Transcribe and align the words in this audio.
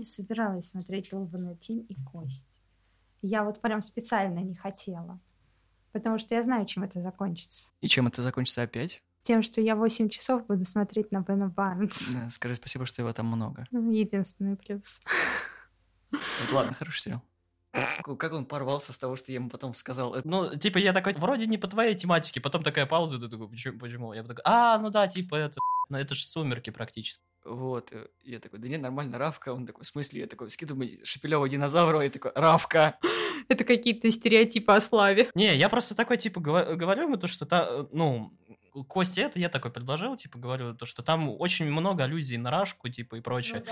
не 0.00 0.06
собиралась 0.06 0.70
смотреть 0.70 1.10
долбанную 1.10 1.56
тень 1.56 1.86
и 1.88 1.94
кость. 2.10 2.58
Я 3.22 3.44
вот 3.44 3.60
прям 3.60 3.80
специально 3.80 4.38
не 4.38 4.54
хотела. 4.54 5.20
Потому 5.92 6.18
что 6.18 6.34
я 6.34 6.42
знаю, 6.42 6.64
чем 6.66 6.84
это 6.84 7.00
закончится. 7.00 7.72
И 7.80 7.86
чем 7.86 8.06
это 8.06 8.22
закончится 8.22 8.62
опять? 8.62 9.02
Тем, 9.20 9.42
что 9.42 9.60
я 9.60 9.76
8 9.76 10.08
часов 10.08 10.46
буду 10.46 10.64
смотреть 10.64 11.12
на 11.12 11.20
Бена 11.20 11.48
Барнс. 11.48 12.12
Да, 12.12 12.30
скажи 12.30 12.54
спасибо, 12.54 12.86
что 12.86 13.02
его 13.02 13.12
там 13.12 13.26
много. 13.26 13.66
Единственный 13.70 14.56
плюс. 14.56 15.00
Вот 16.10 16.52
ладно, 16.52 16.72
хороший 16.72 17.00
сериал. 17.00 17.22
Как 18.18 18.32
он 18.32 18.46
порвался 18.46 18.92
с 18.92 18.98
того, 18.98 19.16
что 19.16 19.30
я 19.30 19.36
ему 19.36 19.50
потом 19.50 19.74
сказал? 19.74 20.16
Ну, 20.24 20.56
типа, 20.56 20.78
я 20.78 20.92
такой, 20.92 21.12
вроде 21.14 21.46
не 21.46 21.58
по 21.58 21.68
твоей 21.68 21.94
тематике, 21.94 22.40
потом 22.40 22.62
такая 22.62 22.86
пауза, 22.86 23.18
ты 23.18 23.28
такой, 23.28 23.48
почему? 23.48 23.78
почему? 23.78 24.12
Я 24.12 24.22
такой, 24.22 24.42
а, 24.44 24.78
ну 24.78 24.90
да, 24.90 25.06
типа, 25.06 25.36
это, 25.36 25.60
ну 25.90 25.98
это 25.98 26.14
же 26.14 26.24
сумерки 26.24 26.70
практически. 26.70 27.22
Вот, 27.44 27.92
э, 27.92 28.06
я 28.22 28.38
такой, 28.38 28.58
да 28.58 28.68
нет, 28.68 28.80
нормально, 28.80 29.18
Равка. 29.18 29.52
Он 29.52 29.66
такой, 29.66 29.84
в 29.84 29.86
смысле? 29.86 30.20
Я 30.20 30.26
такой, 30.26 30.50
скидываю 30.50 31.04
Шепелева 31.04 31.48
динозавра, 31.48 32.04
и 32.04 32.10
такой, 32.10 32.32
Равка. 32.34 32.98
Это 33.48 33.64
какие-то 33.64 34.10
стереотипы 34.10 34.72
о 34.72 34.80
славе. 34.80 35.30
Не, 35.34 35.56
я 35.56 35.68
просто 35.68 35.94
такой, 35.94 36.18
типа, 36.18 36.40
говорю 36.40 37.04
ему 37.04 37.16
то, 37.16 37.26
что, 37.26 37.46
та, 37.46 37.66
э, 37.68 37.86
ну, 37.92 38.32
Кости 38.86 39.18
это 39.18 39.40
я 39.40 39.48
такой 39.48 39.72
предложил, 39.72 40.16
типа, 40.16 40.38
говорю, 40.38 40.74
то, 40.74 40.86
что 40.86 41.02
там 41.02 41.28
очень 41.28 41.68
много 41.68 42.04
аллюзий 42.04 42.36
на 42.36 42.52
Рашку, 42.52 42.88
типа, 42.88 43.16
и 43.16 43.20
прочее. 43.20 43.64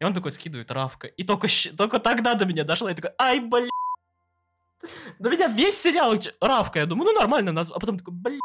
И 0.00 0.04
он 0.04 0.14
такой 0.14 0.32
скидывает 0.32 0.70
Равка. 0.70 1.08
И 1.08 1.24
только, 1.24 1.48
только 1.76 1.98
тогда 1.98 2.34
до 2.34 2.46
меня 2.46 2.64
дошло, 2.64 2.88
я 2.88 2.94
такой, 2.94 3.10
ай, 3.20 3.40
блин. 3.40 3.68
До 5.18 5.28
меня 5.28 5.48
весь 5.48 5.78
сериал 5.78 6.14
Равка, 6.40 6.78
я 6.78 6.86
думаю, 6.86 7.12
ну 7.12 7.18
нормально 7.18 7.52
назвал. 7.52 7.76
А 7.76 7.80
потом 7.80 7.98
такой, 7.98 8.14
блин, 8.14 8.40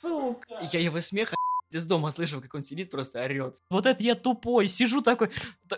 сука. 0.00 0.58
Я 0.72 0.80
его 0.80 1.00
смех 1.02 1.34
из 1.70 1.86
дома 1.86 2.10
слышал, 2.10 2.40
как 2.40 2.54
он 2.54 2.62
сидит, 2.62 2.90
просто 2.90 3.22
орет. 3.22 3.56
Вот 3.70 3.86
это 3.86 4.02
я 4.02 4.14
тупой, 4.14 4.68
сижу 4.68 5.02
такой. 5.02 5.30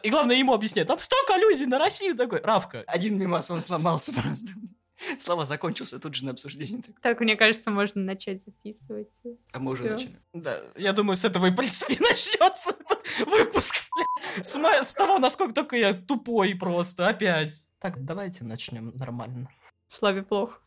И 0.03 0.11
главное 0.11 0.37
ему 0.37 0.53
объяснять, 0.55 0.87
там 0.89 0.99
столько 0.99 1.35
аллюзий 1.35 1.67
на 1.67 1.79
Россию 1.79 2.17
такой. 2.17 2.41
Равка, 2.41 2.83
Один 2.87 3.19
мимас, 3.19 3.51
он 3.51 3.61
сломался 3.61 4.13
просто. 4.13 4.49
Слава 5.19 5.45
закончился 5.45 5.99
тут 5.99 6.15
же 6.15 6.25
на 6.25 6.31
обсуждении. 6.31 6.81
Так, 6.81 7.01
Так, 7.01 7.21
мне 7.21 7.35
кажется, 7.37 7.71
можно 7.71 8.01
начать 8.03 8.43
записывать. 8.43 9.09
А 9.53 9.59
мы 9.59 9.73
уже 9.73 9.83
Всё. 9.85 9.93
начали. 9.93 10.21
Да, 10.33 10.61
я 10.77 10.93
думаю, 10.93 11.17
с 11.17 11.25
этого 11.25 11.47
и, 11.47 11.51
в 11.51 11.57
принципе, 11.57 11.95
начнется 12.01 12.71
этот 12.71 13.29
выпуск. 13.29 13.75
блядь. 13.95 14.47
С, 14.47 14.57
мо- 14.57 14.83
с 14.85 14.95
того, 14.95 15.19
насколько 15.19 15.53
только 15.55 15.77
я 15.77 15.93
тупой 15.93 16.55
просто, 16.55 17.09
опять. 17.09 17.67
Так, 17.81 18.05
давайте 18.05 18.45
начнем 18.45 18.93
нормально. 18.95 19.49
Славе 19.89 20.23
плохо. 20.23 20.61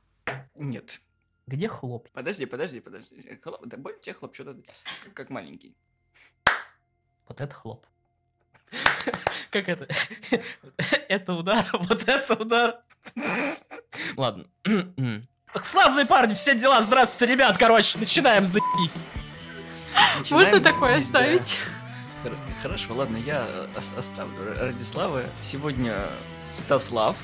Нет. 0.55 0.99
Где 1.47 1.67
хлоп? 1.67 2.09
Подожди, 2.11 2.45
подожди, 2.45 2.79
подожди. 2.79 3.39
Хлоп, 3.43 3.65
да 3.65 3.77
боль 3.77 3.99
тебе 4.01 4.13
хлоп, 4.13 4.33
что-то 4.33 4.57
как, 5.13 5.29
маленький. 5.29 5.75
Вот 7.27 7.41
это 7.41 7.53
хлоп. 7.55 7.85
Как 9.51 9.69
это? 9.69 9.87
Это 11.07 11.33
удар, 11.33 11.65
вот 11.73 12.09
это 12.09 12.33
удар. 12.35 12.81
Ладно. 14.17 14.47
Так, 15.53 15.65
Славные 15.65 16.05
парни, 16.05 16.33
все 16.33 16.55
дела. 16.59 16.81
Здравствуйте, 16.83 17.31
ребят. 17.33 17.57
Короче, 17.57 17.97
начинаем 17.97 18.43
заебись. 18.43 19.05
Можно 20.29 20.59
такое 20.61 20.97
оставить? 20.97 21.59
Хор- 22.23 22.37
Хорошо, 22.61 22.95
ладно, 22.95 23.15
я 23.17 23.69
ос- 23.77 23.93
оставлю 23.95 24.41
Р- 24.51 24.57
ради 24.59 24.83
славы. 24.83 25.25
Сегодня 25.41 25.95
Стаслав, 26.55 27.15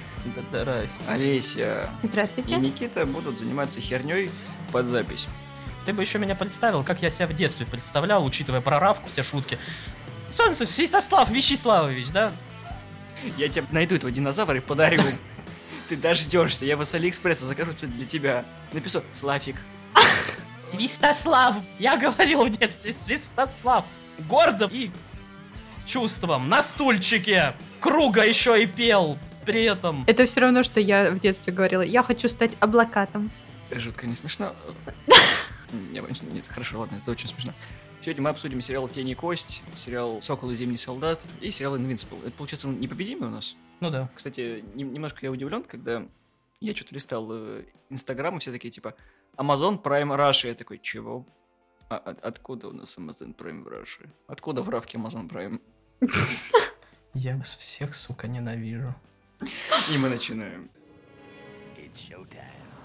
Здрасте. 0.49 1.03
Олеся 1.07 1.89
и 2.03 2.07
Здравствуйте. 2.07 2.57
Никита 2.57 3.05
будут 3.05 3.39
заниматься 3.39 3.79
херней 3.79 4.29
под 4.71 4.87
запись. 4.87 5.27
Ты 5.85 5.93
бы 5.93 6.03
еще 6.03 6.19
меня 6.19 6.35
представил, 6.35 6.83
как 6.83 7.01
я 7.01 7.09
себя 7.09 7.27
в 7.27 7.33
детстве 7.33 7.65
представлял, 7.65 8.23
учитывая 8.23 8.61
проравку, 8.61 9.07
все 9.07 9.23
шутки. 9.23 9.57
Солнце, 10.29 10.65
Святослав 10.65 11.29
Вячеславович, 11.29 12.09
да? 12.09 12.31
Я 13.37 13.49
тебе 13.49 13.65
найду 13.71 13.95
этого 13.95 14.11
динозавра 14.11 14.57
и 14.57 14.61
подарю. 14.61 15.01
Ты 15.89 15.97
дождешься, 15.97 16.65
я 16.65 16.73
его 16.73 16.85
с 16.85 16.93
Алиэкспресса 16.93 17.45
закажу 17.45 17.73
для 17.81 18.05
тебя. 18.05 18.45
Напишу 18.71 19.01
Славик. 19.13 19.55
Свистослав! 20.61 21.55
Я 21.79 21.97
говорил 21.97 22.45
в 22.45 22.49
детстве, 22.49 22.93
Свистослав! 22.93 23.83
Гордо 24.29 24.69
и 24.71 24.91
с 25.75 25.83
чувством, 25.83 26.49
на 26.49 26.61
стульчике! 26.61 27.55
Круга 27.79 28.25
еще 28.25 28.61
и 28.61 28.65
пел 28.67 29.17
при 29.45 29.63
этом. 29.63 30.03
Это 30.07 30.25
все 30.25 30.41
равно, 30.41 30.63
что 30.63 30.79
я 30.79 31.11
в 31.11 31.19
детстве 31.19 31.51
говорила. 31.53 31.81
Я 31.81 32.03
хочу 32.03 32.27
стать 32.27 32.57
облакатом. 32.59 33.31
Жутко 33.71 34.05
не 34.07 34.15
смешно. 34.15 34.53
Нет, 35.71 36.05
хорошо, 36.47 36.79
ладно, 36.79 36.97
это 37.01 37.11
очень 37.11 37.27
смешно. 37.29 37.53
Сегодня 38.01 38.23
мы 38.23 38.29
обсудим 38.31 38.61
сериал 38.61 38.87
«Тень 38.89 39.09
и 39.09 39.15
кость», 39.15 39.61
сериал 39.75 40.21
«Сокол 40.21 40.49
и 40.51 40.55
зимний 40.55 40.77
солдат» 40.77 41.21
и 41.39 41.51
сериал 41.51 41.77
«Invincible». 41.77 42.19
Это, 42.25 42.31
получается, 42.31 42.67
он 42.67 42.79
непобедимый 42.79 43.29
у 43.29 43.31
нас? 43.31 43.55
Ну 43.79 43.91
да. 43.91 44.09
Кстати, 44.15 44.63
нем- 44.73 44.91
немножко 44.91 45.19
я 45.21 45.31
удивлен, 45.31 45.63
когда 45.63 46.03
я 46.59 46.75
что-то 46.75 46.95
листал 46.95 47.27
э, 47.31 47.63
Инстаграм, 47.91 48.35
и 48.35 48.39
все 48.39 48.51
такие, 48.51 48.71
типа, 48.71 48.95
Amazon 49.37 49.81
Prime 49.81 50.15
Russia. 50.17 50.47
Я 50.47 50.55
такой, 50.55 50.79
чего? 50.79 51.25
А, 51.91 51.97
от- 51.97 52.23
откуда 52.23 52.69
у 52.69 52.71
нас 52.71 52.97
Amazon 52.97 53.35
Prime 53.35 53.63
в 53.63 53.67
Russia? 53.67 54.09
Откуда 54.27 54.61
в 54.61 54.69
равке 54.69 54.97
Amazon 54.97 55.27
Prime? 55.27 55.59
Я 57.13 57.35
вас 57.35 57.53
всех, 57.55 57.93
сука, 57.95 58.29
ненавижу. 58.29 58.95
И 59.93 59.97
мы 59.97 60.07
начинаем. 60.07 60.69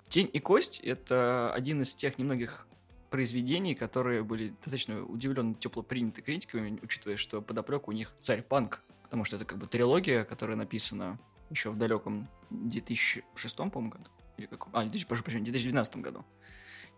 «Тень 0.09 0.29
и 0.33 0.41
кость»— 0.41 0.81
это 0.85 1.53
один 1.55 1.83
из 1.83 1.95
тех 1.95 2.19
немногих 2.19 2.67
произведений, 3.11 3.77
которые 3.77 4.25
были 4.25 4.49
достаточно 4.49 5.05
удивленно 5.05 5.55
тепло 5.55 5.85
приняты 5.85 6.21
критиками, 6.23 6.81
учитывая, 6.83 7.17
что 7.17 7.41
подоплека 7.41 7.85
у 7.91 7.93
них 7.93 8.13
царь 8.19 8.43
панк, 8.43 8.83
потому 9.05 9.25
что 9.25 9.37
это 9.37 9.45
как 9.45 9.59
бы 9.59 9.69
трилогия, 9.69 10.25
которая 10.25 10.57
написана 10.57 11.17
еще 11.51 11.71
в 11.71 11.79
далеком 11.79 12.27
2006, 12.51 13.57
по-моему, 13.71 13.91
году. 13.91 14.11
Или 14.37 14.47
каком? 14.47 14.75
А, 14.75 14.81
2000, 14.83 15.07
прошу 15.07 15.23
прощения, 15.23 15.45
2012 15.45 15.97
году. 16.03 16.25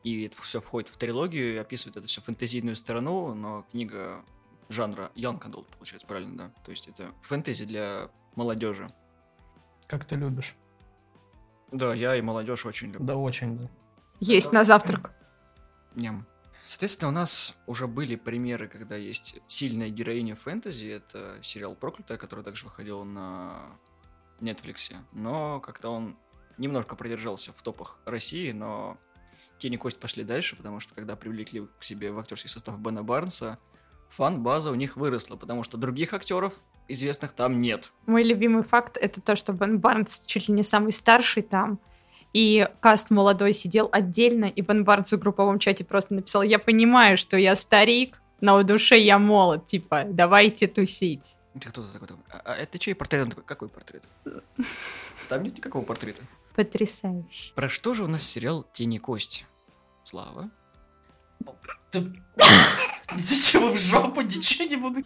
И 0.05 0.25
это 0.25 0.41
все 0.41 0.61
входит 0.61 0.89
в 0.89 0.97
трилогию 0.97 1.55
и 1.55 1.57
описывает 1.57 1.97
это 1.97 2.07
все 2.07 2.21
фэнтезийную 2.21 2.77
сторону, 2.77 3.35
но 3.35 3.67
книга 3.71 4.25
жанра 4.69 5.11
Young 5.15 5.41
Adult, 5.41 5.67
получается, 5.77 6.07
правильно, 6.07 6.37
да? 6.37 6.53
То 6.65 6.71
есть 6.71 6.89
это 6.89 7.13
фэнтези 7.23 7.65
для 7.65 8.11
молодежи. 8.35 8.91
Как 9.87 10.05
ты 10.05 10.17
любишь? 10.17 10.57
Да, 11.73 11.95
я 11.95 12.17
и 12.17 12.23
молодежь 12.23 12.65
очень 12.67 12.89
люблю. 12.89 13.07
Да 13.07 13.17
очень, 13.17 13.59
да. 13.59 13.69
Есть 14.21 14.53
на 14.53 14.65
завтрак. 14.65 15.13
Ням. 15.95 16.27
Соответственно, 16.65 17.09
у 17.09 17.15
нас 17.15 17.57
уже 17.67 17.87
были 17.87 18.15
примеры, 18.15 18.69
когда 18.69 18.97
есть 18.97 19.41
сильная 19.49 19.89
героиня 19.89 20.35
фэнтези. 20.35 20.87
Это 20.87 21.39
сериал 21.43 21.75
«Проклятая», 21.75 22.19
который 22.19 22.45
также 22.45 22.67
выходил 22.67 23.05
на 23.05 23.79
Netflix. 24.41 24.95
Но 25.13 25.61
как-то 25.61 25.89
он 25.89 26.17
немножко 26.59 26.95
продержался 26.95 27.53
в 27.53 27.63
топах 27.63 27.99
России, 28.05 28.53
но 28.53 28.99
Тень 29.59 29.75
и 29.75 29.77
Кость 29.77 29.99
пошли 29.99 30.25
дальше, 30.25 30.57
потому 30.57 30.81
что 30.81 30.95
когда 30.95 31.17
привлекли 31.17 31.67
к 31.79 31.83
себе 31.83 32.13
в 32.13 32.19
актерский 32.19 32.49
состав 32.49 32.79
Бена 32.79 33.03
Барнса, 33.03 33.59
фан-база 34.09 34.71
у 34.71 34.75
них 34.75 34.97
выросла, 34.97 35.37
потому 35.37 35.63
что 35.65 35.77
других 35.77 36.15
актеров 36.15 36.55
известных 36.89 37.33
там 37.33 37.61
нет. 37.61 37.93
Мой 38.07 38.23
любимый 38.23 38.63
факт— 38.63 38.97
это 39.01 39.21
то, 39.21 39.37
что 39.37 39.53
Бен 39.53 39.79
Барнс 39.79 40.21
чуть 40.27 40.49
ли 40.49 40.55
не 40.55 40.63
самый 40.63 40.93
старший 40.93 41.43
там, 41.43 41.79
и 42.33 42.69
каст 42.81 43.11
молодой 43.11 43.53
сидел 43.53 43.89
отдельно, 43.93 44.47
и 44.47 44.61
Бен 44.61 44.85
Барнс 44.85 45.13
в 45.13 45.19
групповом 45.19 45.59
чате 45.59 45.85
просто 45.85 46.15
написал 46.15 46.43
«Я 46.43 46.59
понимаю, 46.59 47.17
что 47.17 47.37
я 47.37 47.57
старик, 47.57 48.21
но 48.41 48.59
в 48.59 48.65
душе 48.65 48.99
я 48.99 49.19
молод, 49.19 49.67
типа, 49.67 50.05
давайте 50.07 50.67
тусить». 50.67 51.37
Это 51.55 51.71
кто-то 51.71 51.93
такой, 51.93 52.09
а, 52.31 52.41
а 52.45 52.55
это 52.55 52.79
чей 52.79 52.95
портрет? 52.95 53.25
Он 53.25 53.31
такой, 53.31 53.45
какой 53.45 53.69
портрет? 53.69 54.05
Там 55.29 55.43
нет 55.43 55.57
никакого 55.57 55.85
портрета. 55.85 56.23
Потрясающе. 56.59 57.53
Про 57.55 57.69
что 57.69 57.95
же 57.95 58.03
у 58.03 58.09
нас 58.09 58.25
сериал 58.25 58.67
«Тень 58.73 58.95
и 58.95 58.99
кость»? 58.99 59.47
Слава? 60.03 60.51
Ничего 61.93 63.69
в 63.73 63.79
жопу, 63.79 64.23
ничего 64.23 64.69
не 64.69 64.75
буду. 64.75 65.05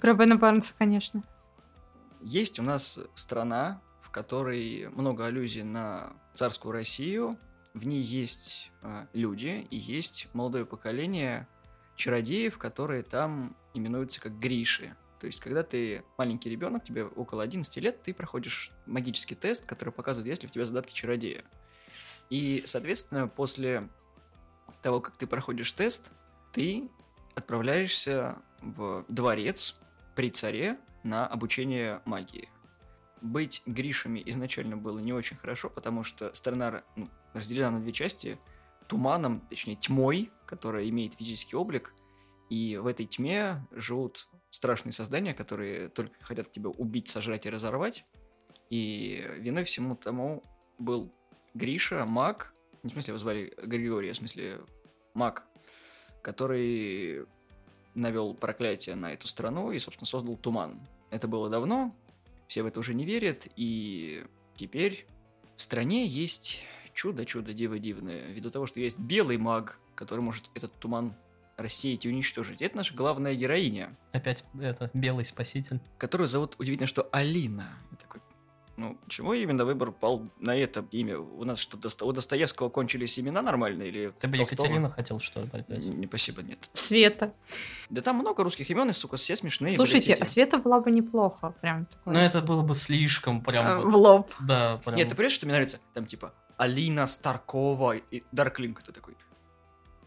Про 0.00 0.14
Бена 0.14 0.36
Барнса, 0.36 0.72
конечно. 0.78 1.24
Есть 2.20 2.60
у 2.60 2.62
нас 2.62 3.00
страна, 3.16 3.82
в 4.00 4.12
которой 4.12 4.88
много 4.90 5.26
аллюзий 5.26 5.64
на 5.64 6.12
царскую 6.34 6.70
Россию. 6.70 7.36
В 7.72 7.84
ней 7.84 8.00
есть 8.00 8.70
э, 8.82 9.08
люди 9.12 9.66
и 9.70 9.76
есть 9.76 10.28
молодое 10.34 10.64
поколение 10.64 11.48
чародеев, 11.96 12.58
которые 12.58 13.02
там 13.02 13.56
именуются 13.74 14.20
как 14.20 14.38
Гриши. 14.38 14.94
То 15.20 15.26
есть, 15.26 15.40
когда 15.40 15.62
ты 15.62 16.04
маленький 16.18 16.50
ребенок, 16.50 16.84
тебе 16.84 17.04
около 17.04 17.42
11 17.42 17.76
лет, 17.78 18.02
ты 18.02 18.12
проходишь 18.12 18.72
магический 18.86 19.34
тест, 19.34 19.64
который 19.64 19.90
показывает, 19.90 20.28
есть 20.28 20.42
ли 20.42 20.48
в 20.48 20.50
тебе 20.50 20.66
задатки 20.66 20.92
чародея. 20.92 21.44
И, 22.30 22.62
соответственно, 22.66 23.28
после 23.28 23.88
того, 24.82 25.00
как 25.00 25.16
ты 25.16 25.26
проходишь 25.26 25.72
тест, 25.72 26.12
ты 26.52 26.90
отправляешься 27.34 28.36
в 28.60 29.04
дворец 29.08 29.78
при 30.14 30.30
царе 30.30 30.78
на 31.02 31.26
обучение 31.26 32.00
магии. 32.04 32.48
Быть 33.20 33.62
Гришами 33.66 34.22
изначально 34.26 34.76
было 34.76 34.98
не 34.98 35.12
очень 35.12 35.36
хорошо, 35.36 35.70
потому 35.70 36.04
что 36.04 36.32
страна 36.34 36.82
ну, 36.96 37.08
разделена 37.32 37.70
на 37.70 37.80
две 37.80 37.92
части. 37.92 38.38
Туманом, 38.86 39.40
точнее 39.48 39.76
тьмой, 39.76 40.30
которая 40.44 40.86
имеет 40.90 41.14
физический 41.14 41.56
облик, 41.56 41.94
и 42.50 42.76
в 42.76 42.86
этой 42.86 43.06
тьме 43.06 43.66
живут 43.70 44.28
страшные 44.54 44.92
создания, 44.92 45.34
которые 45.34 45.88
только 45.88 46.14
хотят 46.20 46.52
тебя 46.52 46.68
убить, 46.68 47.08
сожрать 47.08 47.44
и 47.44 47.50
разорвать. 47.50 48.04
И 48.70 49.28
виной 49.38 49.64
всему 49.64 49.96
тому 49.96 50.44
был 50.78 51.12
Гриша, 51.54 52.06
маг, 52.06 52.54
не 52.84 52.90
в 52.90 52.92
смысле 52.92 53.10
его 53.10 53.18
звали 53.18 53.52
Григорий, 53.64 54.10
а 54.10 54.12
в 54.12 54.16
смысле 54.16 54.60
маг, 55.12 55.44
который 56.22 57.26
навел 57.96 58.32
проклятие 58.32 58.94
на 58.94 59.12
эту 59.12 59.26
страну 59.26 59.72
и, 59.72 59.80
собственно, 59.80 60.06
создал 60.06 60.36
туман. 60.36 60.80
Это 61.10 61.26
было 61.26 61.50
давно, 61.50 61.92
все 62.46 62.62
в 62.62 62.66
это 62.66 62.78
уже 62.78 62.94
не 62.94 63.04
верят, 63.04 63.48
и 63.56 64.24
теперь 64.54 65.08
в 65.56 65.62
стране 65.62 66.06
есть 66.06 66.62
чудо-чудо 66.92 67.52
диво 67.54 67.80
дивное, 67.80 68.28
ввиду 68.28 68.52
того, 68.52 68.66
что 68.66 68.78
есть 68.78 69.00
белый 69.00 69.36
маг, 69.36 69.80
который 69.96 70.20
может 70.20 70.48
этот 70.54 70.72
туман 70.74 71.16
рассеять 71.56 72.04
и 72.04 72.08
уничтожить. 72.08 72.62
Это 72.62 72.76
наша 72.76 72.94
главная 72.94 73.34
героиня. 73.34 73.96
Опять 74.12 74.44
это 74.60 74.90
белый 74.94 75.24
спаситель. 75.24 75.80
Которую 75.98 76.28
зовут, 76.28 76.56
удивительно, 76.58 76.86
что 76.86 77.08
Алина. 77.12 77.68
Я 77.90 77.96
такой, 77.96 78.20
ну, 78.76 78.98
чего 79.08 79.34
именно 79.34 79.64
выбор 79.64 79.92
пал 79.92 80.28
на 80.40 80.56
это 80.56 80.84
имя? 80.90 81.18
У 81.18 81.44
нас 81.44 81.60
что, 81.60 81.78
у 82.04 82.12
Достоевского 82.12 82.70
кончились 82.70 83.18
имена 83.20 83.40
нормальные? 83.40 83.88
Или 83.88 84.12
Ты 84.20 84.26
бы 84.26 84.36
Толстого? 84.38 84.64
Екатерина 84.64 84.90
хотел 84.90 85.20
что 85.20 85.42
опять? 85.42 85.68
Не, 85.68 85.90
не, 85.90 86.06
спасибо, 86.06 86.42
нет. 86.42 86.58
Света. 86.72 87.32
Да 87.88 88.02
там 88.02 88.16
много 88.16 88.42
русских 88.42 88.68
имен, 88.70 88.90
и, 88.90 88.92
сука, 88.92 89.16
все 89.16 89.36
смешные. 89.36 89.76
Слушайте, 89.76 90.14
а 90.14 90.24
Света 90.24 90.58
была 90.58 90.80
бы 90.80 90.90
неплохо. 90.90 91.54
Прям 91.60 91.86
такой. 91.86 92.14
Ну, 92.14 92.18
это 92.18 92.42
было 92.42 92.62
бы 92.62 92.74
слишком 92.74 93.42
прям... 93.42 93.64
э, 93.66 93.76
вот- 93.76 93.92
В 93.92 93.96
лоб. 93.96 94.32
Да, 94.40 94.78
прям... 94.84 94.96
Нет, 94.96 95.08
ты 95.08 95.14
понимаешь, 95.14 95.34
что 95.34 95.46
мне 95.46 95.52
нравится? 95.52 95.78
Там 95.92 96.06
типа 96.06 96.34
Алина 96.56 97.06
Старкова 97.06 97.96
и 97.96 98.24
Дарклинг. 98.32 98.82
Ты 98.82 98.90
такой. 98.90 99.16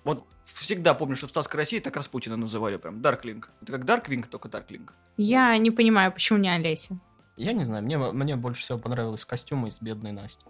Вот 0.07 0.25
всегда 0.45 0.93
помню, 0.93 1.17
что 1.17 1.27
в 1.27 1.31
Стасской 1.31 1.57
России 1.57 1.79
так 1.79 1.97
Распутина 1.97 2.37
называли 2.37 2.77
прям. 2.77 3.01
Дарклинг. 3.01 3.51
Это 3.61 3.73
как 3.73 3.83
Дарквинг, 3.83 4.27
только 4.27 4.47
Дарклинг. 4.47 4.93
Я 5.17 5.57
не 5.57 5.69
понимаю, 5.69 6.13
почему 6.13 6.39
не 6.39 6.47
Олеся. 6.47 6.97
Я 7.35 7.51
не 7.51 7.65
знаю, 7.65 7.83
мне, 7.83 7.97
мне 7.97 8.37
больше 8.37 8.61
всего 8.61 8.77
понравилось 8.77 9.25
костюмы 9.25 9.67
из 9.67 9.81
бедной 9.81 10.13
Насти. 10.13 10.45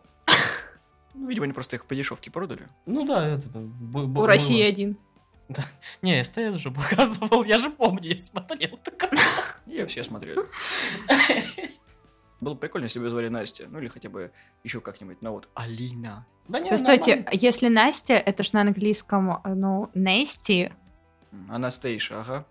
Ну, 1.15 1.27
видимо, 1.27 1.45
они 1.45 1.53
просто 1.53 1.75
их 1.75 1.85
по 1.85 1.95
дешевке 1.95 2.29
продали. 2.29 2.67
Ну 2.85 3.03
да, 3.07 3.27
это... 3.27 3.49
У 3.57 4.25
России 4.27 4.59
было. 4.59 4.67
один. 4.67 4.97
Не, 6.03 6.23
СТС 6.23 6.57
же 6.57 6.69
показывал, 6.69 7.43
я 7.43 7.57
же 7.57 7.71
помню, 7.71 8.11
я 8.11 8.19
смотрел. 8.19 8.79
так. 8.83 9.11
И 9.65 9.83
все 9.87 10.03
смотрели. 10.03 10.39
Было 12.39 12.53
бы 12.53 12.59
прикольно, 12.59 12.85
если 12.85 12.99
бы 12.99 13.05
ее 13.05 13.11
звали 13.11 13.29
Настя. 13.29 13.67
Ну, 13.69 13.79
или 13.79 13.87
хотя 13.87 14.09
бы 14.09 14.31
еще 14.63 14.79
как-нибудь. 14.79 15.21
Ну, 15.21 15.31
вот 15.31 15.49
Алина. 15.55 16.25
Да 16.47 16.59
не, 16.59 16.69
Постойте, 16.69 17.15
нормально. 17.15 17.39
если 17.41 17.67
Настя, 17.67 18.13
это 18.13 18.43
ж 18.43 18.53
на 18.53 18.61
английском, 18.61 19.41
э, 19.43 19.53
ну, 19.53 19.89
Нести. 19.95 20.71
М, 21.31 21.51
Анастейша, 21.51 22.21
ага. 22.21 22.45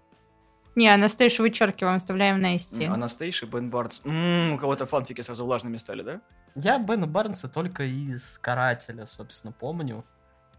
Не, 0.74 0.88
Анастейшу 0.88 1.42
вычеркиваем, 1.42 1.98
вставляем 1.98 2.40
Нести. 2.42 2.84
М, 2.84 2.92
Анастейша, 2.94 3.46
Бен 3.46 3.70
Бардс. 3.70 4.02
М, 4.04 4.52
у 4.52 4.58
кого-то 4.58 4.86
фанфики 4.86 5.22
сразу 5.22 5.44
влажными 5.46 5.76
стали, 5.78 6.02
да? 6.02 6.20
Я 6.54 6.78
Бена 6.78 7.06
Барнса 7.06 7.48
только 7.48 7.84
из 7.84 8.38
«Карателя», 8.38 9.06
собственно, 9.06 9.52
помню. 9.52 10.04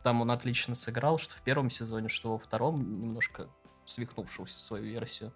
Там 0.04 0.22
он 0.22 0.32
отлично 0.32 0.76
сыграл, 0.76 1.18
что 1.18 1.34
в 1.34 1.42
первом 1.42 1.70
сезоне, 1.70 2.08
что 2.08 2.32
во 2.32 2.38
втором, 2.38 3.02
немножко 3.02 3.50
свихнувшуюся 3.84 4.64
свою 4.64 4.84
версию. 4.86 5.34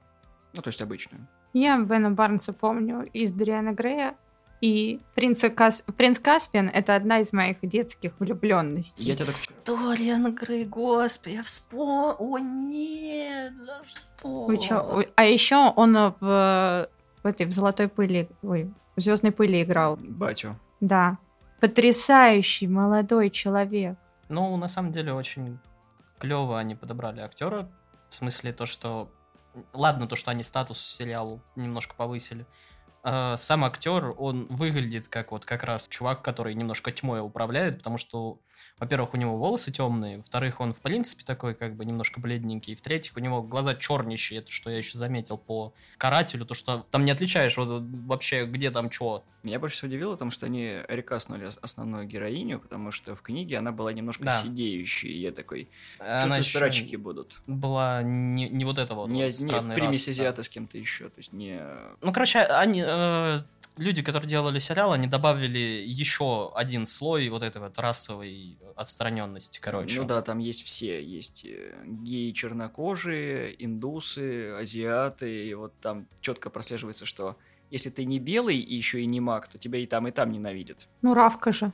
Ну, 0.54 0.62
то 0.62 0.70
есть 0.70 0.82
обычную. 0.82 1.28
Я 1.54 1.80
Бена 1.80 2.12
Барнса 2.12 2.54
помню 2.54 3.10
из 3.14 3.34
Дориана 3.34 3.74
Грея. 3.74 4.16
И 4.62 5.02
принца 5.16 5.50
Кас... 5.50 5.84
принц 5.98 6.20
Каспиан— 6.20 6.70
это 6.74 6.96
одна 6.96 7.20
из 7.20 7.34
моих 7.34 7.58
детских 7.62 8.14
влюбленностей. 8.20 9.04
Я 9.06 9.16
тебя 9.16 9.28
так... 9.28 9.36
Дориан 9.66 10.36
Грей, 10.36 10.66
господи, 10.66 11.36
я 11.36 11.44
вспомнил. 11.44 12.16
О, 12.20 12.38
нет, 12.38 13.54
за 13.60 13.82
что? 13.88 14.46
Вы 14.46 14.58
чё? 14.60 15.04
А 15.16 15.26
еще 15.26 15.74
он 15.76 15.96
в, 16.20 16.88
в 17.24 17.28
этой 17.28 17.48
в 17.48 17.52
золотой 17.52 17.88
пыли, 17.88 18.30
ой, 18.44 18.72
в 18.96 19.02
звездной 19.02 19.32
пыли 19.32 19.64
играл. 19.64 19.98
Батю. 19.98 20.56
Да. 20.80 21.18
Потрясающий 21.60 22.68
молодой 22.68 23.32
человек. 23.32 23.98
Ну, 24.30 24.56
на 24.58 24.68
самом 24.68 24.92
деле, 24.92 25.12
очень 25.12 25.58
клево 26.20 26.60
они 26.60 26.76
подобрали 26.76 27.22
актера. 27.22 27.68
В 28.10 28.14
смысле, 28.14 28.54
то, 28.54 28.68
что... 28.68 29.10
Ладно, 29.74 30.08
то, 30.08 30.16
что 30.16 30.32
они 30.32 30.44
статус 30.44 30.80
сериалу 30.80 31.42
немножко 31.56 31.96
повысили. 31.96 32.46
А, 33.04 33.36
Сам 33.38 33.64
актер, 33.66 34.14
он 34.18 34.46
выглядит 34.48 35.08
как 35.08 35.32
вот 35.32 35.46
как 35.46 35.64
раз 35.64 35.88
чувак, 35.88 36.22
который 36.22 36.54
немножко 36.54 36.92
тьмой 36.92 37.20
управляет, 37.22 37.78
потому 37.78 37.98
что, 37.98 38.40
во-первых, 38.78 39.14
у 39.14 39.18
него 39.18 39.38
волосы 39.38 39.72
темные, 39.72 40.18
во-вторых, 40.18 40.60
он 40.60 40.74
в 40.74 40.80
принципе 40.82 41.24
такой 41.24 41.56
как 41.56 41.76
бы 41.76 41.84
немножко 41.86 42.20
бледненький, 42.20 42.76
в-третьих, 42.76 43.16
у 43.16 43.20
него 43.20 43.42
глаза 43.42 43.74
чернищие, 43.76 44.40
это 44.40 44.52
что 44.52 44.70
я 44.70 44.78
еще 44.78 44.98
заметил 45.00 45.38
по 45.38 45.74
карателю, 45.98 46.46
то 46.46 46.54
что 46.54 46.86
там 46.92 47.04
не 47.06 47.12
отличаешь 47.12 47.58
вот 47.58 47.84
вообще 48.06 48.46
где 48.46 48.70
там 48.70 48.92
что. 48.92 49.24
Меня 49.44 49.58
больше 49.60 49.78
всего 49.78 49.88
удивило, 49.88 50.12
потому 50.12 50.30
что 50.30 50.46
они 50.46 50.78
рекаснули 50.88 51.46
ос- 51.46 51.58
основную 51.64 52.06
героиню, 52.06 52.60
потому 52.60 52.92
что 52.92 53.16
в 53.16 53.24
книге 53.24 53.58
она 53.58 53.72
была 53.72 53.92
немножко 53.92 54.26
Да. 54.26 54.32
сидеющей, 54.40 55.10
и 55.10 55.18
я 55.22 55.32
такой, 55.32 55.68
Она 55.98 56.38
ещё 56.38 56.60
срачики 56.60 56.96
будут. 56.96 57.42
была 57.48 58.04
не, 58.04 58.48
не 58.50 58.64
вот 58.66 58.78
это 58.78 58.94
вот, 58.94 59.10
не, 59.10 59.24
вот 59.26 59.40
не 59.42 59.74
примесь 59.76 60.06
да. 60.06 60.12
азиата 60.12 60.44
с 60.44 60.50
кем-то 60.50 60.78
еще, 60.78 61.06
то 61.06 61.18
есть 61.18 61.34
не... 61.34 61.60
Ну, 62.02 62.14
короче, 62.14 62.40
они, 62.42 62.84
э, 62.92 63.40
люди, 63.78 64.02
которые 64.02 64.30
делали 64.30 64.60
сериал, 64.60 64.94
они 64.94 65.08
добавили 65.08 65.84
еще 65.86 66.52
один 66.56 66.86
слой 66.86 67.30
вот 67.30 67.44
этой 67.44 67.62
вот 67.62 67.78
расовой 67.80 68.58
отстраненности, 68.76 69.60
короче. 69.60 70.00
Ну 70.00 70.08
да, 70.08 70.22
там 70.22 70.40
есть 70.40 70.64
все, 70.64 71.04
есть 71.04 71.46
э, 71.46 71.74
геи 71.86 72.32
чернокожие, 72.32 73.56
индусы, 73.64 74.52
азиаты, 74.52 75.48
и 75.48 75.54
вот 75.54 75.74
там 75.82 76.08
четко 76.20 76.50
прослеживается, 76.50 77.06
что 77.06 77.38
если 77.70 77.90
ты 77.90 78.06
не 78.06 78.20
белый 78.20 78.58
и 78.58 78.76
еще 78.76 79.02
и 79.02 79.06
не 79.06 79.20
маг, 79.20 79.48
то 79.48 79.58
тебя 79.58 79.80
и 79.80 79.86
там, 79.86 80.08
и 80.08 80.12
там 80.12 80.32
ненавидят. 80.32 80.88
Ну, 81.02 81.14
Равка 81.14 81.52
же. 81.52 81.72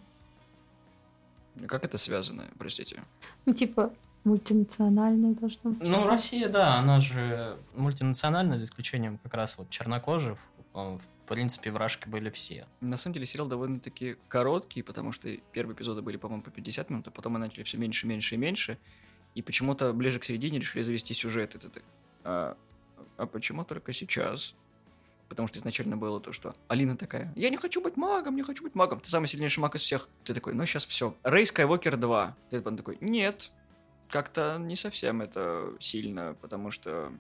Как 1.68 1.84
это 1.84 1.98
связано, 1.98 2.46
простите? 2.60 3.02
Ну, 3.46 3.54
типа, 3.54 3.92
мультинациональная 4.24 5.34
должна 5.34 5.72
быть. 5.72 5.82
Ну, 5.82 6.06
Россия, 6.06 6.50
да, 6.50 6.76
она 6.76 7.00
же 7.00 7.58
мультинациональная, 7.76 8.60
за 8.60 8.66
исключением 8.66 9.18
как 9.18 9.34
раз 9.34 9.58
вот 9.58 9.70
чернокожих. 9.72 10.38
Э, 10.78 10.98
В 10.98 11.28
принципе, 11.28 11.72
вражки 11.72 12.08
были 12.08 12.30
все. 12.30 12.68
На 12.80 12.96
самом 12.96 13.16
деле 13.16 13.26
сериал 13.26 13.48
довольно-таки 13.48 14.16
короткий, 14.30 14.82
потому 14.82 15.12
что 15.12 15.28
первые 15.52 15.76
эпизоды 15.76 16.02
были, 16.02 16.16
по-моему, 16.16 16.42
по 16.42 16.52
50 16.52 16.90
минут, 16.90 17.08
а 17.10 17.12
потом 17.12 17.34
мы 17.34 17.40
начали 17.40 17.64
все 17.64 17.78
меньше, 17.78 18.08
меньше 18.08 18.36
и 18.36 18.38
меньше, 18.38 18.78
и 19.36 19.42
почему-то 19.42 19.92
ближе 19.92 20.20
к 20.20 20.24
середине 20.24 20.60
решили 20.60 20.84
завести 20.84 21.14
сюжет. 21.14 21.56
И 21.56 21.60
а, 22.24 22.56
а 23.18 23.26
почему 23.26 23.66
только 23.66 23.92
сейчас? 23.92 24.56
Потому 25.28 25.50
что 25.50 25.60
изначально 25.60 25.98
было 25.98 26.22
то, 26.22 26.32
что 26.32 26.56
Алина 26.70 26.96
такая, 26.96 27.34
я 27.36 27.50
не 27.50 27.58
хочу 27.58 27.82
быть 27.82 27.98
магом, 27.98 28.38
не 28.38 28.44
хочу 28.44 28.64
быть 28.64 28.76
магом, 28.76 29.02
ты 29.02 29.10
самый 29.10 29.28
сильнейший 29.28 29.60
маг 29.60 29.76
из 29.76 29.82
всех. 29.82 30.08
Ты 30.24 30.34
такой, 30.34 30.54
ну 30.54 30.66
сейчас 30.66 30.86
все. 30.86 31.14
Рэй 31.24 31.46
Скайуокер 31.46 31.98
2. 31.98 32.38
Ты 32.52 32.62
такой, 32.62 32.98
нет, 33.02 33.52
как-то 34.10 34.58
не 34.58 34.78
совсем 34.78 35.22
это 35.22 35.76
сильно, 35.80 36.38
потому 36.40 36.72
что 36.72 37.12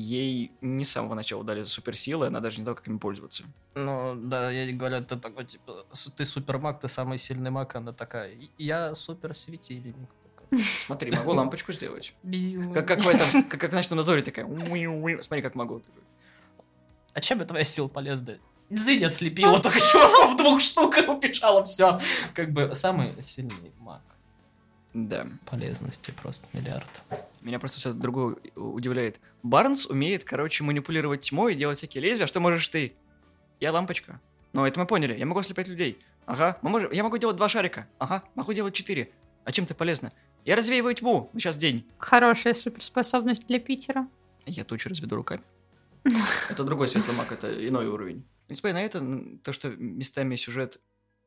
ей 0.00 0.52
не 0.60 0.84
с 0.84 0.90
самого 0.90 1.14
начала 1.14 1.42
дали 1.44 1.64
суперсилы, 1.64 2.26
она 2.26 2.40
даже 2.40 2.58
не 2.58 2.64
знала, 2.64 2.76
как 2.76 2.86
ими 2.88 2.98
пользоваться. 2.98 3.44
Ну, 3.74 4.14
да, 4.16 4.50
я 4.50 4.72
говорю, 4.72 5.04
ты 5.04 5.16
такой, 5.16 5.44
типа, 5.44 5.84
ты 6.16 6.24
супермаг, 6.24 6.80
ты 6.80 6.88
самый 6.88 7.18
сильный 7.18 7.50
маг, 7.50 7.74
она 7.76 7.92
такая, 7.92 8.30
«И- 8.32 8.50
я 8.58 8.94
суперсветильник. 8.94 9.96
Смотри, 10.86 11.10
могу 11.10 11.32
лампочку 11.32 11.72
сделать. 11.72 12.14
Как, 12.74 12.86
как 12.86 13.00
в 13.00 13.08
этом, 13.08 13.42
как, 13.44 13.60
как 13.60 13.70
в 13.72 13.74
ночном 13.74 13.96
надзоре 13.98 14.22
такая. 14.22 14.46
Смотри, 15.22 15.42
как 15.42 15.54
могу. 15.56 15.82
А 17.12 17.20
чем 17.20 17.44
твоя 17.46 17.64
сила 17.64 17.88
полезна? 17.88 18.38
Зынь 18.70 19.04
отслепила, 19.04 19.58
только 19.60 19.80
чуваков 19.80 20.36
двух 20.38 20.60
штук 20.60 20.98
и 20.98 21.02
убежала, 21.02 21.64
все. 21.64 22.00
Как 22.34 22.52
бы 22.52 22.74
самый 22.74 23.10
сильный 23.22 23.72
маг. 23.78 24.02
Да. 24.96 25.26
Полезности 25.44 26.10
просто 26.10 26.46
миллиард. 26.54 26.88
Меня 27.42 27.58
просто 27.58 27.76
все 27.78 27.92
другое 27.92 28.36
удивляет. 28.54 29.20
Барнс 29.42 29.84
умеет, 29.84 30.24
короче, 30.24 30.64
манипулировать 30.64 31.20
тьмой 31.20 31.52
и 31.52 31.56
делать 31.56 31.76
всякие 31.76 32.02
лезвия. 32.02 32.24
А 32.24 32.26
что 32.26 32.40
можешь 32.40 32.66
ты? 32.68 32.94
Я 33.60 33.72
лампочка. 33.72 34.22
Ну, 34.54 34.64
это 34.64 34.80
мы 34.80 34.86
поняли. 34.86 35.14
Я 35.14 35.26
могу 35.26 35.40
ослеплять 35.40 35.68
людей. 35.68 35.98
Ага. 36.24 36.56
Мы 36.62 36.70
можем... 36.70 36.90
Я 36.92 37.02
могу 37.02 37.18
делать 37.18 37.36
два 37.36 37.46
шарика. 37.46 37.86
Ага. 37.98 38.24
Могу 38.34 38.54
делать 38.54 38.72
четыре. 38.72 39.10
А 39.44 39.52
чем 39.52 39.66
ты 39.66 39.74
полезна? 39.74 40.14
Я 40.46 40.56
развеиваю 40.56 40.94
тьму. 40.94 41.28
Ну, 41.34 41.40
сейчас 41.40 41.58
день. 41.58 41.86
Хорошая 41.98 42.54
суперспособность 42.54 43.46
для 43.46 43.60
Питера. 43.60 44.08
Я 44.46 44.64
тучи 44.64 44.88
разведу 44.88 45.16
руками. 45.16 45.42
Это 46.48 46.64
другой 46.64 46.88
светлый 46.88 47.14
маг, 47.14 47.32
это 47.32 47.68
иной 47.68 47.86
уровень. 47.86 48.24
Несмотря 48.48 48.74
на 48.74 48.82
это, 48.82 49.04
то, 49.42 49.52
что 49.52 49.70
местами 49.70 50.36
сюжет 50.36 50.78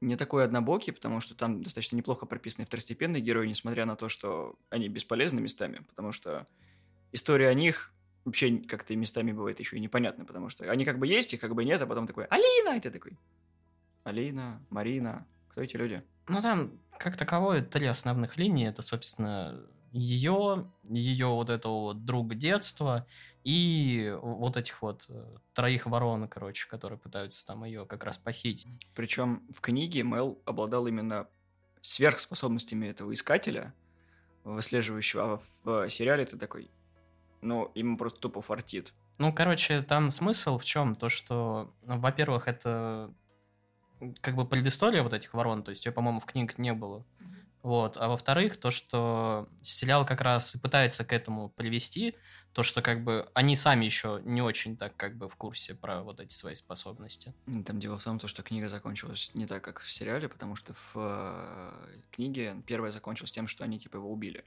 не 0.02 0.16
такой 0.16 0.44
однобокий, 0.44 0.94
потому 0.94 1.20
что 1.20 1.36
там 1.36 1.62
достаточно 1.62 1.96
неплохо 1.96 2.26
прописаны 2.26 2.66
второстепенные 2.66 3.22
герои, 3.22 3.48
несмотря 3.48 3.86
на 3.86 3.96
то, 3.96 4.10
что 4.10 4.56
они 4.70 4.88
бесполезны 4.88 5.42
местами, 5.42 5.84
потому 5.90 6.12
что 6.12 6.48
история 7.12 7.50
о 7.50 7.54
них 7.54 7.94
вообще 8.26 8.58
как-то 8.60 8.96
местами 8.96 9.32
бывает 9.32 9.60
еще 9.60 9.78
и 9.78 9.80
непонятна, 9.80 10.26
потому 10.26 10.50
что 10.50 10.70
они 10.70 10.86
как 10.86 11.00
бы 11.00 11.08
есть, 11.08 11.34
их 11.34 11.40
как 11.40 11.56
бы 11.56 11.66
нет, 11.66 11.82
а 11.82 11.88
потом 11.88 12.08
такой 12.08 12.26
«Алина!» 12.26 12.78
и 12.78 12.80
ты 12.80 12.92
такой 12.92 13.18
«Алина, 14.04 14.62
Марина, 14.70 15.28
кто 15.50 15.62
эти 15.62 15.76
люди?» 15.76 16.04
Ну, 16.28 16.42
там, 16.42 16.72
как 16.98 17.18
таковое, 17.18 17.62
три 17.62 17.88
основных 17.88 18.38
линии. 18.38 18.68
Это, 18.68 18.82
собственно, 18.84 19.66
ее, 19.92 20.72
ее 20.84 21.28
вот 21.28 21.50
этого 21.50 21.82
вот 21.82 22.06
друга 22.06 22.36
детства 22.36 23.08
и 23.44 24.16
вот 24.22 24.58
этих 24.58 24.82
вот 24.82 25.06
э, 25.10 25.36
троих 25.54 25.86
ворон, 25.86 26.28
короче, 26.28 26.68
которые 26.68 27.00
пытаются 27.00 27.46
там 27.46 27.64
ее 27.64 27.86
как 27.86 28.04
раз 28.04 28.18
похитить. 28.18 28.68
Причем 28.96 29.44
в 29.54 29.62
книге 29.62 30.04
Мел 30.04 30.42
обладал 30.46 30.88
именно 30.88 31.28
сверхспособностями 31.82 32.88
этого 32.88 33.14
искателя, 33.14 33.74
выслеживающего, 34.44 35.24
а 35.24 35.42
в 35.64 35.90
сериале 35.90 36.26
ты 36.26 36.38
такой, 36.38 36.70
ну, 37.42 37.72
ему 37.76 37.98
просто 37.98 38.20
тупо 38.20 38.42
фартит. 38.42 38.94
Ну, 39.18 39.34
короче, 39.34 39.82
там 39.82 40.12
смысл 40.12 40.58
в 40.58 40.66
чем? 40.66 40.96
То, 40.96 41.10
что, 41.10 41.74
во-первых, 41.84 42.48
это 42.48 43.14
как 44.22 44.36
бы 44.36 44.46
предыстория 44.46 45.04
вот 45.04 45.14
этих 45.14 45.34
ворон, 45.34 45.64
то 45.64 45.72
есть 45.72 45.86
ее, 45.86 45.92
по-моему, 45.92 46.20
в 46.20 46.26
книгах 46.26 46.58
не 46.58 46.74
было. 46.74 47.06
Вот. 47.62 47.98
А 47.98 48.08
во-вторых, 48.08 48.58
то, 48.58 48.72
что 48.72 49.50
сериал 49.62 50.06
как 50.06 50.22
раз 50.22 50.56
и 50.56 50.60
пытается 50.60 51.04
к 51.04 51.12
этому 51.12 51.50
привести, 51.50 52.16
то, 52.54 52.64
что 52.64 52.82
как 52.82 53.04
бы 53.04 53.30
они 53.34 53.56
сами 53.56 53.86
еще 53.86 54.22
не 54.24 54.42
очень 54.42 54.76
так 54.76 54.96
как 54.96 55.18
бы 55.18 55.28
в 55.28 55.36
курсе 55.36 55.76
про 55.76 56.02
вот 56.02 56.20
эти 56.20 56.34
свои 56.34 56.56
способности. 56.56 57.34
Там 57.66 57.80
дело 57.80 57.98
в 57.98 58.04
том, 58.04 58.20
что 58.20 58.44
книга 58.44 58.70
закончилась 58.70 59.32
не 59.34 59.46
так, 59.46 59.64
как 59.64 59.80
в 59.82 59.92
сериале, 59.92 60.28
потому 60.28 60.56
что 60.56 60.74
в 60.74 60.92
э, 60.96 62.02
книге 62.12 62.62
первая 62.66 62.92
закончилась 62.92 63.32
тем, 63.32 63.48
что 63.48 63.64
они 63.64 63.78
типа 63.78 63.98
его 63.98 64.12
убили. 64.12 64.46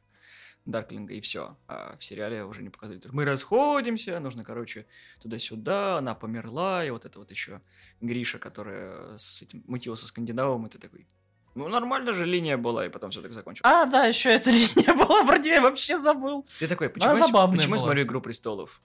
Дарклинга, 0.64 1.14
и 1.14 1.20
все. 1.20 1.56
А 1.66 1.96
в 1.96 2.04
сериале 2.04 2.44
уже 2.44 2.62
не 2.62 2.70
показали. 2.70 3.00
Мы 3.10 3.24
расходимся, 3.24 4.20
нужно, 4.20 4.44
короче, 4.44 4.86
туда-сюда, 5.20 5.98
она 5.98 6.14
померла, 6.14 6.84
и 6.84 6.90
вот 6.90 7.04
это 7.04 7.18
вот 7.18 7.30
еще 7.30 7.60
Гриша, 8.00 8.38
которая 8.38 9.16
с 9.18 9.42
этим 9.42 9.64
мутила 9.66 9.96
со 9.96 10.06
Скандинавом, 10.06 10.66
и 10.66 10.70
ты 10.70 10.78
такой, 10.78 11.06
ну, 11.54 11.68
нормально 11.68 12.12
же 12.12 12.24
линия 12.24 12.56
была, 12.56 12.86
и 12.86 12.88
потом 12.88 13.10
все 13.10 13.20
так 13.20 13.32
закончилось. 13.32 13.70
А, 13.70 13.86
да, 13.86 14.06
еще 14.06 14.30
эта 14.30 14.50
линия 14.50 14.94
была, 14.94 15.24
про 15.24 15.38
нее 15.38 15.54
я 15.54 15.60
вообще 15.60 16.00
забыл. 16.00 16.46
Ты 16.58 16.66
такой, 16.66 16.88
почему, 16.88 17.14
я, 17.14 17.48
почему 17.48 17.74
я 17.74 17.80
смотрю 17.80 18.02
«Игру 18.02 18.20
престолов»? 18.20 18.80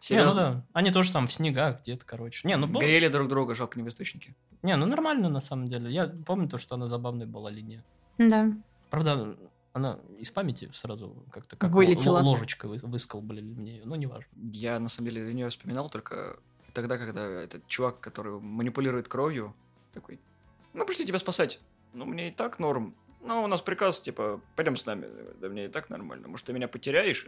Серьезно? 0.00 0.30
Не, 0.30 0.34
ну 0.34 0.54
да. 0.54 0.64
Они 0.72 0.90
тоже 0.90 1.12
там 1.12 1.26
в 1.26 1.32
снегах 1.32 1.82
где-то, 1.82 2.06
короче. 2.06 2.48
Не, 2.48 2.56
ну, 2.56 2.66
был... 2.66 2.80
Грели 2.80 3.08
друг 3.08 3.28
друга, 3.28 3.54
жалко 3.54 3.78
не 3.78 3.84
в 3.84 3.88
источнике. 3.88 4.34
Не, 4.62 4.76
ну 4.76 4.86
нормально 4.86 5.28
на 5.28 5.40
самом 5.40 5.68
деле. 5.68 5.90
Я 5.90 6.06
помню 6.26 6.48
то, 6.48 6.56
что 6.58 6.74
она 6.74 6.88
забавная 6.88 7.26
была 7.26 7.50
линия. 7.50 7.84
Да. 8.16 8.50
Правда, 8.88 9.36
она 9.72 9.98
из 10.18 10.30
памяти 10.30 10.70
сразу 10.72 11.24
как-то 11.30 11.56
как 11.56 11.70
Вылетела. 11.70 12.20
ложечкой 12.20 12.70
выскалбали 12.70 13.40
мне 13.40 13.76
ее, 13.76 13.82
ну 13.84 13.94
неважно. 13.94 14.26
Я 14.52 14.78
на 14.78 14.88
самом 14.88 15.10
деле 15.10 15.32
нее 15.32 15.48
вспоминал 15.48 15.90
только 15.90 16.38
тогда, 16.72 16.96
когда 16.98 17.22
этот 17.26 17.66
чувак, 17.66 18.00
который 18.00 18.40
манипулирует 18.40 19.06
кровью, 19.06 19.54
такой, 19.92 20.18
мы 20.72 20.84
пришли 20.86 21.04
тебя 21.04 21.18
спасать. 21.18 21.60
Ну, 21.92 22.04
мне 22.04 22.28
и 22.28 22.30
так 22.30 22.58
норм. 22.58 22.94
Ну, 23.22 23.42
у 23.42 23.46
нас 23.46 23.60
приказ, 23.62 24.00
типа, 24.00 24.40
пойдем 24.56 24.76
с 24.76 24.86
нами. 24.86 25.06
Да 25.40 25.48
мне 25.48 25.66
и 25.66 25.68
так 25.68 25.90
нормально. 25.90 26.28
Может, 26.28 26.46
ты 26.46 26.52
меня 26.52 26.68
потеряешь? 26.68 27.26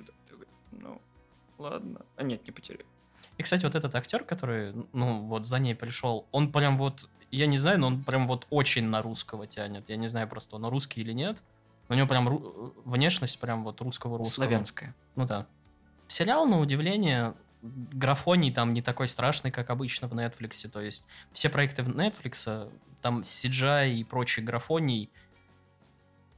Ну, 0.71 1.01
ладно. 1.59 2.01
А 2.17 2.23
нет, 2.23 2.47
не 2.47 2.53
потеряю. 2.53 2.87
И, 3.39 3.43
кстати, 3.43 3.65
вот 3.65 3.75
этот 3.75 3.95
актер, 3.95 4.25
который, 4.25 4.75
ну, 4.93 5.23
вот 5.27 5.47
за 5.47 5.59
ней 5.59 5.75
пришел, 5.75 6.27
он 6.33 6.51
прям 6.51 6.77
вот, 6.77 7.09
я 7.31 7.47
не 7.47 7.59
знаю, 7.59 7.79
но 7.79 7.87
он 7.89 8.03
прям 8.05 8.27
вот 8.27 8.47
очень 8.51 8.85
на 8.85 9.03
русского 9.03 9.47
тянет. 9.47 9.89
Я 9.89 9.97
не 9.97 10.09
знаю 10.09 10.29
просто, 10.29 10.57
он 10.57 10.67
русский 10.67 11.01
или 11.01 11.13
нет. 11.13 11.43
У 11.89 11.95
него 11.95 12.07
прям 12.09 12.29
ру- 12.29 12.73
внешность 12.85 13.39
прям 13.39 13.65
вот 13.65 13.81
русского-русского. 13.81 14.45
Славянская. 14.47 14.95
Ну 15.15 15.27
да. 15.27 15.47
Сериал, 16.09 16.47
на 16.47 16.59
удивление, 16.61 17.35
графоний 17.63 18.53
там 18.53 18.73
не 18.73 18.83
такой 18.83 19.09
страшный, 19.09 19.51
как 19.51 19.71
обычно 19.71 20.09
в 20.09 20.13
Netflix. 20.13 20.69
То 20.69 20.81
есть 20.81 21.07
все 21.33 21.49
проекты 21.49 21.83
в 21.83 21.89
Netflix, 21.89 22.71
там 23.01 23.21
CGI 23.21 23.95
и 23.95 24.05
прочий 24.05 24.43
графоний, 24.43 25.11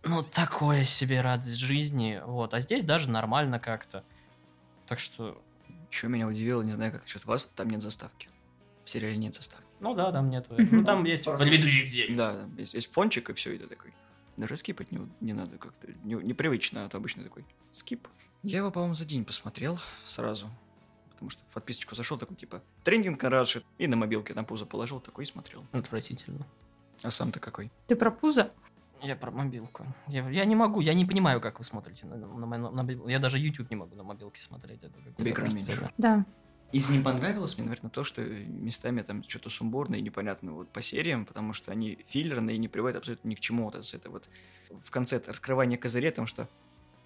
ну, 0.07 0.23
такое 0.23 0.85
себе 0.85 1.21
радость 1.21 1.57
жизни. 1.57 2.21
Вот. 2.25 2.54
А 2.54 2.61
здесь 2.61 2.85
даже 2.85 3.11
нормально 3.11 3.59
как-то. 3.59 4.04
Так 4.87 4.99
что... 4.99 5.40
Еще 5.90 6.09
меня 6.09 6.26
удивило, 6.26 6.61
не 6.62 6.73
знаю, 6.73 6.90
как 6.90 7.02
насчет 7.02 7.25
вас, 7.25 7.49
там 7.54 7.71
нет 7.71 7.81
заставки. 7.81 8.28
В 8.85 8.90
сериале 8.90 9.16
нет 9.16 9.35
заставки. 9.35 9.66
Ну 9.78 9.95
да, 9.95 10.11
там 10.11 10.28
нет. 10.28 10.47
Ну 10.50 10.85
там 10.85 11.04
есть 11.04 11.26
ведущих 11.26 11.88
здесь. 11.88 12.16
Да, 12.16 12.35
есть, 12.59 12.75
есть 12.75 12.93
фончик 12.93 13.31
и 13.31 13.33
все, 13.33 13.52
и 13.52 13.59
ты 13.59 13.66
такой. 13.69 13.95
Даже 14.37 14.57
скипать 14.57 14.90
не, 14.90 15.09
не 15.21 15.33
надо 15.33 15.57
как-то. 15.57 15.87
Не, 16.02 16.16
непривычно, 16.16 16.85
а 16.85 16.88
то 16.88 16.97
обычно 16.97 17.23
такой 17.23 17.47
скип. 17.71 18.09
Я 18.43 18.59
его, 18.59 18.73
по-моему, 18.73 18.97
за 18.97 19.04
день 19.04 19.25
посмотрел 19.25 19.78
сразу. 20.04 20.50
Потому 21.14 21.30
что 21.30 21.42
в 21.44 21.54
подписочку 21.54 21.94
зашел 21.94 22.18
такой, 22.18 22.37
типа, 22.37 22.62
трендинг 22.83 23.23
на 23.23 23.30
Радше. 23.30 23.62
И 23.78 23.87
на 23.87 23.97
мобилке 23.97 24.35
на 24.35 24.44
пузо 24.44 24.66
положил, 24.66 25.00
такой 25.00 25.25
и 25.25 25.26
смотрел. 25.26 25.64
Отвратительно. 25.73 26.47
А 27.02 27.11
сам-то 27.11 27.40
какой? 27.40 27.71
Ты 27.87 27.97
про 27.97 28.11
пузо? 28.11 28.52
Я 29.02 29.16
про 29.16 29.30
мобилку. 29.30 29.87
Я, 30.09 30.28
я 30.30 30.44
не 30.44 30.56
могу, 30.56 30.80
я 30.80 30.94
не 30.94 31.04
понимаю, 31.04 31.40
как 31.40 31.59
вы 31.59 31.64
смотрите 31.64 32.06
на, 32.06 32.16
на, 32.16 32.47
на, 32.47 32.83
на 32.83 33.11
Я 33.11 33.18
даже 33.18 33.38
YouTube 33.38 33.71
не 33.71 33.76
могу 33.76 33.94
на 33.97 34.02
мобилке 34.02 34.40
смотреть. 34.40 34.83
Это 34.83 34.94
Тебе 35.18 35.33
экран 35.33 35.54
меньше. 35.54 35.90
Да. 35.99 36.25
Из 36.73 36.90
не 36.90 37.00
понравилось 37.00 37.56
мне, 37.56 37.66
наверное, 37.66 37.90
то, 37.90 38.02
что 38.02 38.23
местами 38.23 39.02
там 39.02 39.23
что-то 39.23 39.50
сумбурно 39.50 39.94
и 39.94 40.02
непонятно 40.02 40.54
вот 40.54 40.71
по 40.71 40.83
сериям, 40.83 41.25
потому 41.25 41.52
что 41.52 41.71
они 41.71 41.99
филлерные 42.06 42.56
и 42.56 42.59
не 42.59 42.66
приводят 42.66 42.99
абсолютно 42.99 43.28
ни 43.28 43.35
к 43.35 43.40
чему. 43.40 43.64
Вот 43.64 43.76
это 43.76 44.11
вот 44.11 44.28
в 44.83 44.90
конце 44.90 45.23
раскрывания 45.25 45.78
козырей, 45.78 46.11
потому 46.11 46.26
что 46.26 46.49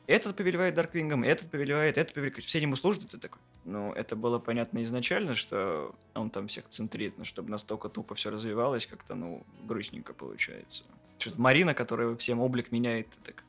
этот 0.09 0.35
повелевает 0.37 0.75
Дарквингом, 0.75 1.23
этот 1.23 1.51
повелевает, 1.51 1.99
этот 1.99 2.15
повелевает, 2.15 2.45
все 2.45 2.59
ему 2.59 2.75
служат, 2.75 3.05
это 3.05 3.19
такой. 3.19 3.41
Ну, 3.65 3.93
это 3.93 4.17
было 4.17 4.39
понятно 4.39 4.83
изначально, 4.83 5.35
что 5.35 5.95
он 6.15 6.31
там 6.31 6.49
всех 6.49 6.69
центрит, 6.69 7.19
но 7.19 7.25
чтобы 7.25 7.51
настолько 7.51 7.89
тупо 7.89 8.15
все 8.15 8.31
развивалось, 8.31 8.87
как-то, 8.87 9.15
ну, 9.15 9.43
грустненько 9.65 10.15
получается. 10.15 10.85
Что-то 11.19 11.41
Марина, 11.41 11.75
которая 11.75 12.17
всем 12.17 12.41
облик 12.41 12.73
меняет, 12.73 13.07
так 13.25 13.45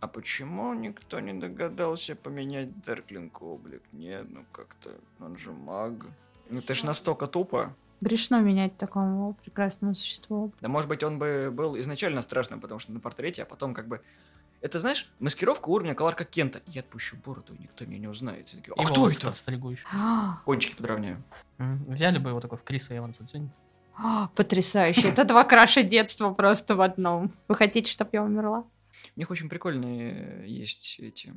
а 0.00 0.06
почему 0.06 0.74
никто 0.74 1.18
не 1.18 1.32
догадался 1.32 2.14
поменять 2.14 2.68
Дарклинг 2.84 3.42
облик? 3.42 3.82
Нет, 3.92 4.26
ну 4.30 4.44
как-то, 4.52 4.90
он 5.18 5.36
же 5.36 5.50
маг. 5.50 5.92
Ну 6.50 6.60
это 6.60 6.74
ж 6.74 6.84
настолько 6.84 7.26
тупо. 7.26 7.74
Грешно 8.00 8.40
менять 8.40 8.76
такому 8.76 9.34
прекрасному 9.42 9.94
существу. 9.94 10.52
Да 10.60 10.68
может 10.68 10.88
быть 10.88 11.02
он 11.02 11.18
бы 11.18 11.50
был 11.52 11.76
изначально 11.78 12.22
страшным, 12.22 12.60
потому 12.60 12.78
что 12.78 12.92
на 12.92 13.00
портрете, 13.00 13.42
а 13.42 13.46
потом 13.46 13.74
как 13.74 13.88
бы... 13.88 14.00
Это, 14.60 14.80
знаешь, 14.80 15.08
маскировка 15.20 15.68
уровня 15.68 15.94
Кларка 15.94 16.24
Кента. 16.24 16.60
Я 16.66 16.80
отпущу 16.80 17.16
бороду, 17.16 17.54
и 17.54 17.62
никто 17.62 17.86
меня 17.86 17.98
не 17.98 18.08
узнает. 18.08 18.46
Такие, 18.46 18.74
а 18.76 18.82
и 18.82 18.86
кто 18.86 19.08
это? 19.08 19.26
подстригу 19.26 19.70
еще. 19.70 19.86
Кончики 20.44 20.74
подровняю. 20.74 21.22
Взяли 21.58 22.18
бы 22.18 22.30
его 22.30 22.40
такой 22.40 22.58
в 22.58 22.64
Криса 22.64 22.96
Эванса, 22.96 23.24
Потрясающе. 24.34 25.08
Это 25.08 25.24
два 25.24 25.44
краша 25.44 25.82
детства 25.82 26.32
просто 26.32 26.74
в 26.76 26.80
одном. 26.80 27.32
Вы 27.46 27.54
хотите, 27.54 27.90
чтобы 27.90 28.10
я 28.12 28.22
умерла? 28.22 28.64
У 29.16 29.18
них 29.20 29.30
очень 29.30 29.48
прикольные 29.48 30.44
есть 30.46 30.96
эти 30.98 31.34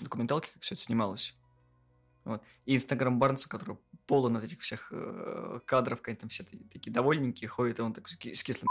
документалки, 0.00 0.48
как 0.52 0.62
все 0.62 0.74
это 0.74 0.82
снималось. 0.82 1.34
Вот. 2.26 2.42
И 2.66 2.76
Инстаграм 2.76 3.18
Барнса, 3.18 3.48
который 3.48 3.78
полон 4.06 4.36
от 4.36 4.44
этих 4.44 4.60
всех 4.60 4.88
э, 4.90 5.60
кадров, 5.64 6.02
когда 6.02 6.20
там 6.20 6.28
все 6.28 6.44
такие 6.72 6.92
довольненькие 6.92 7.48
ходят, 7.48 7.78
и 7.78 7.82
он 7.82 7.92
такой 7.92 8.10
с 8.10 8.42
кислым 8.42 8.68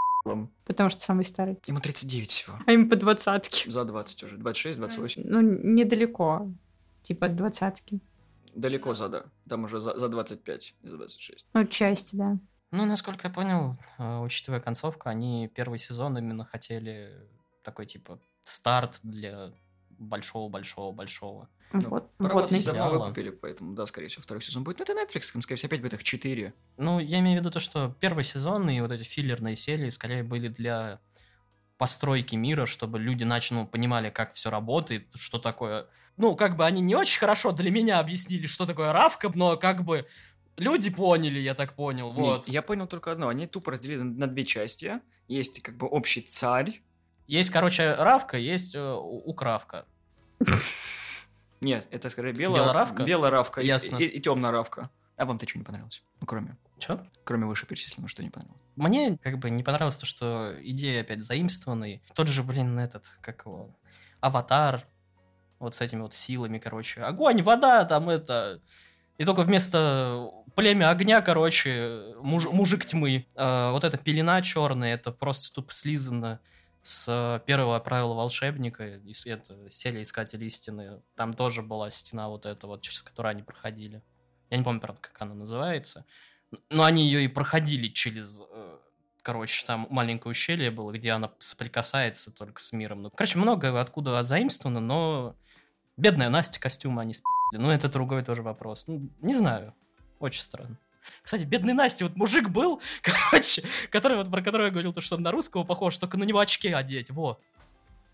Потому 0.65 0.89
что 0.89 0.99
самый 0.99 1.23
старый. 1.23 1.57
Ему 1.65 1.79
39 1.79 2.29
всего. 2.29 2.59
А 2.65 2.71
ему 2.71 2.89
по 2.89 2.95
двадцатке. 2.95 3.71
За 3.71 3.85
20 3.85 4.23
уже. 4.23 4.37
26, 4.37 4.79
28. 4.79 5.23
Ну, 5.25 5.41
недалеко. 5.41 6.51
Типа 7.03 7.29
двадцатки. 7.29 8.01
Далеко 8.55 8.93
за, 8.93 9.09
да. 9.09 9.25
Там 9.47 9.65
уже 9.65 9.79
за, 9.79 9.97
за 9.97 10.09
25, 10.09 10.75
за 10.81 10.97
26. 10.97 11.47
Ну, 11.53 11.65
части, 11.65 12.15
да. 12.15 12.37
Ну, 12.71 12.85
насколько 12.85 13.27
я 13.27 13.33
понял, 13.33 13.77
э, 13.99 14.19
учитывая 14.19 14.59
концовку, 14.59 15.07
они 15.07 15.49
первый 15.53 15.79
сезон 15.79 16.17
именно 16.17 16.43
хотели 16.43 17.13
такой, 17.63 17.85
типа, 17.85 18.19
старт 18.41 18.99
для 19.03 19.53
большого-большого-большого. 19.89 21.49
Ну, 21.73 21.89
вот, 21.89 22.11
вот 22.19 22.63
давно 22.63 22.89
выкупили, 22.89 23.29
поэтому, 23.31 23.75
да, 23.75 23.85
скорее 23.85 24.07
всего, 24.07 24.21
второй 24.21 24.41
сезон 24.41 24.63
будет. 24.63 24.79
Ну, 24.79 24.85
это 24.85 24.93
Netflix, 24.93 25.41
скорее 25.41 25.57
всего, 25.57 25.67
опять 25.67 25.81
будет 25.81 25.93
их 25.93 26.03
четыре. 26.03 26.53
Ну, 26.77 26.99
я 26.99 27.19
имею 27.19 27.37
в 27.37 27.41
виду 27.41 27.51
то, 27.51 27.59
что 27.59 27.95
первый 27.99 28.23
сезон 28.23 28.69
и 28.69 28.79
вот 28.79 28.91
эти 28.91 29.03
филлерные 29.03 29.55
серии 29.55 29.89
скорее 29.89 30.23
были 30.23 30.47
для 30.47 30.99
постройки 31.77 32.35
мира, 32.35 32.65
чтобы 32.65 32.99
люди 32.99 33.23
начали, 33.23 33.57
ну, 33.57 33.67
понимали, 33.67 34.09
как 34.09 34.33
все 34.33 34.49
работает, 34.49 35.07
что 35.15 35.39
такое... 35.39 35.87
Ну, 36.17 36.35
как 36.35 36.55
бы 36.55 36.65
они 36.65 36.81
не 36.81 36.95
очень 36.95 37.19
хорошо 37.19 37.51
для 37.51 37.71
меня 37.71 37.99
объяснили, 37.99 38.47
что 38.47 38.65
такое 38.65 38.93
равка, 38.93 39.29
но 39.35 39.57
как 39.57 39.83
бы 39.83 40.07
люди 40.55 40.89
поняли, 40.89 41.39
я 41.39 41.53
так 41.53 41.73
понял, 41.73 42.11
вот. 42.11 42.47
Я 42.47 42.61
понял 42.61 42.87
только 42.87 43.11
одно, 43.11 43.27
они 43.27 43.47
тупо 43.47 43.71
разделили 43.71 44.01
на 44.01 44.27
две 44.27 44.45
части. 44.45 45.01
Есть 45.27 45.61
как 45.61 45.75
бы 45.75 45.87
общий 45.87 46.21
царь, 46.21 46.81
есть, 47.27 47.49
короче, 47.49 47.93
равка, 47.93 48.37
есть 48.37 48.75
э, 48.75 48.93
укравка. 48.93 49.85
Нет, 51.65 51.87
это 51.89 52.11
скорее 52.11 52.31
белая, 52.31 52.61
белая 52.61 52.73
равка. 52.73 53.03
Белая 53.03 53.31
равка 53.31 53.59
Ясно. 53.59 53.97
и, 53.97 54.03
и, 54.03 54.17
и 54.17 54.21
темная 54.21 54.51
равка. 54.51 54.91
А 55.17 55.25
вам-то 55.25 55.49
что 55.49 55.57
не 55.57 55.63
понравилось? 55.63 56.03
Ну, 56.21 56.27
кроме. 56.27 56.57
Че? 56.77 57.03
Кроме 57.23 57.47
вышеперечисленного, 57.47 58.07
что 58.07 58.21
не 58.21 58.29
понравилось? 58.29 58.61
Мне 58.75 59.17
как 59.17 59.39
бы 59.39 59.49
не 59.49 59.63
понравилось 59.63 59.97
то, 59.97 60.05
что 60.05 60.53
идея 60.61 61.01
опять 61.01 61.23
заимствованная. 61.23 62.01
Тот 62.13 62.27
же, 62.27 62.43
блин, 62.43 62.77
этот, 62.77 63.17
как 63.21 63.47
его, 63.47 63.75
аватар, 64.19 64.85
вот 65.57 65.73
с 65.73 65.81
этими 65.81 66.01
вот 66.01 66.13
силами, 66.13 66.59
короче. 66.59 67.01
Огонь, 67.01 67.41
вода, 67.41 67.83
там 67.85 68.09
это... 68.09 68.61
И 69.17 69.25
только 69.25 69.41
вместо 69.41 70.29
племя 70.53 70.91
огня, 70.91 71.23
короче, 71.23 72.13
муж, 72.21 72.45
мужик 72.45 72.85
тьмы. 72.85 73.25
Э, 73.35 73.71
вот 73.71 73.83
эта 73.83 73.97
пелена 73.97 74.39
черная, 74.43 74.93
это 74.93 75.11
просто 75.11 75.55
тупо 75.55 75.73
слизано 75.73 76.41
с 76.85 77.41
первого 77.47 77.79
правила 77.79 78.13
волшебника, 78.13 78.83
это 78.83 79.71
серия 79.71 80.03
Искатель 80.03 80.43
истины, 80.43 81.01
там 81.15 81.33
тоже 81.33 81.63
была 81.63 81.89
стена 81.89 82.29
вот 82.29 82.45
эта 82.45 82.67
вот, 82.67 82.83
через 82.83 83.01
которую 83.01 83.31
они 83.31 83.41
проходили. 83.41 84.03
Я 84.51 84.57
не 84.57 84.63
помню, 84.63 84.79
правда, 84.79 85.01
как 85.01 85.19
она 85.19 85.33
называется. 85.33 86.05
Но 86.69 86.83
они 86.83 87.03
ее 87.05 87.25
и 87.25 87.27
проходили 87.27 87.87
через 87.87 88.39
э, 88.51 88.77
короче, 89.23 89.65
там 89.65 89.87
маленькое 89.89 90.29
ущелье 90.29 90.69
было, 90.69 90.91
где 90.91 91.11
она 91.11 91.31
соприкасается 91.39 92.31
только 92.31 92.61
с 92.61 92.71
миром. 92.71 93.01
Ну, 93.01 93.09
короче, 93.09 93.39
многое 93.39 93.81
откуда 93.81 94.21
заимствовано, 94.21 94.79
но 94.79 95.35
бедная 95.97 96.29
Настя 96.29 96.59
костюмы 96.59 97.01
они 97.01 97.15
спи***ли. 97.15 97.57
Ну, 97.57 97.71
это 97.71 97.89
другой 97.89 98.23
тоже 98.23 98.43
вопрос. 98.43 98.83
Ну, 98.85 99.09
не 99.21 99.33
знаю. 99.33 99.73
Очень 100.19 100.43
странно. 100.43 100.77
Кстати, 101.21 101.43
бедный 101.43 101.73
Настя, 101.73 102.05
вот 102.05 102.15
мужик 102.15 102.49
был, 102.49 102.81
короче, 103.01 103.63
который 103.89 104.17
вот 104.17 104.29
про 104.29 104.41
которого 104.41 104.65
я 104.65 104.71
говорил, 104.71 104.93
то, 104.93 105.01
что 105.01 105.15
он 105.15 105.23
на 105.23 105.31
русского 105.31 105.63
похож, 105.63 105.97
только 105.97 106.17
на 106.17 106.23
него 106.23 106.39
очки 106.39 106.69
одеть, 106.69 107.09
вот. 107.11 107.39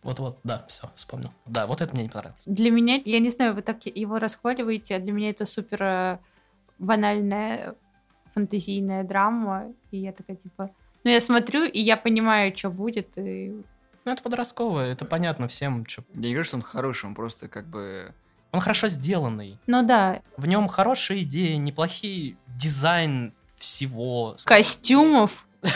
Вот-вот, 0.04 0.40
да, 0.44 0.66
все, 0.68 0.92
вспомнил. 0.96 1.32
Да, 1.46 1.68
вот 1.68 1.82
это 1.82 1.94
мне 1.94 2.04
не 2.04 2.10
понравилось. 2.10 2.44
Для 2.48 2.72
меня, 2.72 3.00
я 3.06 3.20
не 3.20 3.30
знаю, 3.30 3.54
вы 3.54 3.62
так 3.62 3.86
его 3.86 4.18
расхваливаете, 4.18 4.96
а 4.96 5.00
для 5.00 5.12
меня 5.12 5.30
это 5.30 5.46
супер 5.46 5.84
э, 5.84 6.20
банальная 6.80 7.76
фантазийная 8.34 9.04
драма, 9.04 9.72
и 9.92 9.98
я 9.98 10.12
такая, 10.12 10.38
типа, 10.38 10.72
ну, 11.04 11.12
я 11.12 11.20
смотрю, 11.20 11.64
и 11.64 11.80
я 11.80 11.98
понимаю, 11.98 12.56
что 12.56 12.70
будет, 12.70 13.18
и... 13.18 13.64
Ну, 14.06 14.12
это 14.12 14.24
подростковое, 14.24 14.92
это 14.92 15.06
понятно 15.06 15.48
всем. 15.48 15.86
Чё... 15.86 16.04
Я 16.14 16.22
не 16.22 16.30
говорю, 16.30 16.44
что 16.44 16.58
он 16.58 16.64
хороший, 16.64 17.06
он 17.06 17.16
просто 17.16 17.48
как 17.48 17.68
бы... 17.68 18.14
Он 18.52 18.60
хорошо 18.60 18.88
сделанный. 18.88 19.58
Ну 19.68 19.84
да. 19.84 20.22
В 20.38 20.46
нем 20.46 20.68
хорошие 20.68 21.24
идеи, 21.24 21.56
неплохие 21.56 22.36
дизайн 22.48 23.34
всего. 23.58 24.36
Костюмов. 24.46 25.48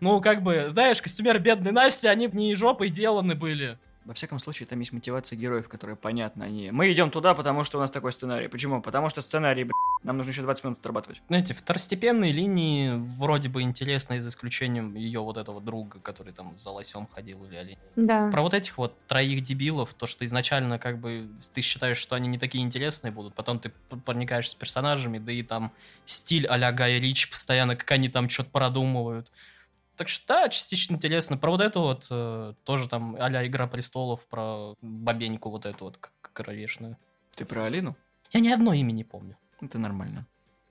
Ну, 0.00 0.20
как 0.20 0.42
бы, 0.42 0.66
знаешь, 0.68 1.02
костюмеры 1.02 1.38
бедной 1.38 1.72
Насти, 1.72 2.06
они 2.06 2.28
не 2.32 2.54
жопой 2.54 2.88
сделаны 2.88 3.34
были. 3.34 3.78
Во 4.04 4.14
всяком 4.14 4.38
случае, 4.38 4.66
там 4.66 4.80
есть 4.80 4.92
мотивация 4.92 5.36
героев, 5.36 5.68
которая 5.68 5.94
понятна. 5.94 6.46
Они... 6.46 6.70
Мы 6.70 6.90
идем 6.92 7.10
туда, 7.10 7.34
потому 7.34 7.64
что 7.64 7.78
у 7.78 7.80
нас 7.80 7.90
такой 7.90 8.12
сценарий. 8.12 8.48
Почему? 8.48 8.80
Потому 8.80 9.10
что 9.10 9.20
сценарий, 9.20 9.64
блядь, 9.64 9.74
нам 10.02 10.16
нужно 10.16 10.30
еще 10.30 10.42
20 10.42 10.64
минут 10.64 10.78
отрабатывать. 10.78 11.20
Знаете, 11.28 11.52
второстепенные 11.52 12.32
линии 12.32 12.94
вроде 12.96 13.50
бы 13.50 13.60
интересные, 13.60 14.22
за 14.22 14.30
исключением 14.30 14.94
ее 14.94 15.20
вот 15.20 15.36
этого 15.36 15.60
друга, 15.60 15.98
который 16.00 16.32
там 16.32 16.58
за 16.58 16.70
лосем 16.70 17.06
ходил 17.12 17.44
или 17.44 17.56
олень. 17.56 17.78
Да. 17.96 18.30
Про 18.30 18.42
вот 18.42 18.54
этих 18.54 18.78
вот 18.78 18.96
троих 19.06 19.42
дебилов, 19.42 19.92
то, 19.92 20.06
что 20.06 20.24
изначально 20.24 20.78
как 20.78 20.98
бы 20.98 21.28
ты 21.52 21.60
считаешь, 21.60 21.98
что 21.98 22.16
они 22.16 22.28
не 22.28 22.38
такие 22.38 22.64
интересные 22.64 23.10
будут, 23.10 23.34
потом 23.34 23.58
ты 23.58 23.70
проникаешь 24.06 24.48
с 24.48 24.54
персонажами, 24.54 25.18
да 25.18 25.32
и 25.32 25.42
там 25.42 25.72
стиль 26.06 26.46
а-ля 26.46 26.72
Гая 26.72 26.98
Рич 26.98 27.28
постоянно, 27.28 27.76
как 27.76 27.90
они 27.90 28.08
там 28.08 28.30
что-то 28.30 28.50
продумывают. 28.50 29.30
Так 30.00 30.08
что 30.08 30.28
да, 30.28 30.48
частично 30.48 30.94
интересно. 30.94 31.36
Про 31.36 31.50
вот 31.50 31.60
эту 31.60 31.82
вот 31.82 32.06
э, 32.08 32.54
тоже 32.64 32.88
там 32.88 33.18
а 33.20 33.46
Игра 33.46 33.66
престолов, 33.66 34.24
про 34.24 34.74
бабеньку 34.80 35.50
вот 35.50 35.66
эту 35.66 35.84
вот 35.84 35.98
кровешную. 36.22 36.96
Ты 37.36 37.44
про 37.44 37.64
Алину? 37.64 37.94
Я 38.30 38.40
ни 38.40 38.48
одно 38.48 38.72
имя 38.72 38.92
не 38.92 39.04
помню. 39.04 39.36
Это 39.60 39.78
нормально. 39.78 40.26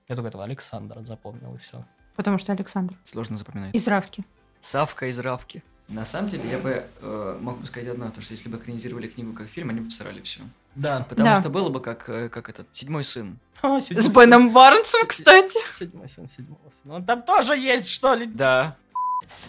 Я 0.08 0.16
только 0.16 0.30
этого 0.30 0.42
Александра 0.42 1.04
запомнил 1.04 1.54
и 1.54 1.58
все. 1.58 1.84
Потому 2.16 2.38
что 2.38 2.50
Александр. 2.50 2.98
Сложно 3.04 3.36
запоминать. 3.36 3.72
Из 3.72 3.86
Равки. 3.86 4.24
Савка 4.60 5.06
из 5.06 5.20
Равки. 5.20 5.62
На 5.86 6.04
самом 6.04 6.30
деле, 6.30 6.50
я 6.50 6.58
бы 6.58 6.84
э, 7.00 7.38
мог 7.40 7.60
бы 7.60 7.68
сказать 7.68 7.88
одно, 7.88 8.10
то 8.10 8.20
что 8.20 8.32
если 8.32 8.48
бы 8.48 8.58
экранизировали 8.58 9.06
книгу 9.06 9.32
как 9.32 9.46
фильм, 9.46 9.70
они 9.70 9.78
бы 9.78 9.90
всрали 9.90 10.20
все. 10.22 10.40
Да. 10.74 11.06
Потому 11.08 11.28
Да. 11.28 11.40
что 11.40 11.50
было 11.50 11.68
бы 11.68 11.80
как, 11.80 12.08
э, 12.08 12.28
как 12.30 12.48
этот 12.48 12.66
седьмой 12.72 13.04
сын. 13.04 13.38
С 13.62 13.84
седьмой 13.84 14.26
Беном 14.26 14.52
Барнсом, 14.52 15.06
кстати. 15.06 15.56
Седьмой 15.70 16.08
сын, 16.08 16.26
седьмого 16.26 16.68
сына. 16.70 16.94
Он 16.96 17.04
там 17.04 17.22
тоже 17.22 17.56
есть, 17.56 17.88
что 17.90 18.14
ли? 18.14 18.26
Да. 18.26 18.76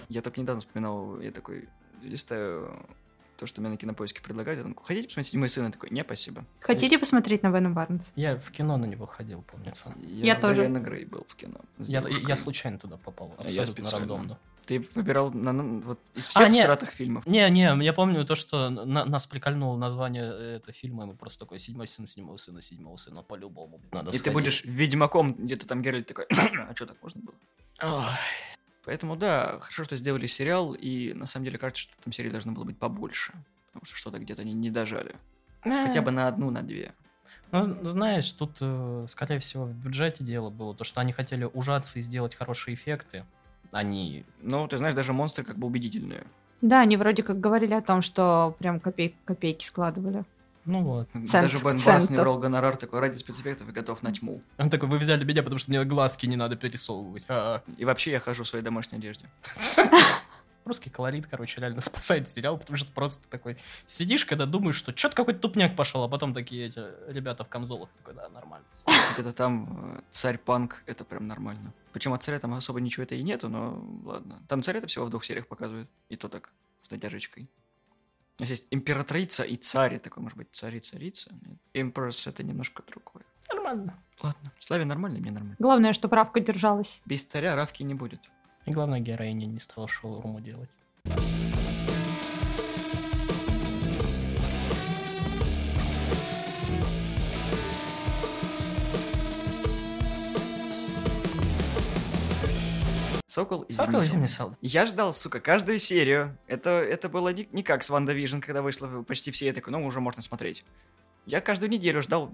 Я 0.09 0.21
только 0.21 0.39
недавно 0.41 0.61
вспоминал, 0.61 1.19
я 1.21 1.31
такой 1.31 1.69
листаю 2.01 2.85
то, 3.37 3.47
что 3.47 3.59
мне 3.61 3.69
на 3.71 3.77
кинопоиске 3.77 4.21
предлагают. 4.21 4.59
Я 4.61 4.67
такой, 4.67 4.83
хотите 4.85 5.07
посмотреть 5.07 5.27
седьмой 5.31 5.49
сын? 5.49 5.65
Я 5.65 5.71
такой, 5.71 5.89
не, 5.89 6.03
спасибо. 6.03 6.45
Хотите 6.59 6.99
посмотреть 6.99 7.41
на 7.41 7.49
Бена 7.49 7.71
Барнса? 7.71 8.11
Я 8.15 8.37
в 8.37 8.51
кино 8.51 8.77
на 8.77 8.85
него 8.85 9.07
ходил, 9.07 9.41
помнится. 9.41 9.93
Я 9.97 10.35
в 10.35 10.41
тоже. 10.41 10.57
Дариана 10.57 10.79
Грей 10.79 11.05
был 11.05 11.25
в 11.27 11.35
кино. 11.35 11.59
Я, 11.79 12.03
я 12.07 12.35
случайно 12.35 12.77
туда 12.77 12.97
попал, 12.97 13.33
А 13.39 13.43
я 13.43 13.61
абсолютно 13.61 13.73
специально. 13.73 13.99
рандомно. 14.07 14.39
Ты 14.67 14.79
выбирал 14.93 15.31
на, 15.31 15.53
ну, 15.53 15.81
вот, 15.81 15.99
из 16.13 16.27
всех 16.27 16.49
нет. 16.49 16.61
стратых 16.63 16.89
фильмов. 16.91 17.25
Не-не, 17.25 17.83
я 17.83 17.93
помню 17.93 18.23
то, 18.25 18.35
что 18.35 18.69
на- 18.69 19.05
нас 19.05 19.25
прикольнуло 19.25 19.75
название 19.75 20.57
этого 20.57 20.71
фильма, 20.71 21.03
и 21.03 21.07
мы 21.07 21.15
просто 21.15 21.39
такой 21.39 21.57
седьмой 21.57 21.87
сын, 21.87 22.05
седьмого 22.05 22.37
сына, 22.37 22.61
седьмого 22.61 22.95
сына, 22.97 23.23
по-любому. 23.23 23.81
Надо 23.91 24.09
И 24.09 24.13
ты 24.13 24.17
сходить. 24.19 24.33
будешь 24.33 24.63
ведьмаком, 24.65 25.33
где-то 25.33 25.67
там 25.67 25.81
Геральт 25.81 26.05
такой, 26.05 26.25
а 26.69 26.75
что 26.75 26.85
так 26.85 27.01
можно 27.01 27.21
было? 27.21 27.35
Ой. 27.81 28.05
Поэтому 28.85 29.15
да, 29.15 29.57
хорошо, 29.61 29.83
что 29.83 29.95
сделали 29.95 30.27
сериал, 30.27 30.73
и 30.73 31.13
на 31.13 31.25
самом 31.25 31.45
деле 31.45 31.57
кажется, 31.57 31.83
что 31.83 31.93
там 32.03 32.11
серии 32.11 32.29
должно 32.29 32.51
было 32.51 32.63
быть 32.63 32.77
побольше. 32.77 33.33
Потому 33.71 33.85
что 33.85 33.95
что-то 33.95 34.19
где-то 34.19 34.41
они 34.41 34.53
не 34.53 34.69
дожали. 34.69 35.15
Хотя 35.63 36.01
бы 36.01 36.11
на 36.11 36.27
одну, 36.27 36.49
на 36.49 36.61
две. 36.61 36.93
Ну, 37.51 37.61
знаешь, 37.61 38.31
тут, 38.33 38.57
э, 38.61 39.05
скорее 39.09 39.39
всего, 39.39 39.65
в 39.65 39.73
бюджете 39.73 40.23
дело 40.23 40.49
было, 40.49 40.73
то, 40.73 40.83
что 40.85 41.01
они 41.01 41.11
хотели 41.11 41.43
ужаться 41.43 41.99
и 41.99 42.01
сделать 42.01 42.33
хорошие 42.33 42.75
эффекты. 42.75 43.25
Они... 43.71 44.25
Ну, 44.41 44.67
ты 44.67 44.77
знаешь, 44.77 44.95
даже 44.95 45.11
монстры 45.11 45.43
как 45.43 45.57
бы 45.57 45.67
убедительные. 45.67 46.23
Да, 46.61 46.79
они 46.81 46.95
вроде 46.95 47.23
как 47.23 47.39
говорили 47.39 47.73
о 47.73 47.81
том, 47.81 48.01
что 48.01 48.55
прям 48.57 48.77
копей- 48.77 49.15
копейки 49.25 49.65
складывали. 49.65 50.23
Ну 50.65 50.83
вот. 50.83 51.09
Цент 51.25 51.51
даже 51.51 51.63
Бен 51.63 51.79
Барс 51.83 52.09
не 52.09 52.17
брал 52.17 52.37
гонорар 52.37 52.77
такой 52.77 52.99
ради 52.99 53.17
спецэффектов 53.17 53.69
и 53.69 53.71
готов 53.71 54.03
на 54.03 54.11
тьму. 54.11 54.41
Он 54.57 54.69
такой, 54.69 54.89
вы 54.89 54.97
взяли 54.97 55.23
меня, 55.23 55.43
потому 55.43 55.59
что 55.59 55.71
мне 55.71 55.83
глазки 55.83 56.25
не 56.25 56.35
надо 56.35 56.55
пересовывать. 56.55 57.25
А-а. 57.27 57.63
И 57.77 57.85
вообще 57.85 58.11
я 58.11 58.19
хожу 58.19 58.43
в 58.43 58.47
своей 58.47 58.63
домашней 58.63 58.97
одежде. 58.97 59.29
Русский 60.65 60.91
колорит, 60.91 61.25
короче, 61.25 61.59
реально 61.59 61.81
спасает 61.81 62.27
сериал, 62.27 62.57
потому 62.57 62.77
что 62.77 62.91
просто 62.91 63.27
такой 63.29 63.57
сидишь, 63.85 64.25
когда 64.25 64.45
думаешь, 64.45 64.75
что 64.75 64.95
что-то 64.95 65.15
какой-то 65.15 65.39
тупняк 65.39 65.75
пошел, 65.75 66.03
а 66.03 66.07
потом 66.07 66.33
такие 66.35 66.67
эти 66.67 66.81
ребята 67.07 67.43
в 67.43 67.49
камзолах, 67.49 67.89
такой, 67.97 68.13
да, 68.13 68.29
нормально. 68.29 68.65
Где-то 69.13 69.33
там 69.33 69.95
э, 69.97 70.01
царь-панк, 70.11 70.83
это 70.85 71.03
прям 71.03 71.27
нормально. 71.27 71.73
Причем 71.93 72.13
от 72.13 72.21
царя 72.23 72.39
там 72.39 72.53
особо 72.53 72.79
ничего 72.79 73.03
это 73.03 73.15
и 73.15 73.23
нету, 73.23 73.49
но 73.49 73.83
ладно. 74.05 74.41
Там 74.47 74.61
царя-то 74.61 74.87
всего 74.87 75.05
в 75.05 75.09
двух 75.09 75.25
сериях 75.25 75.47
показывают. 75.47 75.89
И 76.09 76.15
то 76.15 76.29
так, 76.29 76.51
с 76.81 76.91
натяжечкой. 76.91 77.49
У 78.41 78.43
нас 78.43 78.49
есть 78.49 78.67
императрица 78.71 79.43
и 79.43 79.55
царь. 79.55 79.99
Такой, 79.99 80.23
может 80.23 80.35
быть, 80.35 80.47
царь 80.49 80.75
и 80.75 80.79
царица. 80.79 81.29
Empress 81.75 82.27
это 82.27 82.41
немножко 82.41 82.81
другое. 82.87 83.23
Нормально. 83.53 83.93
Ладно. 84.19 84.51
Славе 84.57 84.83
нормально, 84.83 85.19
мне 85.19 85.29
нормально. 85.29 85.57
Главное, 85.59 85.93
что 85.93 86.09
правка 86.09 86.39
держалась. 86.39 87.03
Без 87.05 87.23
царя 87.23 87.55
Равки 87.55 87.83
не 87.83 87.93
будет. 87.93 88.31
И 88.65 88.71
главное, 88.71 88.99
героиня 88.99 89.45
не 89.45 89.59
стала 89.59 89.87
шоуруму 89.87 90.39
делать. 90.41 90.71
Сокол 103.31 103.61
и 103.61 103.71
Сокол 103.71 104.01
и 104.01 104.03
Зимний 104.03 104.27
солдат. 104.27 104.57
Я 104.61 104.85
ждал, 104.85 105.13
сука, 105.13 105.39
каждую 105.39 105.79
серию. 105.79 106.37
Это, 106.47 106.69
это 106.69 107.07
было 107.07 107.29
не, 107.29 107.47
не 107.53 107.63
как 107.63 107.81
с 107.81 107.89
WandaVision, 107.89 108.39
когда 108.39 108.61
вышло 108.61 109.03
почти 109.03 109.31
все, 109.31 109.45
я 109.45 109.53
такой, 109.53 109.71
ну, 109.71 109.85
уже 109.85 110.01
можно 110.01 110.21
смотреть. 110.21 110.65
Я 111.25 111.39
каждую 111.39 111.69
неделю 111.69 112.01
ждал 112.01 112.29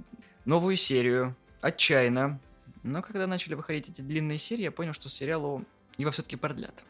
новую 0.46 0.76
серию. 0.76 1.36
Отчаянно. 1.62 2.40
Но 2.82 3.04
когда 3.04 3.28
начали 3.28 3.54
выходить 3.54 3.90
эти 3.90 4.02
длинные 4.02 4.40
серии, 4.40 4.64
я 4.64 4.72
понял, 4.72 4.94
что 4.94 5.08
сериалу 5.08 5.64
его 6.00 6.10
все-таки 6.10 6.36
продлят. 6.36 6.84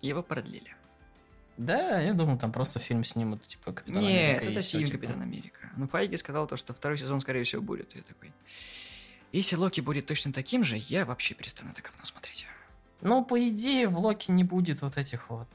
Его 0.00 0.24
продлили. 0.24 0.74
Да, 1.56 2.00
я 2.00 2.14
думал, 2.14 2.38
там 2.38 2.50
просто 2.50 2.80
фильм 2.80 3.04
снимут, 3.04 3.42
типа, 3.42 3.72
Капитан 3.72 4.02
Нет, 4.02 4.38
Америка 4.38 4.44
и 4.46 4.50
это 4.50 4.62
фильм 4.62 4.86
типа. 4.86 4.98
Капитан 4.98 5.22
Америка. 5.22 5.70
Ну, 5.76 5.86
Файги 5.86 6.16
сказал 6.16 6.48
то, 6.48 6.56
что 6.56 6.74
второй 6.74 6.98
сезон, 6.98 7.20
скорее 7.20 7.44
всего, 7.44 7.62
будет. 7.62 7.94
Я 7.94 8.02
такой... 8.02 8.32
Если 9.30 9.54
Локи 9.54 9.80
будет 9.80 10.06
точно 10.06 10.32
таким 10.32 10.64
же, 10.64 10.76
я 10.76 11.04
вообще 11.04 11.34
перестану 11.34 11.70
это 11.70 11.82
говно 11.82 12.04
смотреть. 12.04 12.48
Ну, 13.02 13.24
по 13.24 13.48
идее, 13.48 13.88
в 13.88 13.98
Локи 13.98 14.30
не 14.30 14.44
будет 14.44 14.82
вот 14.82 14.96
этих 14.96 15.28
вот 15.28 15.48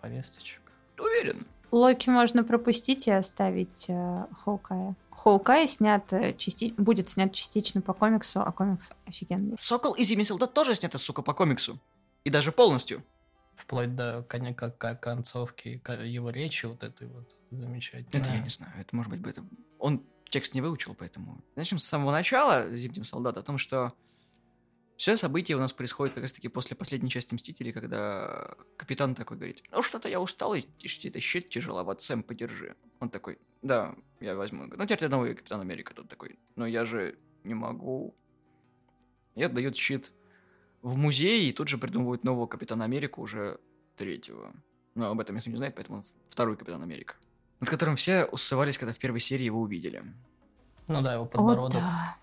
повесточек. 0.00 0.60
Уверен. 0.98 1.44
Локи 1.70 2.10
можно 2.10 2.44
пропустить 2.44 3.08
и 3.08 3.10
оставить 3.10 3.86
э, 3.88 4.26
Хоукая. 4.44 4.94
Хоукай 5.10 5.66
снят 5.66 6.12
э, 6.12 6.34
части- 6.36 6.74
будет 6.76 7.08
снят 7.08 7.32
частично 7.32 7.80
по 7.80 7.94
комиксу, 7.94 8.40
а 8.42 8.52
комикс 8.52 8.92
офигенный. 9.06 9.56
Сокол 9.58 9.94
и 9.94 10.04
Зимний 10.04 10.24
солдат 10.24 10.52
тоже 10.52 10.74
снято, 10.74 10.98
сука, 10.98 11.22
по 11.22 11.32
комиксу. 11.32 11.80
И 12.24 12.30
даже 12.30 12.52
полностью. 12.52 13.02
Вплоть 13.54 13.96
до 13.96 14.22
коня, 14.28 14.52
как, 14.54 14.76
как 14.78 15.00
концовки 15.00 15.78
ко- 15.78 15.94
его 16.04 16.30
речи 16.30 16.66
вот 16.66 16.82
этой 16.84 17.06
вот 17.08 17.34
замечательной. 17.50 18.20
Это 18.22 18.30
я 18.30 18.40
не 18.40 18.50
знаю. 18.50 18.72
Это 18.78 18.94
может 18.94 19.10
быть 19.10 19.20
бы 19.20 19.30
это... 19.30 19.42
Он 19.78 20.02
текст 20.28 20.54
не 20.54 20.60
выучил, 20.60 20.94
поэтому... 20.94 21.42
Начнем 21.56 21.78
с 21.78 21.84
самого 21.84 22.12
начала 22.12 22.68
Зимнего 22.70 23.04
солдата 23.04 23.40
о 23.40 23.42
том, 23.42 23.56
что 23.58 23.94
все 25.02 25.16
события 25.16 25.56
у 25.56 25.58
нас 25.58 25.72
происходят 25.72 26.14
как 26.14 26.22
раз 26.22 26.32
таки 26.32 26.46
после 26.46 26.76
последней 26.76 27.10
части 27.10 27.34
Мстителей, 27.34 27.72
когда 27.72 28.54
капитан 28.76 29.16
такой 29.16 29.36
говорит, 29.36 29.60
ну 29.72 29.82
что-то 29.82 30.08
я 30.08 30.20
устал, 30.20 30.54
и 30.54 30.60
и 30.60 31.08
это 31.08 31.18
щит 31.18 31.48
тяжеловат, 31.48 32.00
Сэм, 32.00 32.22
подержи. 32.22 32.76
Он 33.00 33.10
такой, 33.10 33.40
да, 33.62 33.96
я 34.20 34.36
возьму. 34.36 34.66
Ну 34.66 34.84
теперь 34.84 34.98
ты 35.00 35.08
новый 35.08 35.34
Капитан 35.34 35.60
Америка. 35.60 35.92
Тут 35.92 36.08
такой, 36.08 36.38
но 36.54 36.68
я 36.68 36.84
же 36.84 37.18
не 37.42 37.52
могу. 37.52 38.14
И 39.34 39.42
отдает 39.42 39.74
щит 39.74 40.12
в 40.82 40.96
музей, 40.96 41.48
и 41.48 41.52
тут 41.52 41.66
же 41.66 41.78
придумывают 41.78 42.22
нового 42.22 42.46
Капитана 42.46 42.84
Америку, 42.84 43.22
уже 43.22 43.58
третьего. 43.96 44.52
Но 44.94 45.10
об 45.10 45.18
этом 45.18 45.34
никто 45.34 45.50
не 45.50 45.56
знает, 45.56 45.74
поэтому 45.74 45.98
он 45.98 46.04
второй 46.28 46.56
Капитан 46.56 46.80
Америка. 46.80 47.16
Над 47.58 47.70
которым 47.70 47.96
все 47.96 48.26
усывались, 48.26 48.78
когда 48.78 48.94
в 48.94 48.98
первой 48.98 49.18
серии 49.18 49.46
его 49.46 49.62
увидели. 49.62 50.04
Ну 50.86 51.02
да, 51.02 51.14
его 51.14 51.24
О, 51.24 51.26
подбородок. 51.26 51.80
да. 51.80 52.16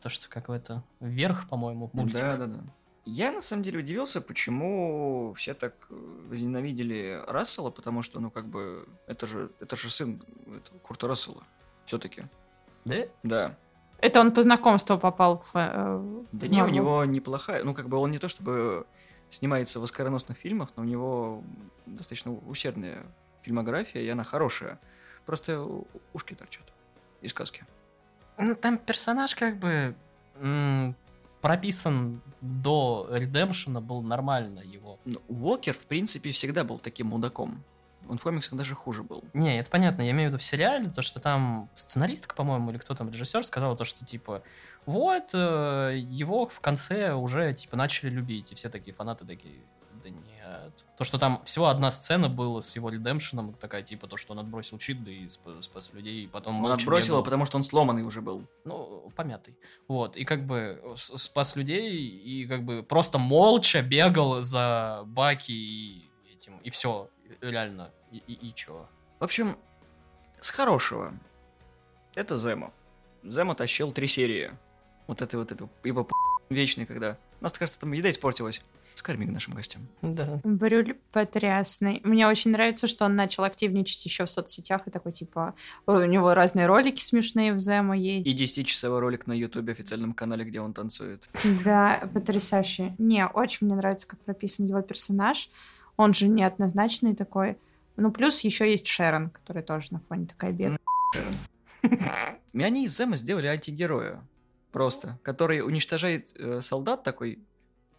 То, 0.00 0.08
что 0.08 0.28
какой-то 0.28 0.82
вверх, 1.00 1.48
по-моему, 1.48 1.90
мультик. 1.92 2.14
Да, 2.14 2.36
да, 2.36 2.46
да. 2.46 2.60
Я 3.04 3.32
на 3.32 3.42
самом 3.42 3.64
деле 3.64 3.80
удивился, 3.80 4.20
почему 4.20 5.34
все 5.36 5.54
так 5.54 5.74
возненавидели 5.90 7.20
Рассела, 7.26 7.70
потому 7.70 8.02
что, 8.02 8.20
ну, 8.20 8.30
как 8.30 8.46
бы, 8.46 8.88
это 9.08 9.26
же, 9.26 9.50
это 9.58 9.76
же 9.76 9.90
сын 9.90 10.22
этого 10.46 10.78
Курта 10.78 11.08
Рассела. 11.08 11.42
Все-таки. 11.84 12.22
Да? 12.84 12.96
Да. 13.24 13.58
Это 13.98 14.20
он 14.20 14.32
по 14.32 14.42
знакомству 14.42 14.98
попал 14.98 15.38
в... 15.38 15.50
э, 15.54 16.24
Да 16.32 16.46
в 16.46 16.50
не, 16.50 16.62
у 16.62 16.68
него 16.68 17.04
неплохая, 17.04 17.64
ну, 17.64 17.74
как 17.74 17.88
бы 17.88 17.96
он 17.96 18.10
не 18.12 18.18
то 18.18 18.28
чтобы 18.28 18.86
снимается 19.30 19.80
в 19.80 19.84
оскароносных 19.84 20.36
фильмах, 20.38 20.70
но 20.76 20.82
у 20.82 20.86
него 20.86 21.42
достаточно 21.86 22.32
усердная 22.32 23.04
фильмография, 23.42 24.02
и 24.02 24.08
она 24.08 24.24
хорошая. 24.24 24.78
Просто 25.26 25.64
ушки 26.12 26.34
торчат 26.34 26.72
из 27.20 27.30
сказки. 27.30 27.64
Ну, 28.38 28.54
там 28.54 28.78
персонаж 28.78 29.34
как 29.34 29.58
бы 29.58 29.94
м, 30.40 30.96
прописан 31.40 32.20
до 32.40 33.08
Редемпшена, 33.10 33.80
был 33.80 34.02
нормально 34.02 34.60
его. 34.60 34.98
Ну, 35.04 35.20
Уокер, 35.28 35.74
в 35.74 35.86
принципе, 35.86 36.32
всегда 36.32 36.64
был 36.64 36.78
таким 36.78 37.08
мудаком. 37.08 37.62
Он 38.08 38.18
в 38.18 38.22
комиксах 38.22 38.58
даже 38.58 38.74
хуже 38.74 39.04
был. 39.04 39.22
Не, 39.32 39.58
это 39.60 39.70
понятно, 39.70 40.02
я 40.02 40.10
имею 40.10 40.30
в 40.30 40.32
виду 40.32 40.38
в 40.40 40.44
сериале, 40.44 40.90
то, 40.90 41.02
что 41.02 41.20
там 41.20 41.68
сценаристка, 41.74 42.34
по-моему, 42.34 42.70
или 42.70 42.78
кто 42.78 42.94
там, 42.94 43.10
режиссер, 43.10 43.44
сказал 43.44 43.76
то, 43.76 43.84
что, 43.84 44.04
типа, 44.04 44.42
вот, 44.86 45.30
э, 45.34 45.92
его 45.96 46.46
в 46.46 46.58
конце 46.60 47.14
уже, 47.14 47.52
типа, 47.52 47.76
начали 47.76 48.10
любить, 48.10 48.50
и 48.50 48.54
все 48.56 48.68
такие 48.68 48.92
фанаты 48.92 49.24
такие, 49.24 49.60
да 50.02 50.10
нет. 50.10 50.24
То, 50.96 51.04
что 51.04 51.18
там 51.18 51.42
всего 51.44 51.66
одна 51.66 51.90
сцена 51.90 52.28
была 52.28 52.60
с 52.60 52.76
его 52.76 52.90
редемпшеном, 52.90 53.54
такая, 53.54 53.82
типа, 53.82 54.06
то, 54.06 54.16
что 54.16 54.32
он 54.32 54.38
отбросил 54.38 54.78
щит, 54.78 55.02
да 55.04 55.10
и 55.10 55.26
сп- 55.28 55.60
спас 55.62 55.90
людей, 55.92 56.24
и 56.24 56.26
потом 56.26 56.64
Он 56.64 56.72
отбросил, 56.72 57.14
бегал. 57.14 57.24
потому 57.24 57.46
что 57.46 57.56
он 57.56 57.64
сломанный 57.64 58.02
уже 58.02 58.20
был. 58.20 58.44
ну, 58.64 59.10
помятый. 59.16 59.56
Вот, 59.88 60.16
и 60.16 60.24
как 60.24 60.46
бы 60.46 60.80
спас 60.96 61.56
людей, 61.56 61.96
и 62.06 62.46
как 62.46 62.64
бы 62.64 62.82
просто 62.82 63.18
молча 63.18 63.82
бегал 63.82 64.42
за 64.42 65.02
Баки 65.06 65.52
и 65.52 66.08
этим, 66.32 66.58
и 66.58 66.70
все, 66.70 67.08
реально, 67.40 67.90
и, 68.12 68.18
и, 68.26 68.48
и 68.48 68.54
чё. 68.54 68.86
В 69.18 69.24
общем, 69.24 69.56
с 70.40 70.50
хорошего. 70.50 71.12
Это 72.14 72.36
Зема. 72.36 72.70
Зема 73.22 73.54
тащил 73.54 73.92
три 73.92 74.06
серии. 74.06 74.50
Вот 75.06 75.22
это 75.22 75.38
вот 75.38 75.50
это 75.52 75.68
его 75.84 76.08
вечный, 76.50 76.86
когда... 76.86 77.16
У 77.42 77.44
нас, 77.44 77.54
кажется, 77.54 77.80
там 77.80 77.90
еда 77.90 78.08
испортилась. 78.08 78.62
Скорми 78.94 79.26
нашим 79.26 79.54
гостям. 79.54 79.88
Да. 80.00 80.40
Брюль 80.44 80.94
потрясный. 81.10 82.00
Мне 82.04 82.28
очень 82.28 82.52
нравится, 82.52 82.86
что 82.86 83.04
он 83.04 83.16
начал 83.16 83.42
активничать 83.42 84.04
еще 84.04 84.26
в 84.26 84.30
соцсетях 84.30 84.82
и 84.86 84.92
такой, 84.92 85.10
типа, 85.10 85.56
у 85.86 85.98
него 86.02 86.34
разные 86.34 86.66
ролики 86.66 87.02
смешные 87.02 87.52
в 87.52 87.58
Зема 87.58 87.96
есть. 87.96 88.28
И 88.28 88.32
10-часовой 88.32 89.00
ролик 89.00 89.26
на 89.26 89.32
ютубе 89.32 89.72
официальном 89.72 90.12
канале, 90.12 90.44
где 90.44 90.60
он 90.60 90.72
танцует. 90.72 91.28
Да, 91.64 92.08
потрясающе. 92.14 92.94
Не, 92.98 93.26
очень 93.26 93.66
мне 93.66 93.74
нравится, 93.74 94.06
как 94.06 94.20
прописан 94.20 94.66
его 94.66 94.82
персонаж. 94.82 95.50
Он 95.96 96.14
же 96.14 96.28
неоднозначный 96.28 97.16
такой. 97.16 97.58
Ну, 97.96 98.12
плюс 98.12 98.42
еще 98.42 98.70
есть 98.70 98.86
Шерон, 98.86 99.30
который 99.30 99.64
тоже 99.64 99.88
на 99.90 100.00
фоне 100.08 100.26
такая 100.26 100.52
бедная. 100.52 100.78
И 102.52 102.62
они 102.62 102.84
из 102.84 102.96
Зема 102.96 103.16
сделали 103.16 103.48
антигероя. 103.48 104.22
Просто. 104.72 105.18
Который 105.22 105.60
уничтожает 105.60 106.32
э, 106.38 106.60
солдат 106.60 107.04
такой, 107.04 107.38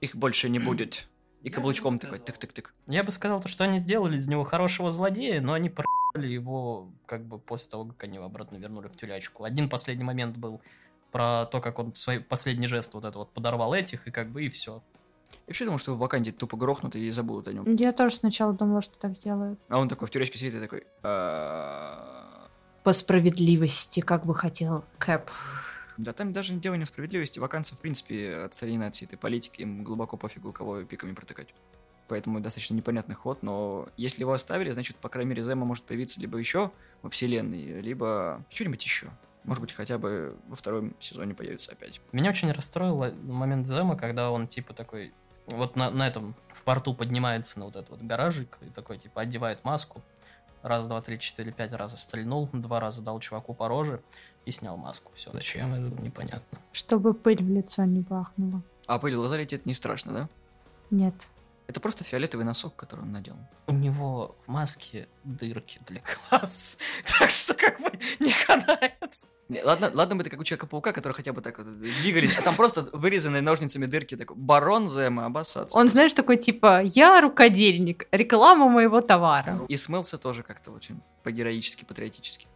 их 0.01 0.15
больше 0.15 0.49
не 0.49 0.59
будет. 0.59 1.07
И 1.43 1.49
каблучком 1.49 1.99
такой 1.99 2.19
тык-тык-тык. 2.19 2.69
Я 2.88 3.03
бы 3.03 3.12
сказал, 3.12 3.41
то, 3.41 3.47
что 3.47 3.65
они 3.65 3.77
сделали 3.77 4.17
из 4.17 4.27
него 4.27 4.43
хорошего 4.43 4.91
злодея, 4.91 5.41
но 5.41 5.53
они 5.53 5.69
про***ли 5.69 6.31
его 6.31 6.89
как 7.05 7.25
бы 7.25 7.38
после 7.38 7.69
того, 7.69 7.86
как 7.86 8.05
они 8.05 8.15
его 8.15 8.25
обратно 8.25 8.55
вернули 8.55 8.88
в 8.88 8.95
тюрячку. 8.95 9.43
Один 9.43 9.69
последний 9.69 10.05
момент 10.05 10.38
был 10.38 10.62
про 11.12 11.45
то, 11.45 11.59
как 11.59 11.79
он 11.79 11.93
свой 11.95 12.21
последний 12.21 12.67
жест 12.67 12.93
вот 12.93 13.05
это 13.05 13.19
вот 13.19 13.31
подорвал 13.33 13.73
этих, 13.73 14.07
и 14.07 14.12
как 14.12 14.31
бы 14.31 14.45
и 14.45 14.49
все. 14.49 14.81
Я 15.31 15.39
вообще 15.47 15.65
думал, 15.65 15.79
что 15.79 15.93
в 15.93 15.99
Ваканде 15.99 16.31
тупо 16.31 16.55
грохнут 16.57 16.95
и 16.95 17.09
забудут 17.12 17.49
о 17.49 17.53
нем. 17.53 17.75
Я 17.75 17.91
тоже 17.91 18.15
сначала 18.15 18.53
думала, 18.53 18.81
что 18.81 18.97
так 18.97 19.15
сделают. 19.15 19.59
А 19.67 19.79
он 19.79 19.89
такой 19.89 20.07
в 20.07 20.12
тюрячке 20.12 20.38
сидит 20.38 20.55
и 20.55 20.59
такой... 20.59 20.86
«А, 21.03 22.47
По 22.83 22.93
справедливости, 22.93 23.99
как 23.99 24.25
бы 24.25 24.33
хотел 24.33 24.86
Кэп. 24.97 25.29
Да 25.97 26.13
там 26.13 26.34
даже 26.34 26.53
дело 26.53 26.75
не 26.75 26.86
в 26.86 26.88
справедливости. 26.88 27.39
Ваканцы, 27.39 27.75
в 27.75 27.79
принципе, 27.79 28.36
отстранены 28.38 28.86
от 28.86 28.95
всей 28.95 29.06
этой 29.06 29.17
политики. 29.17 29.62
Им 29.62 29.84
глубоко 29.84 30.17
пофигу, 30.17 30.51
кого 30.51 30.84
пиками 30.84 31.13
протыкать. 31.13 31.53
Поэтому 32.08 32.39
достаточно 32.39 32.73
непонятный 32.75 33.15
ход, 33.15 33.43
но 33.43 33.88
если 33.95 34.21
его 34.21 34.34
оставили, 34.34 34.69
значит, 34.71 34.97
по 34.97 35.10
крайней 35.10 35.29
мере, 35.29 35.43
Зема 35.43 35.65
может 35.65 35.86
появиться 35.86 36.19
либо 36.19 36.38
еще 36.38 36.71
во 37.01 37.10
вселенной, 37.10 37.82
либо 37.82 38.43
что-нибудь 38.49 38.84
еще. 38.84 39.08
Может 39.45 39.62
быть, 39.62 39.73
хотя 39.73 39.97
бы 39.97 40.38
во 40.47 40.56
втором 40.56 40.95
сезоне 40.99 41.34
появится 41.34 41.71
опять. 41.71 42.01
Меня 42.12 42.29
очень 42.29 42.51
расстроил 42.51 43.13
момент 43.23 43.67
Зема, 43.67 43.95
когда 43.95 44.32
он 44.32 44.47
типа 44.47 44.73
такой 44.73 45.13
вот 45.47 45.75
на, 45.75 45.89
на 45.89 46.08
этом 46.08 46.36
в 46.53 46.62
порту 46.63 46.93
поднимается 46.93 47.60
на 47.60 47.65
вот 47.65 47.75
этот 47.75 47.89
вот 47.89 48.01
гаражик 48.01 48.58
и 48.62 48.69
такой 48.69 48.97
типа 48.97 49.21
одевает 49.21 49.63
маску. 49.63 50.01
Раз, 50.62 50.88
два, 50.88 51.01
три, 51.01 51.19
четыре, 51.19 51.51
пять 51.51 51.73
раз 51.73 51.99
стрельнул, 52.01 52.49
два 52.53 52.79
раза 52.79 53.01
дал 53.01 53.19
чуваку 53.19 53.53
по 53.53 53.67
роже 53.67 54.01
и 54.45 54.51
снял 54.51 54.77
маску. 54.77 55.12
Все, 55.15 55.32
зачем, 55.32 55.73
это 55.73 56.01
непонятно. 56.01 56.60
Чтобы 56.71 57.13
пыль 57.13 57.43
в 57.43 57.49
лицо 57.49 57.84
не 57.84 58.01
бахнула. 58.01 58.62
А 58.88 58.99
пыль 58.99 59.15
в 59.15 59.19
глаза 59.19 59.38
летит 59.38 59.65
не 59.65 59.73
страшно, 59.73 60.13
да? 60.13 60.29
Нет. 60.91 61.13
Это 61.67 61.79
просто 61.79 62.03
фиолетовый 62.03 62.45
носок, 62.45 62.75
который 62.75 63.01
он 63.01 63.12
надел. 63.12 63.36
У 63.67 63.73
него 63.73 64.36
в 64.45 64.51
маске 64.51 65.08
дырки 65.23 65.79
для 65.88 66.01
глаз, 66.29 66.77
так 67.19 67.29
что 67.29 67.53
как 67.53 67.79
бы 67.79 67.91
не 68.19 68.34
канается. 68.45 69.27
Ладно, 69.63 69.91
ладно 69.93 70.15
бы 70.15 70.23
ты 70.23 70.29
как 70.29 70.39
у 70.39 70.43
Человека-паука, 70.43 70.93
который 70.93 71.13
хотя 71.13 71.32
бы 71.34 71.41
так 71.41 71.58
вот 71.58 71.79
двигались, 71.79 72.38
а 72.38 72.41
там 72.41 72.56
просто 72.56 72.88
вырезанные 72.93 73.41
ножницами 73.41 73.86
дырки, 73.86 74.15
такой, 74.15 74.36
барон 74.38 74.89
Зема, 74.89 75.25
обоссаться. 75.25 75.77
Он, 75.77 75.88
знаешь, 75.88 76.13
такой 76.13 76.38
типа, 76.38 76.82
я 76.84 77.21
рукодельник, 77.21 78.08
реклама 78.12 78.69
моего 78.69 79.01
товара. 79.01 79.60
И 79.67 79.77
смылся 79.77 80.17
тоже 80.17 80.43
как-то 80.43 80.71
очень 80.71 81.01
по-героически, 81.23 81.86
патриотически. 81.86 82.47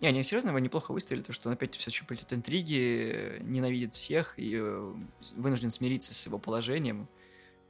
Не, 0.00 0.08
они 0.08 0.22
серьезно 0.22 0.50
его 0.50 0.58
неплохо 0.58 0.92
выставили, 0.92 1.22
то 1.22 1.32
что 1.32 1.48
он 1.48 1.54
опять 1.54 1.76
все 1.76 1.90
еще 1.90 2.04
плетет 2.04 2.32
интриги, 2.32 3.38
ненавидит 3.40 3.94
всех 3.94 4.34
и 4.36 4.54
э, 4.56 4.94
вынужден 5.36 5.70
смириться 5.70 6.14
с 6.14 6.26
его 6.26 6.38
положением. 6.38 7.08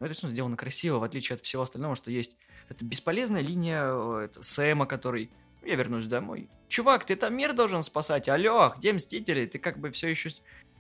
Но 0.01 0.07
это 0.07 0.15
все 0.15 0.29
сделано 0.29 0.57
красиво, 0.57 0.99
в 0.99 1.03
отличие 1.03 1.35
от 1.35 1.43
всего 1.43 1.63
остального, 1.63 1.97
что 1.97 2.11
есть. 2.11 2.37
Это 2.69 2.85
бесполезная 2.85 3.41
линия 3.41 3.83
э, 3.85 4.25
это, 4.25 4.43
Сэма, 4.43 4.87
который 4.87 5.31
я 5.65 5.75
вернусь 5.75 6.07
домой. 6.07 6.49
Чувак, 6.69 7.05
ты 7.05 7.17
там 7.17 7.37
мир 7.37 7.53
должен 7.53 7.83
спасать. 7.83 8.29
Алло, 8.29 8.73
где 8.77 8.93
Мстители? 8.93 9.47
Ты 9.47 9.59
как 9.59 9.79
бы 9.79 9.91
все 9.91 10.09
еще... 10.09 10.31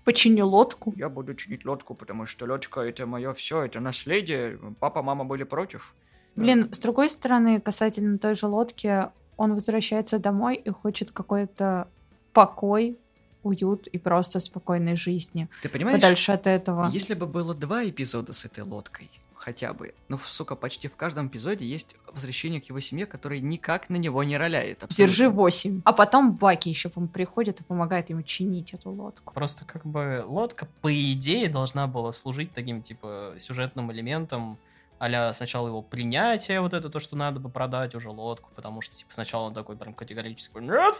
Починю 0.04 0.46
лодку. 0.46 0.94
Я 0.96 1.08
буду 1.08 1.34
чинить 1.34 1.64
лодку, 1.64 1.94
потому 1.94 2.26
что 2.26 2.46
лодка 2.46 2.80
это 2.80 3.06
мое 3.06 3.32
все, 3.34 3.64
это 3.64 3.80
наследие. 3.80 4.58
Папа, 4.80 5.02
мама 5.02 5.24
были 5.24 5.44
против. 5.44 5.94
Блин, 6.36 6.72
с 6.72 6.78
другой 6.78 7.10
стороны, 7.10 7.60
касательно 7.60 8.16
той 8.16 8.34
же 8.34 8.46
лодки, 8.46 9.10
он 9.38 9.54
возвращается 9.54 10.18
домой 10.18 10.56
и 10.56 10.68
хочет 10.68 11.12
какой-то 11.12 11.88
покой, 12.34 12.98
уют 13.42 13.86
и 13.86 13.98
просто 13.98 14.40
спокойной 14.40 14.96
жизни. 14.96 15.48
Ты 15.62 15.70
понимаешь? 15.70 15.96
Подальше 15.96 16.32
от 16.32 16.46
этого. 16.46 16.90
Если 16.92 17.14
бы 17.14 17.26
было 17.26 17.54
два 17.54 17.88
эпизода 17.88 18.32
с 18.32 18.44
этой 18.44 18.64
лодкой, 18.64 19.10
хотя 19.36 19.72
бы, 19.72 19.94
ну, 20.08 20.18
сука, 20.18 20.56
почти 20.56 20.88
в 20.88 20.96
каждом 20.96 21.28
эпизоде 21.28 21.64
есть 21.64 21.96
возвращение 22.12 22.60
к 22.60 22.64
его 22.64 22.80
семье, 22.80 23.06
которое 23.06 23.40
никак 23.40 23.88
на 23.88 23.96
него 23.96 24.22
не 24.24 24.36
роляет. 24.36 24.82
абсолютно. 24.82 25.06
Держи 25.06 25.28
8. 25.30 25.82
А 25.84 25.92
потом 25.92 26.32
Баки 26.32 26.68
еще 26.68 26.88
по-моему, 26.88 27.12
приходит 27.12 27.60
и 27.60 27.64
помогает 27.64 28.10
ему 28.10 28.22
чинить 28.22 28.74
эту 28.74 28.90
лодку. 28.90 29.32
Просто 29.32 29.64
как 29.64 29.86
бы 29.86 30.24
лодка, 30.26 30.68
по 30.82 30.92
идее, 30.92 31.48
должна 31.48 31.86
была 31.86 32.12
служить 32.12 32.52
таким, 32.52 32.82
типа, 32.82 33.34
сюжетным 33.38 33.90
элементом, 33.92 34.58
а 34.98 35.32
сначала 35.32 35.68
его 35.68 35.82
принятие, 35.82 36.60
вот 36.60 36.74
это 36.74 36.88
то, 36.90 37.00
что 37.00 37.16
надо 37.16 37.40
бы 37.40 37.48
продать 37.48 37.94
уже 37.94 38.10
лодку, 38.10 38.50
потому 38.54 38.80
что, 38.80 38.96
типа, 38.96 39.14
сначала 39.14 39.44
он 39.44 39.54
такой 39.54 39.76
прям 39.76 39.94
категорически, 39.94 40.58
нет, 40.58 40.94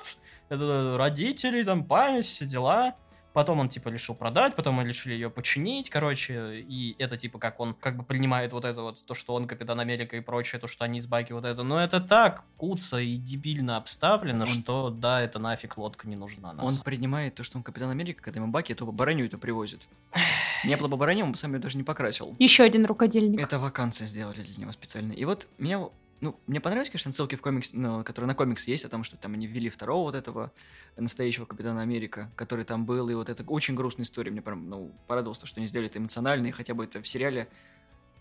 это 0.49 0.97
родители, 0.97 1.63
там, 1.63 1.85
память, 1.85 2.25
все 2.25 2.47
дела. 2.47 2.95
Потом 3.33 3.61
он, 3.61 3.69
типа, 3.69 3.89
решил 3.91 4.15
продать, 4.15 4.57
потом 4.57 4.77
мы 4.77 4.85
решили 4.85 5.13
ее 5.15 5.31
починить, 5.31 5.91
короче, 5.91 6.61
и 6.61 6.97
это, 6.99 7.17
типа, 7.17 7.39
как 7.39 7.61
он, 7.61 7.75
как 7.75 7.97
бы, 7.97 8.03
принимает 8.03 8.53
вот 8.53 8.65
это 8.65 8.83
вот, 8.83 9.05
то, 9.05 9.15
что 9.15 9.35
он 9.35 9.47
Капитан 9.47 9.79
Америка 9.81 10.17
и 10.17 10.21
прочее, 10.21 10.61
то, 10.61 10.67
что 10.67 10.85
они 10.85 11.01
с 11.01 11.07
Баки 11.07 11.33
вот 11.33 11.45
это, 11.45 11.63
но 11.63 11.79
это 11.81 12.01
так 12.01 12.45
куца 12.57 12.99
и 12.99 13.17
дебильно 13.17 13.77
обставлено, 13.77 14.43
Он- 14.43 14.47
что, 14.47 14.91
да, 14.91 15.21
это 15.23 15.39
нафиг 15.39 15.77
лодка 15.79 16.09
не 16.09 16.17
нужна 16.17 16.53
нас. 16.53 16.65
Он 16.65 16.77
принимает 16.83 17.35
то, 17.35 17.45
что 17.45 17.59
он 17.59 17.63
Капитан 17.63 17.91
Америка, 17.91 18.23
когда 18.23 18.41
ему 18.41 18.51
Баки, 18.51 18.75
то 18.75 18.87
бараню 18.87 19.27
это 19.27 19.39
привозит. 19.39 19.81
Не 20.65 20.77
было 20.77 20.89
бы 20.89 20.97
бараню, 20.97 21.25
он 21.25 21.33
бы 21.33 21.37
сам 21.39 21.53
ее 21.53 21.61
даже 21.61 21.77
не 21.77 21.85
покрасил. 21.85 22.35
Еще 22.41 22.65
один 22.65 22.85
рукодельник. 22.87 23.41
Это 23.41 23.59
вакансии 23.61 24.05
сделали 24.05 24.41
для 24.41 24.57
него 24.63 24.73
специально. 24.73 25.13
И 25.13 25.25
вот 25.25 25.47
меня, 25.59 25.81
ну, 26.21 26.39
мне 26.47 26.61
понравились, 26.61 26.91
конечно, 26.91 27.13
ссылки 27.13 27.37
в 27.37 27.43
комикс, 27.43 27.73
ну, 27.73 28.03
которые 28.05 28.29
на 28.29 28.35
комикс 28.35 28.67
есть, 28.67 28.85
о 28.85 28.89
том, 28.89 29.05
что 29.05 29.17
там 29.17 29.35
они 29.35 29.47
ввели 29.47 29.71
второго 29.71 30.05
вот 30.05 30.15
этого 30.15 30.53
настоящего 30.97 31.45
Капитана 31.45 31.83
Америка, 31.83 32.31
который 32.37 32.65
там 32.65 32.87
был, 32.87 33.09
и 33.09 33.15
вот 33.15 33.29
это 33.29 33.45
очень 33.45 33.75
грустная 33.75 34.05
история. 34.05 34.31
Мне 34.31 34.43
прям, 34.43 34.69
ну, 34.69 34.93
порадовалось, 35.07 35.39
то, 35.39 35.47
что 35.47 35.61
они 35.61 35.67
сделали 35.67 35.89
это 35.89 35.99
эмоционально, 35.99 36.49
и 36.49 36.51
хотя 36.51 36.75
бы 36.75 36.85
это 36.85 37.01
в 37.01 37.07
сериале 37.07 37.49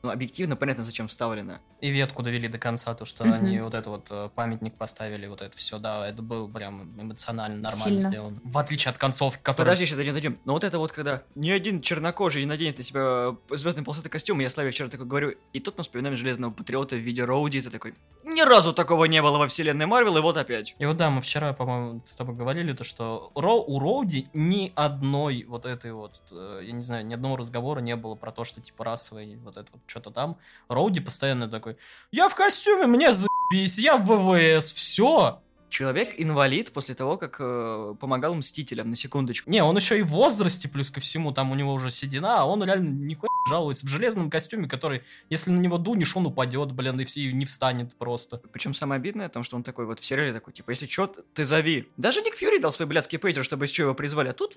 ну, 0.04 0.12
объективно 0.12 0.56
понятно, 0.56 0.84
зачем 0.84 1.08
вставлено. 1.08 1.60
И 1.82 1.90
ветку 1.90 2.24
довели 2.24 2.48
до 2.48 2.58
конца, 2.58 2.94
то, 2.94 3.06
что 3.06 3.24
они 3.24 3.60
вот 3.60 3.74
это 3.74 3.90
вот 3.90 4.08
э, 4.10 4.30
памятник 4.36 4.76
поставили, 4.76 5.28
вот 5.28 5.42
это 5.42 5.56
все, 5.58 5.80
да, 5.80 6.08
это 6.08 6.22
был 6.22 6.48
прям 6.50 7.00
эмоционально 7.00 7.58
нормально 7.58 7.84
Сильно. 7.84 8.10
сделано. 8.10 8.40
В 8.44 8.58
отличие 8.58 8.92
от 8.92 8.98
концовки, 8.98 9.42
которая... 9.42 9.74
Подожди, 9.74 9.86
сейчас 9.86 9.98
дойдем, 9.98 10.14
дойдем. 10.14 10.40
Но 10.46 10.54
вот 10.54 10.64
это 10.64 10.80
вот, 10.80 10.92
когда 10.92 11.24
ни 11.36 11.50
один 11.50 11.82
чернокожий 11.82 12.42
не 12.42 12.48
наденет 12.48 12.78
на 12.78 12.84
себя 12.84 13.36
звездный 13.50 13.84
полосатый 13.84 14.12
костюм, 14.12 14.40
я 14.40 14.50
Славе 14.50 14.72
вчера 14.72 14.90
такой 14.90 15.06
говорю, 15.06 15.36
и 15.54 15.60
тут 15.60 15.78
мы 15.78 15.84
вспоминаем 15.84 16.16
Железного 16.18 16.52
Патриота 16.52 16.96
в 16.96 17.00
виде 17.00 17.24
Роуди, 17.24 17.62
ты 17.62 17.70
такой, 17.70 17.94
ни 18.24 18.42
разу 18.42 18.74
такого 18.74 19.06
не 19.06 19.22
было 19.22 19.38
во 19.38 19.48
вселенной 19.48 19.86
Марвел, 19.86 20.18
и 20.18 20.22
вот 20.22 20.38
опять. 20.38 20.76
И 20.80 20.86
вот 20.86 20.98
да, 20.98 21.10
мы 21.10 21.22
вчера, 21.22 21.54
по-моему, 21.54 22.02
с 22.06 22.16
тобой 22.16 22.36
говорили, 22.36 22.74
то, 22.74 22.84
что 22.84 23.32
Ро- 23.36 23.64
у 23.66 23.80
Роуди 23.80 24.30
ни 24.34 24.72
одной 24.76 25.44
вот 25.48 25.66
этой 25.66 25.94
вот, 25.94 26.22
э, 26.32 26.62
я 26.66 26.72
не 26.72 26.84
знаю, 26.84 27.06
ни 27.06 27.14
одного 27.14 27.38
разговора 27.38 27.80
не 27.80 27.96
было 27.96 28.16
про 28.16 28.32
то, 28.32 28.44
что 28.44 28.62
типа 28.62 28.84
расовый 28.84 29.38
вот 29.38 29.58
это 29.58 29.72
вот 29.72 29.82
что-то 29.88 30.12
там. 30.12 30.38
Роуди 30.67 31.00
постоянно 31.00 31.47
такой, 31.50 31.78
я 32.12 32.30
в 32.30 32.36
костюме, 32.36 32.88
мне 32.88 33.13
заебись, 33.13 33.80
я 33.80 33.97
в 33.97 34.06
ВВС, 34.06 34.71
все. 34.71 35.41
Человек-инвалид 35.69 36.71
после 36.71 36.95
того, 36.95 37.17
как 37.17 37.38
э, 37.39 37.95
помогал 38.00 38.34
Мстителям, 38.36 38.89
на 38.89 38.95
секундочку. 38.95 39.50
Не, 39.50 39.62
он 39.63 39.76
еще 39.76 40.00
и 40.00 40.02
в 40.02 40.08
возрасте, 40.08 40.69
плюс 40.69 40.89
ко 40.91 41.02
всему, 41.02 41.34
там 41.34 41.52
у 41.52 41.56
него 41.56 41.73
уже 41.73 41.89
седина, 41.89 42.39
а 42.39 42.45
он 42.45 42.63
реально 42.63 42.88
нихуя 42.88 43.28
не 43.45 43.50
жалуется. 43.50 43.86
В 43.86 43.89
железном 43.89 44.30
костюме, 44.30 44.69
который, 44.69 45.04
если 45.30 45.52
на 45.52 45.60
него 45.60 45.78
дунешь, 45.78 46.15
он 46.15 46.26
упадет, 46.26 46.71
блин, 46.71 47.02
и 47.02 47.06
все, 47.06 47.19
и 47.19 47.34
не 47.34 47.45
встанет 47.45 47.93
просто. 47.97 48.41
Причем 48.54 48.73
самое 48.73 49.00
обидное, 49.00 49.28
том, 49.28 49.43
что 49.43 49.58
он 49.58 49.63
такой 49.63 49.86
вот 49.86 50.00
в 50.00 50.06
сериале 50.06 50.32
такой, 50.32 50.54
типа, 50.54 50.69
если 50.69 50.86
чё, 50.86 51.08
ты 51.08 51.43
зови. 51.43 51.89
Даже 51.97 52.21
Ник 52.21 52.36
Фьюри 52.36 52.60
дал 52.60 52.71
свой 52.71 52.88
блядский 52.88 53.19
пейджер, 53.19 53.43
чтобы 53.43 53.65
из 53.65 53.71
чего 53.71 53.88
его 53.88 53.95
призвали, 53.95 54.30
а 54.30 54.34
тут 54.34 54.56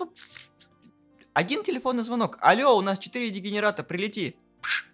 один 1.33 1.63
телефонный 1.63 2.03
звонок. 2.03 2.37
Алло, 2.41 2.77
у 2.77 2.81
нас 2.81 2.99
четыре 2.99 3.29
дегенерата, 3.29 3.83
прилети. 3.83 4.35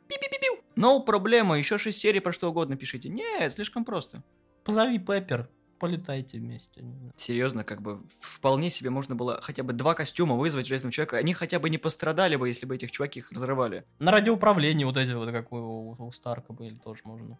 Пи-пи-пи-пиу. 0.07 0.63
No 0.75 1.03
проблема, 1.03 1.57
еще 1.57 1.77
шесть 1.77 2.01
серий 2.01 2.19
про 2.19 2.31
что 2.31 2.49
угодно 2.49 2.77
пишите. 2.77 3.09
Нет, 3.09 3.53
слишком 3.53 3.85
просто. 3.85 4.23
Позови 4.63 4.99
Пеппер, 4.99 5.49
полетайте 5.79 6.37
вместе. 6.37 6.83
Серьезно, 7.15 7.63
как 7.63 7.81
бы 7.81 8.01
вполне 8.19 8.69
себе 8.69 8.89
можно 8.89 9.15
было 9.15 9.39
хотя 9.41 9.63
бы 9.63 9.73
два 9.73 9.93
костюма 9.93 10.35
вызвать 10.35 10.67
Железного 10.67 10.91
Человека. 10.91 11.17
Они 11.17 11.33
хотя 11.33 11.59
бы 11.59 11.69
не 11.69 11.77
пострадали 11.77 12.35
бы, 12.35 12.47
если 12.47 12.65
бы 12.65 12.75
этих 12.75 12.91
чуваки 12.91 13.19
их 13.19 13.31
разрывали. 13.31 13.85
На 13.99 14.11
радиоуправлении 14.11 14.85
вот 14.85 14.97
эти 14.97 15.11
вот, 15.11 15.31
как 15.31 15.51
у, 15.51 15.95
у 15.97 16.11
Старка 16.11 16.53
были, 16.53 16.75
тоже 16.75 17.01
можно. 17.05 17.37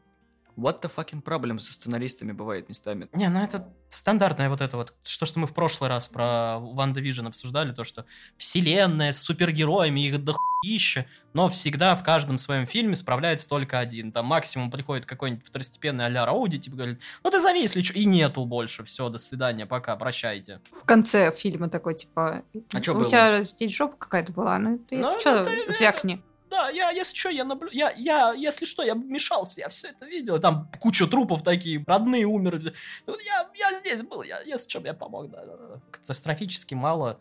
What 0.58 0.82
the 0.82 0.92
fucking 0.94 1.22
problem 1.24 1.60
со 1.60 1.72
сценаристами 1.72 2.32
бывает 2.32 2.68
местами. 2.68 3.08
Не, 3.14 3.30
ну 3.30 3.44
это 3.44 3.72
стандартное 3.90 4.50
вот 4.50 4.60
это 4.62 4.76
вот, 4.76 4.96
что, 5.04 5.28
что 5.28 5.40
мы 5.40 5.46
в 5.46 5.54
прошлый 5.54 5.88
раз 5.88 6.08
про 6.08 6.58
WandaVision 6.60 7.28
обсуждали, 7.28 7.72
то, 7.74 7.84
что 7.84 8.06
вселенная 8.38 9.12
с 9.12 9.22
супергероями, 9.22 10.02
их 10.02 10.24
дохуища, 10.24 11.06
но 11.34 11.48
всегда 11.50 11.96
в 11.96 12.04
каждом 12.04 12.38
своем 12.40 12.66
фильме 12.66 12.96
справляется 12.96 13.48
только 13.48 13.78
один. 13.80 14.12
Там 14.12 14.26
максимум 14.26 14.72
приходит 14.72 15.06
какой-нибудь 15.06 15.46
второстепенный 15.46 16.06
а-ля 16.08 16.26
Роуди, 16.26 16.58
типа 16.58 16.76
говорит, 16.76 17.02
ну 17.24 17.30
ты 17.30 17.40
зови, 17.40 17.62
если 17.62 17.84
что, 17.84 17.94
и 17.94 18.06
нету 18.06 18.44
больше, 18.46 18.84
все, 18.84 19.10
до 19.10 19.20
свидания, 19.20 19.68
пока, 19.68 19.96
прощайте. 19.96 20.60
В 20.72 20.84
конце 20.86 21.32
фильма 21.32 21.70
такой, 21.70 21.94
типа, 21.96 22.44
А 22.74 22.78
у 22.92 22.94
было? 22.96 23.08
тебя 23.08 23.44
здесь 23.44 23.76
жопа 23.76 23.96
какая-то 23.98 24.32
была, 24.34 24.58
ну, 24.58 24.80
ты, 24.80 24.96
если 24.96 25.14
Ну, 25.14 25.20
что, 25.20 25.44
ну, 25.44 25.46
ты- 25.46 25.72
звякни. 25.72 26.24
Да, 26.50 26.70
я, 26.70 26.92
если 26.92 27.16
что, 27.16 27.30
я 27.30 27.44
наблю... 27.44 27.70
Я, 27.72 27.92
я, 27.98 28.34
если 28.34 28.66
что, 28.66 28.84
я 28.84 28.96
вмешался, 28.96 29.62
я 29.62 29.70
все 29.70 29.90
это 29.90 30.06
видел. 30.06 30.40
Там 30.40 30.72
куча 30.80 31.08
трупов 31.08 31.44
такие, 31.44 31.84
родные 31.86 32.26
умерли. 32.26 32.74
Я, 33.06 33.50
я 33.56 33.80
здесь 33.80 34.04
был, 34.04 34.24
я, 34.24 34.42
если 34.42 34.70
что, 34.70 34.80
я 34.80 34.94
помог, 34.94 35.30
да, 35.30 35.46
да, 35.46 35.58
да. 35.58 35.82
Катастрофически 35.92 36.74
мало 36.74 37.20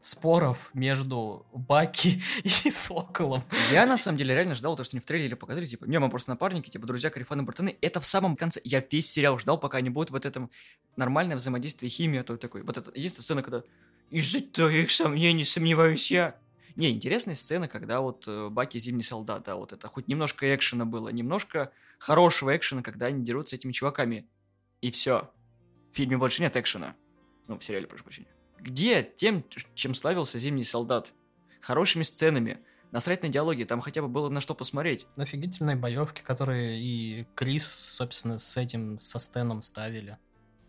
споров 0.00 0.70
между 0.74 1.46
Баки 1.52 2.22
и 2.44 2.70
Соколом. 2.70 3.42
Я 3.72 3.86
на 3.86 3.98
самом 3.98 4.18
деле 4.18 4.34
реально 4.34 4.54
ждал 4.54 4.76
то, 4.76 4.84
что 4.84 4.96
они 4.96 5.00
в 5.00 5.06
трейлере 5.06 5.36
показали, 5.36 5.66
типа, 5.66 5.84
не, 5.86 5.98
мы 5.98 6.08
просто 6.08 6.30
напарники, 6.30 6.70
типа, 6.70 6.86
друзья, 6.86 7.10
карифаны, 7.10 7.42
братаны. 7.42 7.76
Это 7.80 8.00
в 8.00 8.06
самом 8.06 8.36
конце. 8.36 8.60
Я 8.64 8.82
весь 8.90 9.10
сериал 9.10 9.38
ждал, 9.38 9.58
пока 9.58 9.78
они 9.78 9.90
будут 9.90 10.10
вот 10.10 10.24
этом 10.24 10.50
нормальное 10.96 11.36
взаимодействие, 11.36 11.90
химия, 11.90 12.22
то 12.22 12.36
такой. 12.36 12.62
Вот 12.62 12.76
это 12.76 12.90
единственная 12.94 13.24
сцена, 13.24 13.42
когда 13.42 13.62
из-за 14.10 14.40
твоих 14.40 14.90
сомнений 14.90 15.44
сомневаюсь 15.44 16.10
я. 16.10 16.36
Не, 16.78 16.92
интересная 16.92 17.34
сцена, 17.34 17.66
когда 17.68 18.00
вот 18.00 18.26
э, 18.28 18.48
Баки 18.50 18.78
зимний 18.78 19.02
солдат, 19.02 19.42
да, 19.42 19.56
вот 19.56 19.72
это 19.72 19.88
хоть 19.88 20.06
немножко 20.08 20.54
экшена 20.54 20.86
было, 20.86 21.08
немножко 21.08 21.72
хорошего 21.98 22.56
экшена, 22.56 22.82
когда 22.82 23.06
они 23.06 23.24
дерутся 23.24 23.56
с 23.56 23.58
этими 23.58 23.72
чуваками. 23.72 24.28
И 24.80 24.90
все. 24.92 25.30
В 25.92 25.96
фильме 25.96 26.16
больше 26.16 26.40
нет 26.40 26.56
экшена. 26.56 26.94
Ну, 27.48 27.58
в 27.58 27.64
сериале, 27.64 27.88
прошу 27.88 28.04
прощения. 28.04 28.30
Где 28.60 29.02
тем, 29.02 29.44
чем 29.74 29.92
славился 29.92 30.38
зимний 30.38 30.62
солдат? 30.64 31.12
Хорошими 31.60 32.04
сценами, 32.04 32.60
Насрать 32.90 33.22
на 33.22 33.28
диалоги, 33.28 33.64
там 33.64 33.80
хотя 33.80 34.00
бы 34.00 34.08
было 34.08 34.30
на 34.30 34.40
что 34.40 34.54
посмотреть. 34.54 35.06
Офигительные 35.16 35.76
боевки, 35.76 36.22
которые 36.22 36.80
и 36.80 37.26
Крис, 37.34 37.68
собственно, 37.68 38.38
с 38.38 38.56
этим, 38.56 38.98
со 38.98 39.18
Стеном 39.18 39.60
ставили. 39.60 40.16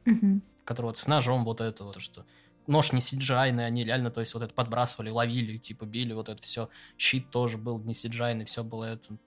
Мгм. 0.03 0.41
Который 0.65 0.87
вот 0.87 0.97
с 0.97 1.07
ножом 1.07 1.45
вот 1.45 1.61
это 1.61 1.85
вот, 1.85 2.01
что 2.01 2.25
нож 2.69 2.93
не 2.93 3.01
сиджайный, 3.01 3.65
они 3.65 3.83
реально, 3.83 4.11
то 4.11 4.21
есть 4.21 4.33
вот 4.33 4.43
это 4.43 4.53
подбрасывали, 4.53 5.09
ловили, 5.09 5.57
типа 5.57 5.85
били, 5.85 6.13
вот 6.13 6.29
это 6.29 6.41
все. 6.41 6.69
Щит 6.97 7.29
тоже 7.29 7.57
был 7.57 7.79
не 7.79 7.93
сиджайный, 7.93 8.45
все 8.45 8.63
было 8.63 8.85
это. 8.85 9.17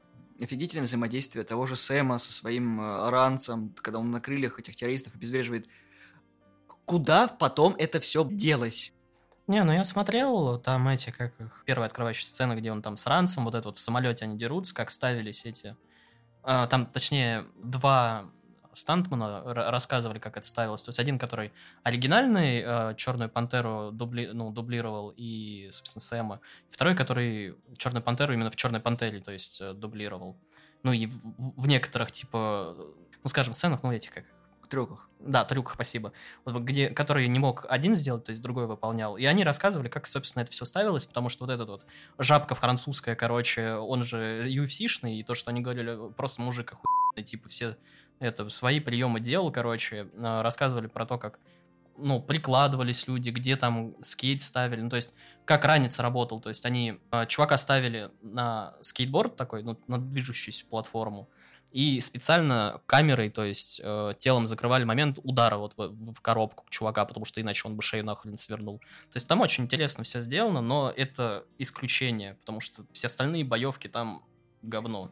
Офигительное 0.41 0.85
взаимодействие 0.85 1.45
того 1.45 1.67
же 1.67 1.77
Сэма 1.77 2.19
со 2.19 2.33
своим 2.33 2.81
э, 2.81 3.11
ранцем, 3.11 3.75
когда 3.77 3.99
он 3.99 4.11
на 4.11 4.21
крыльях 4.21 4.59
этих 4.59 4.77
террористов 4.77 5.15
обезвреживает. 5.15 5.67
Куда 6.85 7.29
потом 7.29 7.75
это 7.79 8.01
все 8.01 8.25
делось? 8.25 8.93
Не, 9.47 9.65
ну 9.65 9.73
я 9.73 9.85
смотрел, 9.85 10.59
там 10.59 10.89
эти, 10.89 11.11
как 11.11 11.39
их, 11.41 11.63
первая 11.67 11.89
открывающая 11.89 12.27
сцена, 12.27 12.55
где 12.55 12.71
он 12.73 12.81
там 12.81 12.97
с 12.97 13.07
ранцем, 13.07 13.45
вот 13.45 13.55
это 13.55 13.69
вот 13.69 13.79
в 13.79 13.81
самолете 13.81 14.25
они 14.25 14.39
дерутся, 14.39 14.75
как 14.75 14.91
ставились 14.91 15.45
эти... 15.45 15.77
а, 16.43 16.67
там, 16.69 16.87
точнее, 16.87 17.45
два 17.63 18.31
стантмана 18.75 19.43
ра- 19.45 19.71
рассказывали, 19.71 20.19
как 20.19 20.37
это 20.37 20.47
ставилось. 20.47 20.83
То 20.83 20.89
есть 20.91 20.99
один, 20.99 21.19
который 21.19 21.53
оригинальный 21.83 22.63
э, 22.65 22.95
Черную 22.97 23.29
Пантеру 23.31 23.91
дубли, 23.93 24.31
ну, 24.33 24.51
дублировал 24.51 25.13
и, 25.17 25.69
собственно, 25.73 26.01
Сэма. 26.03 26.41
Второй, 26.71 26.95
который 26.97 27.57
Черную 27.77 28.03
Пантеру 28.03 28.33
именно 28.33 28.51
в 28.51 28.57
Черной 28.57 28.81
Пантере, 28.81 29.21
то 29.21 29.33
есть, 29.33 29.61
э, 29.61 29.73
дублировал. 29.75 30.37
Ну 30.83 30.93
и 30.93 31.07
в, 31.07 31.21
в- 31.63 31.67
некоторых, 31.67 32.11
типа, 32.13 32.77
ну, 33.23 33.29
скажем, 33.29 33.53
сценах, 33.53 33.83
ну, 33.83 33.93
этих 33.93 34.13
как 34.13 34.25
трюках. 34.69 35.07
да, 35.21 35.45
трюк, 35.45 35.73
спасибо. 35.75 36.15
Вот 36.47 36.63
где, 36.63 36.89
который 36.89 37.29
не 37.29 37.39
мог 37.39 37.67
один 37.69 37.95
сделать, 37.95 38.25
то 38.25 38.31
есть 38.31 38.41
другой 38.41 38.67
выполнял. 38.67 39.19
И 39.19 39.25
они 39.27 39.45
рассказывали, 39.45 39.89
как, 39.89 40.07
собственно, 40.07 40.43
это 40.45 40.51
все 40.51 40.65
ставилось, 40.65 41.05
потому 41.05 41.29
что 41.29 41.45
вот 41.45 41.53
этот 41.53 41.69
вот 41.69 41.85
жабка 42.19 42.55
французская, 42.55 43.15
короче, 43.15 43.75
он 43.75 44.03
же 44.03 44.49
UFC-шный, 44.49 45.17
и 45.17 45.23
то, 45.25 45.35
что 45.35 45.51
они 45.51 45.61
говорили, 45.61 45.99
просто 46.17 46.41
мужик 46.41 46.73
охуенный, 46.73 47.23
типа 47.23 47.51
все 47.51 47.77
это 48.23 48.49
свои 48.49 48.81
приемы 48.81 49.21
делал, 49.21 49.51
короче, 49.51 50.09
э, 50.13 50.43
рассказывали 50.43 50.87
про 50.87 51.07
то, 51.07 51.19
как 51.19 51.39
ну, 51.97 52.21
прикладывались 52.21 53.07
люди, 53.07 53.31
где 53.31 53.57
там 53.57 53.95
скейт 54.03 54.41
ставили, 54.41 54.81
ну, 54.81 54.91
то 54.91 54.97
есть, 54.97 55.13
как 55.45 55.65
ранец 55.65 55.99
работал, 55.99 56.41
то 56.41 56.49
есть, 56.49 56.65
они 56.65 57.01
э, 57.11 57.27
чувака 57.27 57.57
ставили 57.57 58.11
на 58.23 58.75
скейтборд 58.81 59.37
такой, 59.37 59.63
ну, 59.63 59.79
на 59.89 59.99
движущуюся 59.99 60.65
платформу, 60.67 61.29
и 61.73 62.01
специально 62.01 62.81
камерой, 62.87 63.31
то 63.31 63.45
есть 63.45 63.81
э, 63.83 64.15
телом 64.19 64.47
закрывали 64.47 64.85
момент 64.85 65.19
удара 65.23 65.57
вот 65.57 65.73
в, 65.77 66.13
в 66.13 66.21
коробку 66.21 66.67
чувака, 66.69 67.05
потому 67.07 67.25
что 67.25 67.41
иначе 67.41 67.67
он 67.67 67.77
бы 67.77 67.83
шею 67.83 68.05
нахрен 68.05 68.37
свернул. 68.37 68.79
То 68.79 69.17
есть 69.17 69.27
там 69.27 69.41
очень 69.41 69.65
интересно 69.65 70.05
все 70.05 70.21
сделано, 70.21 70.61
но 70.61 70.93
это 70.95 71.47
исключение, 71.59 72.35
потому 72.35 72.61
что 72.61 72.85
все 72.93 73.07
остальные 73.07 73.45
боевки 73.45 73.89
там 73.89 74.23
говно. 74.61 75.11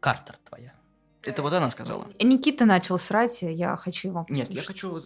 Картер 0.00 0.38
твоя. 0.48 0.77
Это 1.22 1.42
вот 1.42 1.52
она 1.52 1.70
сказала. 1.70 2.06
Никита 2.20 2.64
начал 2.64 2.98
срать, 2.98 3.42
я 3.42 3.76
хочу 3.76 4.08
его 4.08 4.26
Нет, 4.28 4.38
я 4.38 4.44
послушать. 4.62 4.66
хочу 4.66 5.02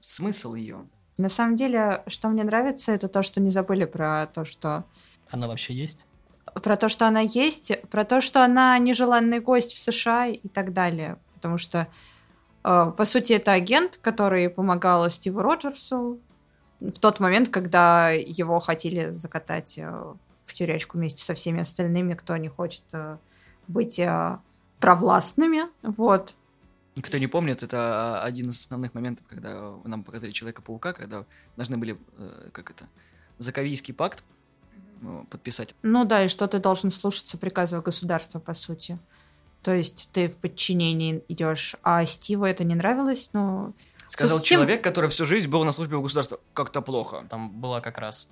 смысл 0.00 0.54
ее. 0.54 0.86
На 1.16 1.28
самом 1.28 1.56
деле, 1.56 2.02
что 2.06 2.28
мне 2.28 2.44
нравится, 2.44 2.92
это 2.92 3.08
то, 3.08 3.22
что 3.22 3.40
не 3.40 3.50
забыли 3.50 3.84
про 3.84 4.26
то, 4.26 4.44
что 4.44 4.84
Она 5.30 5.48
вообще 5.48 5.74
есть? 5.74 6.04
про 6.62 6.76
то, 6.76 6.88
что 6.88 7.06
она 7.06 7.20
есть, 7.20 7.72
про 7.90 8.04
то, 8.04 8.20
что 8.20 8.44
она 8.44 8.78
нежеланный 8.78 9.40
гость 9.40 9.72
в 9.72 9.78
США 9.78 10.26
и 10.28 10.48
так 10.48 10.72
далее. 10.72 11.18
Потому 11.34 11.58
что, 11.58 11.88
э, 12.64 12.92
по 12.96 13.04
сути, 13.04 13.34
это 13.34 13.52
агент, 13.52 13.98
который 13.98 14.48
помогал 14.48 15.10
Стиву 15.10 15.40
Роджерсу 15.40 16.20
в 16.80 16.98
тот 16.98 17.20
момент, 17.20 17.48
когда 17.48 18.10
его 18.10 18.58
хотели 18.60 19.08
закатать 19.08 19.76
э, 19.78 20.14
в 20.42 20.54
тюрячку 20.54 20.96
вместе 20.96 21.22
со 21.22 21.34
всеми 21.34 21.60
остальными, 21.60 22.14
кто 22.14 22.36
не 22.36 22.48
хочет 22.48 22.84
э, 22.94 23.18
быть 23.68 23.98
э, 23.98 24.38
провластными. 24.80 25.62
Вот. 25.82 26.34
Кто 27.02 27.18
не 27.18 27.26
помнит, 27.26 27.62
это 27.62 28.22
один 28.22 28.50
из 28.50 28.60
основных 28.60 28.94
моментов, 28.94 29.26
когда 29.28 29.74
нам 29.84 30.02
показали 30.02 30.30
Человека-паука, 30.30 30.94
когда 30.94 31.24
должны 31.56 31.76
были, 31.76 31.98
э, 32.16 32.48
как 32.52 32.70
это, 32.70 32.86
Заковийский 33.38 33.92
пакт 33.92 34.24
э, 35.02 35.24
подписать. 35.28 35.74
Ну 35.82 36.04
да, 36.06 36.24
и 36.24 36.28
что 36.28 36.46
ты 36.46 36.58
должен 36.58 36.90
слушаться 36.90 37.36
приказов 37.36 37.82
государства, 37.82 38.38
по 38.38 38.54
сути. 38.54 38.98
То 39.62 39.74
есть 39.74 40.10
ты 40.12 40.28
в 40.28 40.36
подчинении 40.36 41.22
идешь, 41.28 41.76
а 41.82 42.06
Стиву 42.06 42.44
это 42.44 42.64
не 42.64 42.74
нравилось, 42.74 43.30
ну... 43.32 43.74
Сказал 44.06 44.38
Совсем- 44.38 44.60
человек, 44.60 44.84
который 44.84 45.10
всю 45.10 45.26
жизнь 45.26 45.48
был 45.48 45.64
на 45.64 45.72
службе 45.72 45.96
у 45.96 46.02
государства. 46.02 46.38
Как-то 46.54 46.80
плохо. 46.80 47.26
Там 47.28 47.50
была 47.50 47.80
как 47.80 47.98
раз 47.98 48.28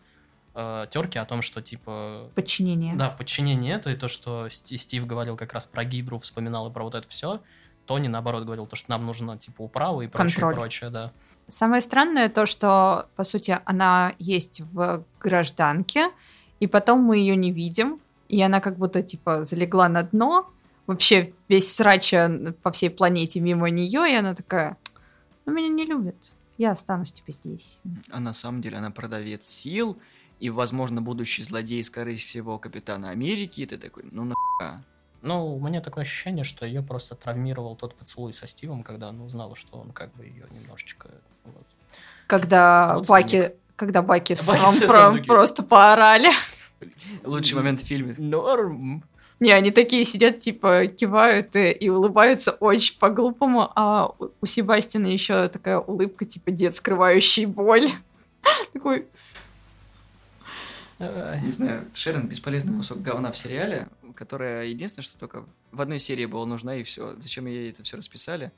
э, 0.55 0.87
терки 0.91 1.19
о 1.19 1.25
том, 1.25 1.43
что 1.43 1.61
типа... 1.61 2.31
Подчинение. 2.35 2.95
Да, 2.95 3.11
подчинение 3.11 3.75
это, 3.75 3.91
и 3.91 3.97
то, 3.97 4.09
что 4.09 4.49
Сти- 4.49 4.77
Стив 4.77 5.07
говорил 5.07 5.37
как 5.37 5.53
раз 5.53 5.67
про 5.67 5.85
Гидру, 5.85 6.19
вспоминал 6.19 6.71
и 6.71 6.73
про 6.73 6.85
вот 6.85 6.95
это 6.95 7.09
все. 7.09 7.41
Тони, 7.87 8.09
наоборот, 8.09 8.45
говорил 8.45 8.67
то, 8.67 8.77
что 8.77 8.91
нам 8.91 9.05
нужно, 9.05 9.37
типа, 9.37 9.63
управа 9.63 10.03
и 10.03 10.09
прочее, 10.09 10.35
Контроль. 10.35 10.55
прочее, 10.55 10.91
да. 10.91 11.13
Самое 11.49 11.83
странное 11.83 12.29
то, 12.29 12.47
что, 12.47 13.07
по 13.17 13.25
сути, 13.25 13.59
она 13.67 14.15
есть 14.19 14.63
в 14.73 15.05
гражданке, 15.21 16.09
и 16.61 16.67
потом 16.67 17.01
мы 17.01 17.19
ее 17.19 17.37
не 17.37 17.53
видим, 17.53 18.01
и 18.29 18.41
она 18.41 18.61
как 18.61 18.79
будто, 18.79 19.03
типа, 19.03 19.45
залегла 19.45 19.89
на 19.89 20.03
дно, 20.03 20.51
вообще 20.87 21.35
весь 21.49 21.75
срача 21.75 22.55
по 22.63 22.73
всей 22.73 22.89
планете 22.89 23.41
мимо 23.41 23.69
нее, 23.69 24.11
и 24.11 24.15
она 24.15 24.35
такая, 24.35 24.79
ну, 25.45 25.53
меня 25.53 25.69
не 25.69 25.85
любят, 25.85 26.33
я 26.57 26.73
останусь, 26.73 27.13
типа, 27.13 27.33
здесь. 27.33 27.81
А 28.11 28.21
на 28.21 28.33
самом 28.33 28.63
деле 28.63 28.79
она 28.79 28.91
продавец 28.91 29.45
сил, 29.45 29.99
и, 30.41 30.51
возможно, 30.51 31.01
будущий 31.01 31.43
злодей, 31.43 31.83
скорее 31.85 32.17
всего, 32.17 32.59
Капитана 32.59 33.11
Америки, 33.11 33.61
и 33.61 33.67
ты 33.67 33.79
такой, 33.79 34.05
ну 34.11 34.25
нахуя. 34.25 34.79
Ну, 35.23 35.57
у 35.57 35.61
меня 35.67 35.81
такое 35.81 36.03
ощущение, 36.03 36.45
что 36.45 36.67
ее 36.67 36.83
просто 36.83 37.15
травмировал 37.15 37.77
тот 37.77 37.95
поцелуй 37.95 38.35
со 38.35 38.47
Стивом, 38.47 38.83
когда 38.83 39.09
она 39.09 39.25
узнала, 39.25 39.57
что 39.57 39.79
он 39.79 39.91
как 39.93 40.15
бы 40.15 40.25
ее 40.25 40.45
немножечко... 40.51 41.09
вот. 41.45 41.67
Когда 42.27 42.95
Родственник. 42.95 43.09
Баки, 43.09 43.53
когда 43.77 44.03
Баки 44.03 44.35
с 44.35 44.47
Баки 44.47 44.61
с 44.61 44.83
Ампром 44.83 44.91
Сандуки. 44.91 45.27
просто 45.27 45.63
поорали. 45.63 46.31
Лучший 47.25 47.55
момент 47.55 47.81
в 47.81 47.87
фильме. 47.87 48.15
Норм. 48.19 49.03
Не, 49.41 49.53
они 49.53 49.71
такие 49.71 50.05
сидят, 50.05 50.39
типа, 50.39 50.87
кивают 50.87 51.57
и, 51.57 51.71
и 51.73 51.89
улыбаются 51.89 52.53
очень 52.53 52.99
по-глупому, 52.99 53.71
а 53.75 54.15
у, 54.19 54.31
у 54.41 54.47
Себастина 54.47 55.07
еще 55.07 55.49
такая 55.49 55.79
улыбка, 55.79 56.25
типа, 56.25 56.51
дед, 56.51 56.77
скрывающий 56.77 57.47
боль. 57.47 57.89
Такой. 58.73 59.07
Не 60.99 61.51
знаю, 61.51 61.87
Шерон 61.93 62.29
бесполезный 62.29 62.77
кусок 62.77 63.03
говна 63.03 63.33
в 63.33 63.37
сериале, 63.37 63.89
которая 64.15 64.65
единственное, 64.67 65.05
что 65.05 65.19
только 65.19 65.45
в 65.73 65.81
одной 65.81 65.99
серии 65.99 66.27
была 66.27 66.47
нужна, 66.47 66.77
и 66.77 66.83
все. 66.85 67.19
Зачем 67.19 67.47
ей 67.47 67.71
это 67.71 67.83
все 67.83 67.97
расписали? 67.97 68.53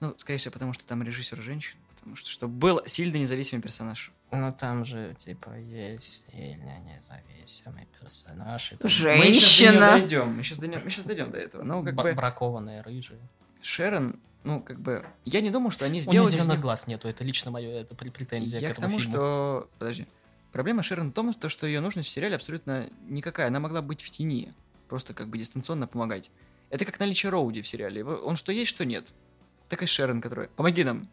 Ну, 0.00 0.14
скорее 0.16 0.38
всего, 0.38 0.52
потому 0.52 0.72
что 0.72 0.84
там 0.84 1.02
режиссер 1.02 1.40
женщина. 1.40 1.80
Потому 1.96 2.16
что, 2.16 2.28
чтобы 2.28 2.52
был 2.54 2.82
сильно 2.86 3.16
независимый 3.16 3.62
персонаж. 3.62 4.12
Ну, 4.32 4.52
там 4.52 4.84
же, 4.84 5.14
типа, 5.16 5.56
есть 5.58 6.24
сильно 6.32 6.78
независимый 6.80 7.86
персонаж. 8.00 8.72
и 8.72 8.76
там 8.76 8.80
Мы 8.84 8.90
сейчас 8.90 8.92
до 8.92 8.98
женщина. 8.98 9.90
дойдем. 9.92 10.28
Мы 10.36 10.42
сейчас 10.42 10.58
дойдем, 10.58 10.80
мы 10.84 10.90
сейчас 10.90 11.04
дойдем 11.04 11.30
до 11.30 11.38
этого. 11.38 11.62
Ну, 11.62 11.82
как 11.84 11.94
бра- 11.94 12.04
бы 12.10 12.14
бракованные 12.14 12.82
рыжие. 12.82 13.20
Шерон, 13.62 14.18
ну, 14.42 14.60
как 14.60 14.80
бы, 14.80 15.06
я 15.24 15.40
не 15.40 15.50
думал, 15.50 15.70
что 15.70 15.84
они 15.86 16.02
У 16.06 16.10
нее 16.10 16.26
зеленых 16.28 16.48
них- 16.56 16.60
глаз 16.60 16.86
нету, 16.88 17.08
это 17.08 17.22
лично 17.24 17.50
мое, 17.50 17.70
это 17.70 17.94
пр- 17.94 18.10
претензия 18.10 18.58
Я 18.60 18.68
к 18.70 18.74
к 18.74 18.78
этому 18.78 18.88
тому, 18.88 18.98
фильму. 19.00 19.12
что... 19.14 19.68
Подожди. 19.78 20.06
Проблема 20.54 20.84
Шерон 20.84 21.10
в 21.10 21.14
том, 21.14 21.34
то, 21.34 21.48
что 21.48 21.66
ее 21.66 21.80
нужность 21.80 22.08
в 22.08 22.12
сериале 22.12 22.36
абсолютно 22.36 22.88
никакая. 23.08 23.48
Она 23.48 23.58
могла 23.58 23.82
быть 23.82 24.00
в 24.00 24.08
тени. 24.08 24.54
Просто 24.88 25.12
как 25.12 25.28
бы 25.28 25.36
дистанционно 25.36 25.88
помогать. 25.88 26.30
Это 26.70 26.84
как 26.84 27.00
наличие 27.00 27.30
Роуди 27.30 27.60
в 27.60 27.66
сериале. 27.66 28.04
Он 28.04 28.36
что 28.36 28.52
есть, 28.52 28.70
что 28.70 28.84
нет. 28.84 29.12
Так 29.68 29.82
и 29.82 29.86
Шерон, 29.86 30.20
которая... 30.20 30.46
Помоги 30.54 30.84
нам. 30.84 31.08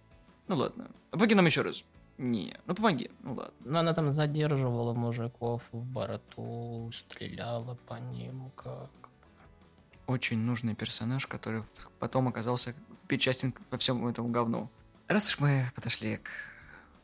Ну 0.47 0.57
ладно. 0.57 0.91
Помоги 1.09 1.33
нам 1.33 1.47
еще 1.47 1.63
раз. 1.63 1.83
Не, 2.19 2.55
ну 2.67 2.75
помоги. 2.75 3.09
Ну 3.23 3.33
ладно. 3.33 3.53
Но 3.65 3.79
она 3.79 3.95
там 3.95 4.13
задерживала 4.13 4.93
мужиков 4.93 5.63
в 5.71 5.85
борту, 5.85 6.91
стреляла 6.93 7.73
по 7.87 7.95
ним, 7.95 8.51
как... 8.55 8.91
Очень 10.05 10.37
нужный 10.37 10.75
персонаж, 10.75 11.25
который 11.25 11.63
потом 11.97 12.27
оказался 12.27 12.75
причастен 13.07 13.55
во 13.71 13.79
всем 13.79 14.05
этому 14.05 14.29
говну. 14.29 14.69
Раз 15.07 15.29
уж 15.29 15.39
мы 15.39 15.63
подошли 15.73 16.17
к 16.17 16.29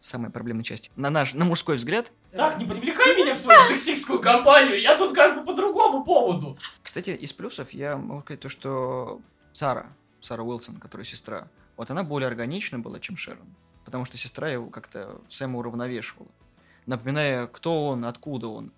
самой 0.02 0.30
проблемной 0.30 0.64
части. 0.64 0.92
На 0.96 1.10
наш, 1.10 1.34
на 1.34 1.44
мужской 1.46 1.78
взгляд, 1.78 2.12
Так, 2.32 2.60
не 2.60 2.66
привлекай 2.66 3.16
меня 3.16 3.34
в 3.34 3.38
свою 3.38 3.60
сексистскую 3.62 4.20
компанию, 4.20 4.80
я 4.80 4.98
тут 4.98 5.14
как 5.14 5.38
бы 5.38 5.46
по 5.46 5.54
другому 5.54 6.04
поводу. 6.04 6.58
Кстати, 6.84 7.12
из 7.12 7.34
плюсов 7.34 7.72
я 7.72 7.98
могу 7.98 8.22
сказать 8.22 8.42
то, 8.42 8.50
что 8.50 9.22
Сара, 9.54 9.94
Сара 10.20 10.44
Уилсон, 10.44 10.78
которая 10.78 11.06
сестра, 11.06 11.50
вот 11.78 11.90
она 11.90 12.04
более 12.04 12.28
органична 12.28 12.80
была, 12.80 13.00
чем 13.00 13.16
Шерон. 13.16 13.56
Потому 13.86 14.04
что 14.04 14.18
сестра 14.18 14.50
его 14.50 14.70
как-то 14.70 15.22
Сэма 15.30 15.60
уравновешивала. 15.60 16.30
Напоминая, 16.86 17.48
кто 17.48 17.88
он, 17.88 18.04
откуда 18.06 18.48
он. 18.50 18.74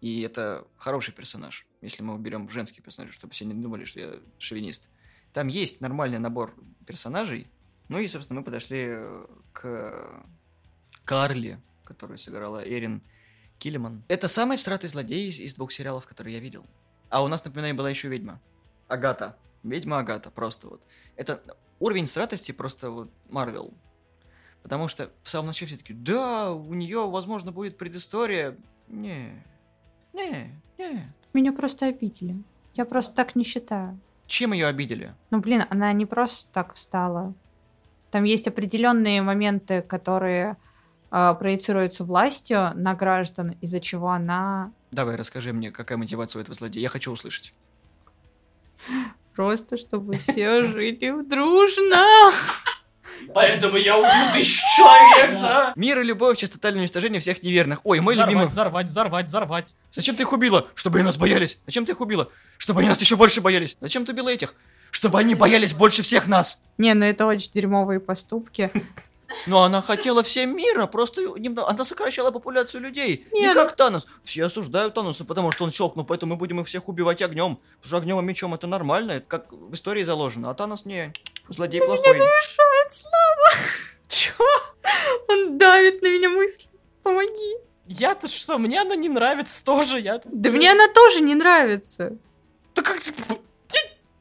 И 0.00 0.22
это 0.22 0.66
хороший 0.76 1.14
персонаж, 1.14 1.66
если 1.80 2.02
мы 2.02 2.14
уберем 2.14 2.48
женских 2.50 2.82
персонажей, 2.82 3.14
чтобы 3.14 3.32
все 3.32 3.44
не 3.44 3.54
думали, 3.54 3.84
что 3.84 4.00
я 4.00 4.14
шовинист. 4.38 4.88
Там 5.32 5.46
есть 5.46 5.80
нормальный 5.80 6.18
набор 6.18 6.54
персонажей. 6.86 7.48
Ну 7.88 7.98
и, 7.98 8.08
собственно, 8.08 8.40
мы 8.40 8.44
подошли 8.44 8.98
к 9.52 10.24
Карли, 11.04 11.60
которую 11.84 12.18
сыграла 12.18 12.62
Эрин 12.66 13.02
Киллиман. 13.58 14.02
Это 14.08 14.28
самый 14.28 14.56
всратый 14.56 14.88
злодей 14.90 15.28
из, 15.28 15.40
из 15.40 15.54
двух 15.54 15.72
сериалов, 15.72 16.06
которые 16.06 16.34
я 16.34 16.40
видел. 16.40 16.66
А 17.10 17.22
у 17.22 17.28
нас, 17.28 17.44
напоминаю, 17.44 17.74
была 17.74 17.90
еще 17.90 18.08
ведьма. 18.08 18.40
Агата. 18.88 19.36
Ведьма 19.62 19.98
Агата, 19.98 20.30
просто 20.30 20.68
вот. 20.68 20.86
Это 21.16 21.42
уровень 21.78 22.06
сратости 22.06 22.52
просто 22.52 22.90
вот 22.90 23.10
Марвел. 23.28 23.72
Потому 24.62 24.88
что 24.88 25.10
в 25.22 25.28
самом 25.28 25.48
начале 25.48 25.68
все 25.68 25.78
таки 25.78 25.92
да, 25.92 26.52
у 26.52 26.74
нее, 26.74 27.08
возможно, 27.08 27.52
будет 27.52 27.76
предыстория. 27.78 28.56
Не, 28.88 29.44
не, 30.12 30.60
не. 30.78 31.12
Меня 31.32 31.52
просто 31.52 31.86
обидели. 31.86 32.42
Я 32.74 32.84
просто 32.84 33.14
так 33.14 33.36
не 33.36 33.44
считаю. 33.44 33.98
Чем 34.26 34.52
ее 34.52 34.66
обидели? 34.66 35.14
Ну, 35.30 35.40
блин, 35.40 35.64
она 35.68 35.92
не 35.92 36.06
просто 36.06 36.52
так 36.52 36.74
встала. 36.74 37.34
Там 38.10 38.24
есть 38.24 38.48
определенные 38.48 39.22
моменты, 39.22 39.82
которые 39.82 40.56
а, 41.10 41.34
проецируются 41.34 42.04
властью 42.04 42.72
на 42.74 42.94
граждан, 42.94 43.56
из-за 43.60 43.80
чего 43.80 44.10
она 44.10 44.72
Давай, 44.94 45.16
расскажи 45.16 45.52
мне, 45.52 45.72
какая 45.72 45.98
мотивация 45.98 46.38
у 46.38 46.42
этого 46.42 46.54
злодея. 46.54 46.82
Я 46.82 46.88
хочу 46.88 47.10
услышать. 47.10 47.52
просто, 49.34 49.76
чтобы 49.76 50.16
все 50.18 50.62
жили 50.72 51.22
дружно. 51.28 52.32
Поэтому 53.34 53.76
я 53.76 53.98
убью 53.98 54.32
тысячу 54.32 54.62
человек, 54.76 55.40
да? 55.40 55.72
Мир 55.74 56.00
и 56.00 56.04
любовь 56.04 56.38
через 56.38 56.52
тотальное 56.52 56.82
уничтожение 56.82 57.18
всех 57.20 57.42
неверных. 57.42 57.80
Ой, 57.82 57.98
мой 57.98 58.14
любимый... 58.14 58.46
Взорвать, 58.46 58.86
взорвать, 58.86 59.26
взорвать, 59.26 59.74
взорвать. 59.74 59.74
Зачем 59.90 60.14
ты 60.14 60.22
их 60.22 60.32
убила? 60.32 60.68
Чтобы 60.74 60.98
они 60.98 61.06
нас 61.06 61.16
боялись. 61.16 61.58
Зачем 61.66 61.86
ты 61.86 61.92
их 61.92 62.00
убила? 62.00 62.28
Чтобы 62.56 62.80
они 62.80 62.88
нас 62.88 63.00
еще 63.00 63.16
больше 63.16 63.40
боялись. 63.40 63.76
Зачем 63.80 64.04
ты 64.04 64.12
убила 64.12 64.28
этих? 64.28 64.54
Чтобы 64.92 65.18
они 65.18 65.34
боялись 65.34 65.74
больше 65.74 66.02
всех 66.02 66.28
нас. 66.28 66.60
Не, 66.78 66.94
ну 66.94 67.04
это 67.04 67.26
очень 67.26 67.50
дерьмовые 67.50 67.98
поступки. 67.98 68.70
Но 69.46 69.62
она 69.62 69.80
хотела 69.80 70.22
всем 70.22 70.56
мира, 70.56 70.86
просто 70.86 71.22
немного... 71.38 71.68
Она 71.68 71.84
сокращала 71.84 72.30
популяцию 72.30 72.82
людей. 72.82 73.26
Не, 73.32 73.42
Не, 73.42 73.54
как 73.54 73.76
Танос. 73.76 74.06
Все 74.22 74.44
осуждают 74.44 74.94
Таноса, 74.94 75.24
потому 75.24 75.50
что 75.50 75.64
он 75.64 75.70
щелкнул, 75.70 76.04
поэтому 76.04 76.34
мы 76.34 76.38
будем 76.38 76.60
их 76.60 76.66
всех 76.66 76.88
убивать 76.88 77.22
огнем. 77.22 77.56
Потому 77.80 77.86
что 77.86 77.96
огнем 77.96 78.20
и 78.20 78.22
мечом 78.22 78.54
это 78.54 78.66
нормально, 78.66 79.12
это 79.12 79.26
как 79.26 79.52
в 79.52 79.74
истории 79.74 80.04
заложено. 80.04 80.50
А 80.50 80.54
Танос 80.54 80.84
не... 80.84 81.12
Злодей 81.48 81.80
плохой. 81.80 82.14
Решает 82.14 82.92
слава. 82.92 83.64
Чё? 84.08 84.44
Он 85.28 85.58
давит 85.58 86.02
на 86.02 86.08
меня 86.08 86.30
мысли. 86.30 86.68
Помоги. 87.02 87.56
Я-то 87.86 88.28
что, 88.28 88.56
мне 88.56 88.80
она 88.80 88.96
не 88.96 89.10
нравится 89.10 89.62
тоже, 89.62 90.00
я... 90.00 90.20
Да 90.24 90.50
мне 90.50 90.70
она 90.70 90.88
тоже 90.88 91.20
не 91.20 91.34
нравится. 91.34 92.16
Да 92.74 92.82
как... 92.82 93.02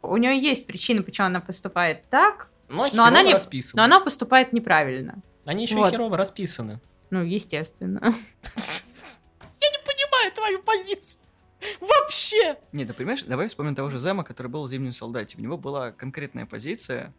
У 0.02 0.18
нее 0.18 0.38
есть 0.38 0.68
причины, 0.68 1.02
почему 1.02 1.28
она 1.28 1.39
поступает 1.39 2.10
так, 2.10 2.50
Но, 2.74 2.90
Но 2.94 3.06
она 3.06 3.22
не- 3.22 3.34
расписаны. 3.34 3.78
но 3.80 3.84
она 3.86 4.00
поступает 4.00 4.52
неправильно. 4.54 5.22
Они 5.46 5.64
еще 5.64 5.76
Вот. 5.76 5.90
и 5.90 5.92
херово 5.92 6.18
расписаны. 6.18 6.80
Ну, 7.10 7.22
естественно. 7.24 8.00
Я 8.04 9.70
не 9.70 9.78
понимаю 9.86 10.32
твою 10.34 10.62
позицию. 10.64 11.22
Вообще. 11.80 12.58
Не, 12.72 12.86
ты 12.86 12.94
понимаешь, 12.94 13.24
давай 13.24 13.48
вспомним 13.48 13.76
того 13.76 13.90
же 13.90 13.98
Зема, 13.98 14.24
который 14.24 14.48
был 14.48 14.64
в 14.64 14.70
Зимнем 14.70 14.92
Солдате. 14.94 15.38
У 15.38 15.42
него 15.42 15.58
была 15.58 15.92
конкретная 15.92 16.46
позиция, 16.46 17.14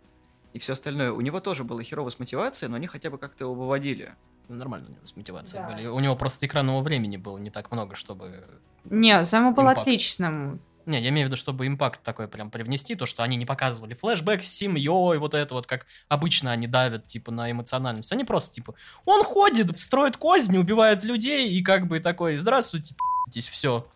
и 0.52 0.58
все 0.58 0.72
остальное. 0.74 1.12
У 1.12 1.20
него 1.20 1.40
тоже 1.40 1.64
было 1.64 1.82
херово 1.82 2.10
с 2.10 2.18
мотивацией, 2.18 2.68
но 2.70 2.76
они 2.76 2.86
хотя 2.86 3.10
бы 3.10 3.18
как-то 3.18 3.44
его 3.44 3.54
выводили. 3.54 4.14
Ну, 4.48 4.56
Нормально 4.56 4.88
у 4.88 4.92
него 4.92 5.06
с 5.06 5.16
мотивацией 5.16 5.62
Да. 5.62 5.74
были. 5.74 5.86
У 5.86 5.98
него 6.00 6.16
просто 6.16 6.46
экранного 6.46 6.82
времени 6.82 7.16
было 7.16 7.38
не 7.38 7.50
так 7.50 7.70
много, 7.70 7.94
чтобы... 7.94 8.44
Не, 8.84 9.24
Зама 9.24 9.52
был 9.52 9.66
отличным. 9.68 10.60
Не, 10.86 11.00
я 11.00 11.08
имею 11.08 11.26
в 11.26 11.28
виду, 11.28 11.36
чтобы 11.36 11.66
импакт 11.66 12.02
такой 12.02 12.28
прям 12.28 12.50
привнести, 12.50 12.94
то, 12.94 13.06
что 13.06 13.22
они 13.22 13.36
не 13.36 13.46
показывали 13.46 13.94
флешбэк 13.94 14.42
с 14.42 14.48
семьей, 14.48 15.18
вот 15.18 15.34
это 15.34 15.54
вот, 15.54 15.66
как 15.66 15.86
обычно 16.08 16.52
они 16.52 16.66
давят, 16.66 17.06
типа, 17.06 17.32
на 17.32 17.50
эмоциональность. 17.50 18.12
Они 18.12 18.24
просто, 18.24 18.54
типа, 18.54 18.74
он 19.04 19.22
ходит, 19.24 19.78
строит 19.78 20.16
козни, 20.16 20.58
убивает 20.58 21.04
людей, 21.04 21.50
и 21.50 21.62
как 21.62 21.86
бы 21.86 22.00
такой, 22.00 22.36
здравствуйте, 22.36 22.94
здесь 23.30 23.48
все. 23.48 23.88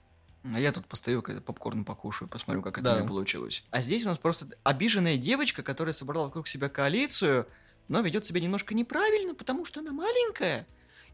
А 0.54 0.58
я 0.60 0.72
тут 0.72 0.86
постою, 0.86 1.20
когда 1.20 1.40
попкорн 1.42 1.84
покушаю, 1.84 2.28
посмотрю, 2.28 2.62
как 2.62 2.78
это 2.78 2.84
Да. 2.84 2.94
у 2.94 2.98
меня 2.98 3.08
получилось. 3.08 3.64
А 3.70 3.82
здесь 3.82 4.04
у 4.04 4.08
нас 4.08 4.18
просто 4.18 4.46
обиженная 4.62 5.16
девочка, 5.16 5.62
которая 5.62 5.92
собрала 5.92 6.26
вокруг 6.26 6.48
себя 6.48 6.68
коалицию, 6.68 7.46
но 7.88 8.00
ведет 8.00 8.24
себя 8.24 8.40
немножко 8.40 8.74
неправильно, 8.74 9.34
потому 9.34 9.64
что 9.64 9.80
она 9.80 9.92
маленькая. 9.92 10.66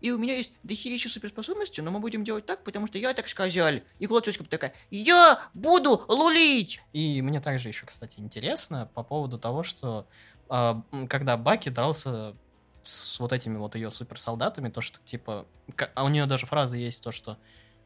И 0.04 0.10
у 0.10 0.18
меня 0.18 0.36
есть 0.36 0.52
дохерища 0.62 1.08
суперспособности, 1.08 1.80
но 1.80 1.90
мы 1.90 1.98
будем 1.98 2.24
делать 2.24 2.44
так, 2.44 2.62
потому 2.62 2.86
что 2.86 2.98
я 2.98 3.14
так 3.14 3.26
сказал. 3.26 3.72
И 3.98 4.06
Клоточка 4.06 4.44
такая, 4.44 4.74
я 4.90 5.40
буду 5.54 6.04
лулить! 6.08 6.82
И 6.92 7.22
мне 7.22 7.40
также 7.40 7.68
еще, 7.68 7.86
кстати, 7.86 8.20
интересно 8.20 8.90
по 8.92 9.02
поводу 9.02 9.38
того, 9.38 9.62
что 9.62 10.06
м, 10.50 11.08
когда 11.08 11.38
Баки 11.38 11.70
дрался 11.70 12.36
с 12.82 13.18
вот 13.18 13.32
этими 13.32 13.56
вот 13.56 13.76
ее 13.76 13.90
суперсолдатами, 13.90 14.68
то, 14.68 14.82
что, 14.82 14.98
типа, 15.06 15.46
а 15.94 16.04
у 16.04 16.10
нее 16.10 16.26
даже 16.26 16.44
фраза 16.44 16.76
есть, 16.76 17.02
то, 17.02 17.10
что 17.10 17.38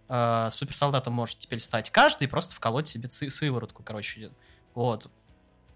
э, 0.08 0.48
суперсолдатом 0.50 1.12
может 1.12 1.38
теперь 1.38 1.60
стать 1.60 1.90
каждый 1.90 2.24
и 2.24 2.26
просто 2.26 2.56
вколоть 2.56 2.88
себе 2.88 3.06
цы- 3.06 3.30
сыворотку, 3.30 3.84
короче. 3.84 4.32
Вот. 4.74 5.08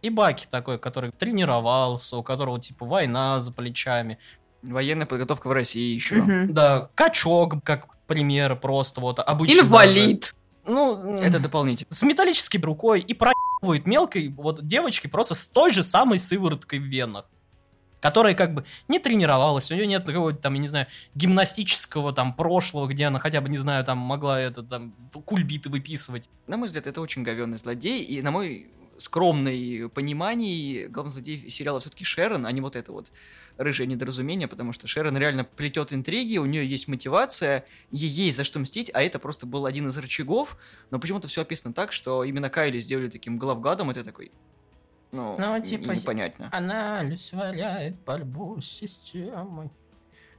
И 0.02 0.10
Баки 0.10 0.48
такой, 0.50 0.80
который 0.80 1.12
тренировался, 1.12 2.16
у 2.16 2.24
которого, 2.24 2.60
типа, 2.60 2.84
война 2.84 3.38
за 3.38 3.52
плечами. 3.52 4.18
Военная 4.62 5.06
подготовка 5.06 5.48
в 5.48 5.52
России 5.52 5.94
еще. 5.94 6.16
Мгм. 6.16 6.52
Да, 6.54 6.88
качок, 6.94 7.62
как 7.64 7.88
пример, 8.06 8.56
просто 8.56 9.00
вот 9.00 9.18
обычный. 9.18 9.60
Инвалид. 9.62 10.34
даже. 10.64 10.74
Ну, 10.74 11.16
Это 11.16 11.40
дополнительно. 11.40 11.88
с 11.90 12.02
металлической 12.04 12.58
рукой 12.58 13.00
и 13.00 13.14
проебывает 13.14 13.86
мелкой 13.86 14.28
вот 14.28 14.64
девочки 14.66 15.08
просто 15.08 15.34
с 15.34 15.48
той 15.48 15.72
же 15.72 15.82
самой 15.82 16.18
сывороткой 16.18 16.78
в 16.78 16.82
венах. 16.84 17.24
Которая 18.00 18.34
как 18.34 18.52
бы 18.54 18.64
не 18.88 18.98
тренировалась, 18.98 19.70
у 19.70 19.74
нее 19.74 19.86
нет 19.86 20.04
какого-то 20.04 20.38
там, 20.38 20.54
я 20.54 20.60
не 20.60 20.66
знаю, 20.68 20.86
гимнастического 21.14 22.12
там 22.12 22.34
прошлого, 22.34 22.86
где 22.88 23.06
она 23.06 23.18
хотя 23.20 23.40
бы, 23.40 23.48
не 23.48 23.58
знаю, 23.58 23.84
там 23.84 23.98
могла 23.98 24.40
это 24.40 24.62
там 24.62 24.92
кульбиты 25.24 25.70
выписывать. 25.70 26.28
На 26.48 26.56
мой 26.56 26.66
взгляд, 26.66 26.86
это 26.88 27.00
очень 27.00 27.22
говенный 27.22 27.58
злодей, 27.58 28.02
и 28.02 28.20
на 28.22 28.30
мой 28.32 28.66
скромный 29.02 29.88
понимании 29.88 30.86
главный 30.86 31.12
злодей 31.12 31.50
сериала 31.50 31.80
все-таки 31.80 32.04
Шерон, 32.04 32.46
а 32.46 32.52
не 32.52 32.60
вот 32.60 32.76
это 32.76 32.92
вот 32.92 33.12
рыжее 33.58 33.86
недоразумение, 33.86 34.48
потому 34.48 34.72
что 34.72 34.86
Шерон 34.86 35.16
реально 35.18 35.44
плетет 35.44 35.92
интриги, 35.92 36.38
у 36.38 36.46
нее 36.46 36.66
есть 36.66 36.88
мотивация, 36.88 37.64
ей 37.90 38.08
есть 38.08 38.36
за 38.36 38.44
что 38.44 38.58
мстить, 38.60 38.90
а 38.94 39.02
это 39.02 39.18
просто 39.18 39.46
был 39.46 39.66
один 39.66 39.88
из 39.88 39.96
рычагов, 39.98 40.56
но 40.90 40.98
почему-то 40.98 41.28
все 41.28 41.42
описано 41.42 41.74
так, 41.74 41.92
что 41.92 42.24
именно 42.24 42.48
Кайли 42.50 42.80
сделали 42.80 43.08
таким 43.08 43.36
главгадом, 43.36 43.90
и 43.90 43.94
ты 43.94 44.04
такой, 44.04 44.30
ну, 45.10 45.36
Ну, 45.38 45.54
н- 45.56 45.62
типа, 45.62 45.90
непонятно. 45.92 46.48
Она 46.52 47.00
олицетворяет 47.00 47.96
борьбу 48.04 48.60
с 48.60 48.66
системой. 48.66 49.70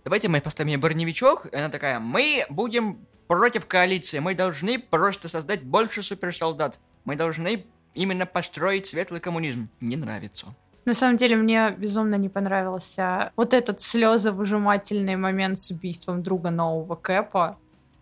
Давайте 0.03 0.27
мы 0.27 0.41
поставим 0.41 0.69
ей 0.69 0.77
броневичок, 0.77 1.45
и 1.53 1.55
она 1.55 1.69
такая, 1.69 1.99
мы 1.99 2.45
будем 2.49 3.05
против 3.27 3.65
коалиции, 3.67 4.19
мы 4.19 4.35
должны 4.35 4.77
просто 4.79 5.29
создать 5.29 5.63
больше 5.63 6.01
суперсолдат, 6.03 6.79
мы 7.05 7.15
должны 7.15 7.65
именно 7.93 8.25
построить 8.25 8.85
светлый 8.87 9.19
коммунизм. 9.19 9.69
Не 9.81 9.95
нравится. 9.95 10.47
На 10.85 10.93
самом 10.93 11.17
деле 11.17 11.35
мне 11.37 11.71
безумно 11.71 12.15
не 12.15 12.29
понравился 12.29 13.31
вот 13.37 13.53
этот 13.53 13.79
слезовыжимательный 13.79 15.15
момент 15.15 15.57
с 15.57 15.71
убийством 15.71 16.21
друга 16.23 16.49
нового 16.51 16.95
Кэпа. 16.95 17.57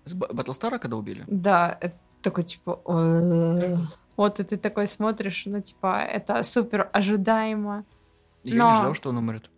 С 0.06 0.14
Батлстара 0.14 0.80
когда 0.80 0.98
убили? 0.98 1.24
Да, 1.28 1.78
это 1.80 1.96
такой 2.22 2.44
типа... 2.44 2.80
Вот 4.18 4.40
и 4.40 4.44
ты 4.44 4.58
такой 4.58 4.88
смотришь, 4.88 5.46
ну 5.46 5.62
типа 5.62 6.02
это 6.02 6.44
супер 6.44 6.90
ожидаемо. 6.92 7.86
Я 8.44 8.56
Но- 8.56 8.72
не 8.72 8.78
ждал, 8.80 8.94
что 8.94 9.10
он 9.10 9.18
умрет. 9.18 9.50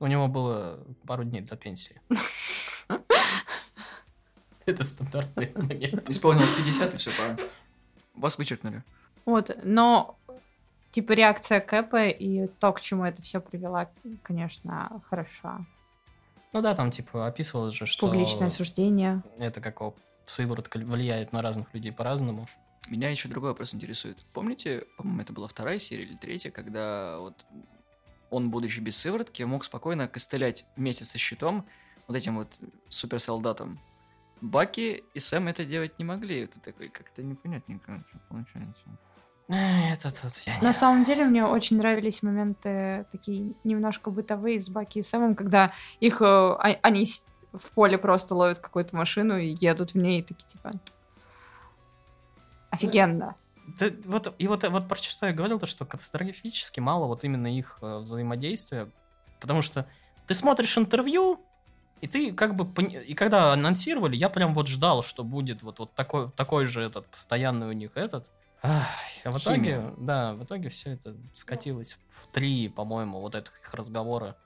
У 0.00 0.06
него 0.06 0.28
было 0.28 0.80
пару 1.06 1.24
дней 1.24 1.42
до 1.42 1.56
пенсии. 1.56 2.00
Это 4.66 4.84
стандартный 4.84 5.52
момент. 5.54 6.10
Исполнилось 6.10 6.50
50 6.50 6.94
и 6.94 6.96
все, 6.96 7.10
пора. 7.16 7.36
Вас 8.14 8.36
вычеркнули. 8.36 8.82
Вот, 9.26 9.50
но 9.64 10.16
типа 10.92 11.12
реакция 11.12 11.60
Кэпа 11.60 12.06
и 12.06 12.46
то, 12.46 12.72
к 12.72 12.80
чему 12.80 13.04
это 13.04 13.20
все 13.22 13.40
привела, 13.40 13.90
конечно, 14.22 15.02
хороша. 15.10 15.66
Ну 16.52 16.62
да, 16.62 16.74
там 16.74 16.90
типа 16.90 17.26
описывалось 17.26 17.74
же, 17.74 17.84
что... 17.84 18.06
Публичное 18.06 18.48
осуждение. 18.48 19.22
это 19.38 19.60
как 19.60 19.82
сыворотка 20.24 20.78
влияет 20.78 21.32
на 21.32 21.42
разных 21.42 21.74
людей 21.74 21.92
по-разному. 21.92 22.46
Меня 22.88 23.10
еще 23.10 23.28
другой 23.28 23.50
вопрос 23.50 23.74
интересует. 23.74 24.16
Помните, 24.32 24.84
по-моему, 24.96 25.20
это 25.20 25.32
была 25.32 25.48
вторая 25.48 25.78
серия 25.78 26.04
или 26.04 26.16
третья, 26.16 26.50
когда 26.50 27.18
вот 27.18 27.44
он, 28.30 28.50
будучи 28.50 28.80
без 28.80 28.96
сыворотки, 28.96 29.42
мог 29.42 29.64
спокойно 29.64 30.08
костылять 30.08 30.66
вместе 30.76 31.04
со 31.04 31.18
щитом 31.18 31.66
вот 32.06 32.16
этим 32.16 32.36
вот 32.36 32.48
суперсолдатом. 32.88 33.78
Баки 34.40 35.02
и 35.14 35.18
Сэм 35.18 35.48
это 35.48 35.64
делать 35.64 35.98
не 35.98 36.04
могли. 36.04 36.44
Это 36.44 36.60
такой 36.60 36.88
как-то 36.88 37.22
непонятненько 37.22 38.04
что 38.08 38.18
получается. 38.28 38.84
Это 39.48 40.10
тут 40.10 40.32
я 40.44 40.58
На 40.60 40.68
не... 40.68 40.72
самом 40.72 41.04
деле 41.04 41.24
мне 41.24 41.44
очень 41.44 41.78
нравились 41.78 42.22
моменты 42.22 43.06
такие 43.12 43.52
немножко 43.62 44.10
бытовые 44.10 44.60
с 44.60 44.68
Баки 44.68 44.98
и 44.98 45.02
Сэмом, 45.02 45.36
когда 45.36 45.72
их 46.00 46.20
э, 46.20 46.24
а- 46.24 46.78
они 46.82 47.06
в 47.52 47.70
поле 47.70 47.96
просто 47.96 48.34
ловят 48.34 48.58
какую-то 48.58 48.96
машину 48.96 49.38
и 49.38 49.56
едут 49.60 49.92
в 49.92 49.98
ней 49.98 50.20
и 50.20 50.22
такие 50.22 50.46
типа 50.46 50.72
офигенно. 52.70 53.36
Да, 53.78 53.86
вот, 54.04 54.34
и 54.38 54.48
вот, 54.48 54.68
вот 54.68 54.88
про 54.88 54.96
что 54.96 55.26
я 55.26 55.32
говорил, 55.32 55.58
то, 55.58 55.66
что 55.66 55.84
катастрофически 55.84 56.80
мало 56.80 57.06
вот 57.06 57.24
именно 57.24 57.46
их 57.46 57.78
э, 57.82 57.98
взаимодействия, 57.98 58.88
потому 59.40 59.62
что 59.62 59.86
ты 60.26 60.34
смотришь 60.34 60.76
интервью, 60.78 61.40
и 62.00 62.06
ты 62.06 62.32
как 62.32 62.54
бы, 62.54 62.82
и 62.84 63.14
когда 63.14 63.52
анонсировали, 63.52 64.16
я 64.16 64.28
прям 64.28 64.54
вот 64.54 64.68
ждал, 64.68 65.02
что 65.02 65.24
будет 65.24 65.62
вот, 65.62 65.78
вот 65.78 65.94
такой, 65.94 66.30
такой 66.30 66.66
же 66.66 66.82
этот, 66.82 67.06
постоянный 67.06 67.68
у 67.68 67.72
них 67.72 67.92
этот. 67.94 68.30
Ах, 68.62 68.86
а 69.24 69.30
в 69.30 69.38
итоге, 69.38 69.56
Химия. 69.58 69.94
да, 69.98 70.34
в 70.34 70.44
итоге 70.44 70.68
все 70.68 70.90
это 70.90 71.14
скатилось 71.34 71.98
в 72.10 72.26
три, 72.28 72.68
по-моему, 72.68 73.20
вот 73.20 73.34
этих 73.34 73.52
их 73.60 73.74
разговора 73.74 74.36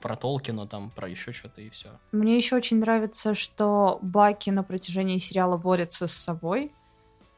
про 0.00 0.16
Толкина, 0.16 0.66
там, 0.66 0.90
про 0.90 1.08
еще 1.08 1.32
что-то 1.32 1.60
и 1.60 1.68
все. 1.68 1.98
Мне 2.12 2.36
еще 2.36 2.56
очень 2.56 2.78
нравится, 2.78 3.34
что 3.34 3.98
Баки 4.02 4.50
на 4.50 4.62
протяжении 4.62 5.18
сериала 5.18 5.56
борется 5.56 6.06
с 6.06 6.12
собой, 6.12 6.72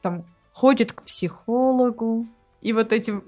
там 0.01 0.25
ходит 0.53 0.93
к 0.93 1.03
психологу, 1.03 2.27
и 2.61 2.73
вот 2.73 2.93
эти 2.93 3.21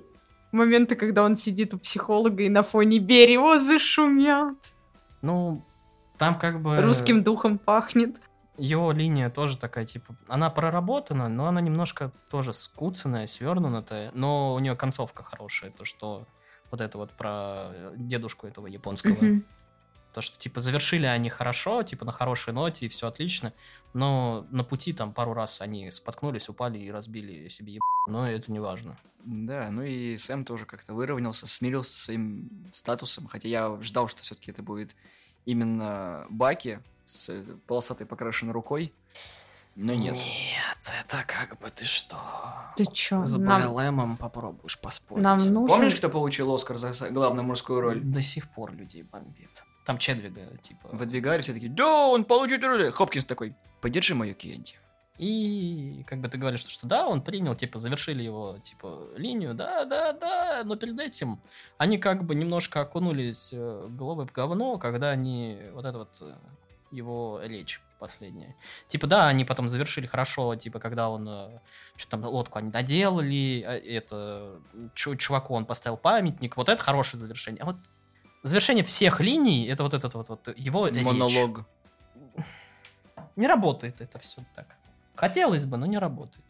моменты, 0.52 0.94
когда 0.94 1.24
он 1.24 1.36
сидит 1.36 1.74
у 1.74 1.78
психолога 1.78 2.44
и 2.44 2.48
на 2.48 2.62
фоне 2.62 2.98
березы 2.98 3.78
шумят, 3.78 4.74
Ну, 5.22 5.62
там 6.16 6.38
как 6.38 6.62
бы... 6.62 6.80
русским 6.80 7.22
духом 7.24 7.58
пахнет. 7.58 8.16
Его 8.56 8.92
линия 8.92 9.30
тоже 9.30 9.58
такая, 9.58 9.84
типа, 9.84 10.14
она 10.28 10.50
проработана, 10.50 11.28
но 11.28 11.46
она 11.46 11.60
немножко 11.60 12.12
тоже 12.30 12.52
скуцанная, 12.52 13.26
свернутая, 13.26 14.10
но 14.14 14.54
у 14.54 14.58
нее 14.58 14.76
концовка 14.76 15.22
хорошая, 15.22 15.70
то, 15.70 15.84
что 15.84 16.26
вот 16.70 16.80
это 16.80 16.98
вот 16.98 17.12
про 17.12 17.70
э, 17.72 17.92
дедушку 17.96 18.46
этого 18.46 18.66
японского, 18.66 19.14
Мгм. 19.14 19.44
то, 20.12 20.20
что, 20.20 20.38
типа, 20.38 20.60
завершили 20.60 21.06
они 21.06 21.28
хорошо, 21.30 21.82
типа, 21.82 22.04
на 22.04 22.12
хорошей 22.12 22.52
ноте, 22.52 22.86
и 22.86 22.88
все 22.88 23.08
отлично, 23.08 23.52
но 23.92 24.46
на 24.50 24.64
пути 24.64 24.92
там 24.92 25.12
пару 25.12 25.34
раз 25.34 25.60
они 25.60 25.90
споткнулись, 25.90 26.48
упали 26.48 26.78
и 26.78 26.90
разбили 26.90 27.48
себе 27.48 27.74
еб... 27.74 27.82
но 28.08 28.28
это 28.28 28.50
не 28.52 28.60
важно. 28.60 28.96
Да, 29.24 29.70
ну 29.70 29.82
и 29.82 30.16
Сэм 30.18 30.44
тоже 30.44 30.66
как-то 30.66 30.94
выровнялся, 30.94 31.46
смирился 31.48 31.92
со 31.92 32.02
своим 32.04 32.68
статусом, 32.70 33.26
хотя 33.26 33.48
я 33.48 33.78
ждал, 33.80 34.06
что 34.06 34.22
все-таки 34.22 34.50
это 34.50 34.62
будет 34.62 34.94
именно 35.46 36.26
Баки 36.28 36.80
с 37.04 37.32
полосатой 37.66 38.06
покрашенной 38.06 38.52
рукой, 38.52 38.92
но 39.76 39.92
нет. 39.94 40.14
Нет, 40.14 40.94
это 41.00 41.24
как 41.26 41.58
бы 41.58 41.68
ты 41.70 41.84
что? 41.84 42.16
Ты 42.76 42.86
чё? 42.86 43.26
С 43.26 43.36
Нам, 43.36 43.72
БЛМом 43.72 44.16
попробуешь 44.16 44.78
поспорить. 44.78 45.22
нам 45.22 45.38
нужен... 45.52 45.76
Помнишь, 45.76 45.96
кто 45.96 46.08
получил 46.08 46.54
Оскар 46.54 46.76
за 46.76 47.10
главную 47.10 47.44
мужскую 47.44 47.80
роль? 47.80 48.00
До 48.00 48.22
сих 48.22 48.48
пор 48.50 48.72
людей 48.72 49.02
бомбит. 49.02 49.64
Там 49.84 49.98
Чедвига, 49.98 50.56
типа... 50.58 50.88
Выдвигали 50.92 51.42
все 51.42 51.52
такие, 51.52 51.70
да, 51.70 52.06
он 52.06 52.24
получит 52.24 52.62
роль. 52.62 52.90
Хопкинс 52.90 53.26
такой, 53.26 53.54
поддержи 53.80 54.14
мою 54.14 54.34
Кьянти. 54.34 54.76
И 55.18 56.04
как 56.08 56.20
бы 56.20 56.28
ты 56.28 56.38
говоришь, 56.38 56.60
что, 56.60 56.70
что 56.70 56.86
да, 56.88 57.06
он 57.06 57.22
принял, 57.22 57.54
типа, 57.54 57.78
завершили 57.78 58.22
его, 58.22 58.58
типа, 58.62 59.10
линию, 59.16 59.54
да, 59.54 59.84
да, 59.84 60.12
да, 60.12 60.62
но 60.64 60.74
перед 60.74 60.98
этим 60.98 61.40
они 61.78 61.98
как 61.98 62.24
бы 62.24 62.34
немножко 62.34 62.80
окунулись 62.80 63.50
э, 63.52 63.86
головой 63.90 64.26
в 64.26 64.32
говно, 64.32 64.76
когда 64.78 65.10
они, 65.10 65.56
вот 65.72 65.84
это 65.84 65.98
вот, 65.98 66.18
э, 66.20 66.34
его 66.94 67.40
речь 67.42 67.80
последняя. 67.98 68.54
Типа, 68.86 69.06
да, 69.06 69.28
они 69.28 69.44
потом 69.44 69.68
завершили 69.68 70.06
хорошо, 70.06 70.54
типа, 70.56 70.78
когда 70.78 71.08
он, 71.08 71.28
что 71.96 72.10
там, 72.10 72.24
лодку 72.24 72.58
они 72.58 72.70
доделали, 72.70 73.64
а 73.66 73.72
это, 73.72 74.60
чу- 74.94 75.16
чуваку 75.16 75.54
он 75.54 75.64
поставил 75.64 75.96
памятник, 75.96 76.56
вот 76.56 76.68
это 76.68 76.82
хорошее 76.82 77.20
завершение. 77.20 77.62
А 77.62 77.66
вот 77.66 77.76
завершение 78.42 78.84
всех 78.84 79.20
линий, 79.20 79.66
это 79.66 79.82
вот 79.82 79.94
этот 79.94 80.14
вот, 80.14 80.28
вот 80.28 80.48
его 80.56 80.88
речь. 80.88 81.04
Монолог. 81.04 81.66
Не 83.36 83.46
работает 83.46 84.00
это 84.00 84.18
все 84.18 84.44
так. 84.54 84.76
Хотелось 85.14 85.64
бы, 85.64 85.76
но 85.76 85.86
не 85.86 85.98
работает. 85.98 86.44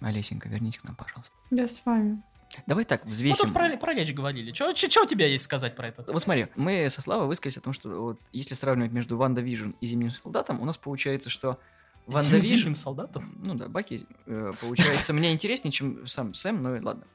Олесенька, 0.00 0.48
верните 0.48 0.80
к 0.80 0.84
нам, 0.84 0.96
пожалуйста. 0.96 1.34
Я 1.50 1.66
с 1.66 1.84
вами. 1.86 2.22
Давай 2.66 2.84
так, 2.84 3.04
Мы 3.04 3.10
взвесим. 3.10 3.46
тут 3.46 3.54
про, 3.54 3.76
про 3.76 3.94
речь 3.94 4.12
говорили. 4.12 4.52
Че 4.52 4.70
у 4.70 5.06
тебя 5.06 5.26
есть 5.26 5.44
сказать 5.44 5.76
про 5.76 5.88
это? 5.88 6.04
Вот 6.12 6.22
смотри, 6.22 6.48
мы 6.56 6.88
со 6.90 7.02
Славой 7.02 7.26
высказались 7.26 7.58
о 7.58 7.60
том, 7.60 7.72
что 7.72 7.88
вот 7.88 8.20
если 8.32 8.54
сравнивать 8.54 8.92
между 8.92 9.16
WandaVision 9.16 9.70
и 9.80 9.86
Зимним 9.86 10.10
Солдатом, 10.10 10.60
у 10.60 10.64
нас 10.64 10.78
получается, 10.78 11.30
что 11.30 11.58
WandaVision... 12.06 12.56
Зимним 12.56 12.74
солдатом? 12.74 13.40
Ну 13.44 13.54
да, 13.54 13.68
Баки, 13.68 14.06
э, 14.26 14.52
получается, 14.60 15.12
мне 15.12 15.32
интереснее, 15.32 15.72
чем 15.72 16.06
сам 16.06 16.34
Сэм, 16.34 16.62
ну 16.62 16.76
и 16.76 16.80
ладно. 16.80 17.06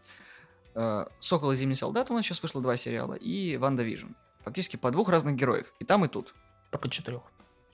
Э, 0.75 1.05
Сокол 1.19 1.51
и 1.51 1.55
Зимний 1.55 1.75
Солдат 1.75 2.09
у 2.09 2.13
нас 2.13 2.25
сейчас 2.25 2.41
вышло 2.41 2.61
два 2.61 2.75
сериала, 2.75 3.13
и 3.13 3.57
WandaVision. 3.57 4.07
Фактически 4.43 4.77
по 4.77 4.91
двух 4.91 5.09
разных 5.09 5.35
героев, 5.35 5.73
и 5.79 5.85
там, 5.85 6.05
и 6.05 6.07
тут. 6.07 6.33
По 6.71 6.89
четырех. 6.89 7.21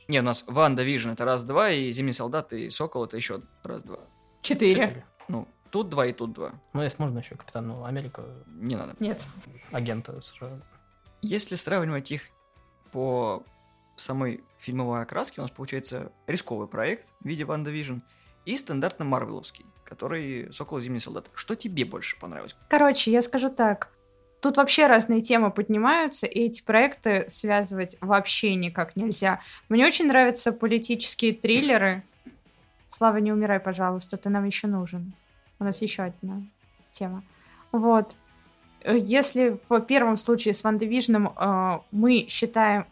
Не, 0.08 0.20
у 0.20 0.24
нас 0.24 0.44
WandaVision 0.48 1.10
это 1.10 1.26
раз-два, 1.26 1.72
и 1.72 1.92
Зимний 1.92 2.14
Солдат 2.14 2.54
и 2.54 2.70
Сокол 2.70 3.06
это 3.06 3.18
еще 3.18 3.42
раз-два. 3.64 4.00
Четыре. 4.42 5.06
Ну, 5.28 5.48
тут 5.76 5.90
два 5.90 6.06
и 6.06 6.14
тут 6.14 6.32
два. 6.32 6.54
Ну, 6.72 6.84
если 6.84 7.02
можно 7.02 7.20
еще 7.20 7.36
Капитану 7.36 7.84
Америка, 7.84 8.24
Не 8.48 8.78
надо. 8.78 8.96
Нет. 9.00 9.28
агента 9.74 10.22
США. 10.22 10.62
Если 11.22 11.56
сравнивать 11.56 12.10
их 12.12 12.22
по 12.94 13.44
самой 13.98 14.42
фильмовой 14.58 15.02
окраске 15.02 15.42
у 15.42 15.44
нас 15.44 15.52
получается 15.52 16.14
рисковый 16.28 16.70
проект 16.70 17.12
в 17.20 17.28
виде 17.28 17.44
WandaVision 17.44 17.98
и 18.46 18.56
стандартно 18.56 19.04
марвеловский, 19.04 19.66
который 19.84 20.48
«Сокол 20.54 20.78
и 20.78 20.82
Зимний 20.82 21.02
солдат». 21.02 21.26
Что 21.36 21.56
тебе 21.56 21.84
больше 21.84 22.18
понравилось? 22.18 22.56
Короче, 22.70 23.12
я 23.12 23.22
скажу 23.22 23.50
так. 23.50 23.90
Тут 24.42 24.56
вообще 24.56 24.88
разные 24.88 25.20
темы 25.20 25.52
поднимаются, 25.52 26.26
и 26.26 26.40
эти 26.46 26.64
проекты 26.64 27.28
связывать 27.28 27.98
вообще 28.00 28.56
никак 28.56 28.96
нельзя. 28.96 29.42
Мне 29.68 29.86
очень 29.86 30.08
нравятся 30.08 30.54
политические 30.54 31.34
триллеры. 31.34 32.04
Слава, 32.88 33.18
не 33.18 33.34
умирай, 33.34 33.60
пожалуйста, 33.60 34.16
ты 34.16 34.30
нам 34.30 34.46
еще 34.46 34.68
нужен. 34.68 35.14
У 35.60 35.64
нас 35.64 35.82
еще 35.82 36.04
одна 36.04 36.44
тема. 36.90 37.24
Вот. 37.72 38.18
Если 38.86 39.60
в 39.70 39.82
первом 39.82 40.18
случае 40.18 40.54
с 40.54 40.64
Ван 40.64 40.78
Дивижном 40.78 41.34
э, 41.38 41.80
мы 41.92 42.26
считаем... 42.30 42.86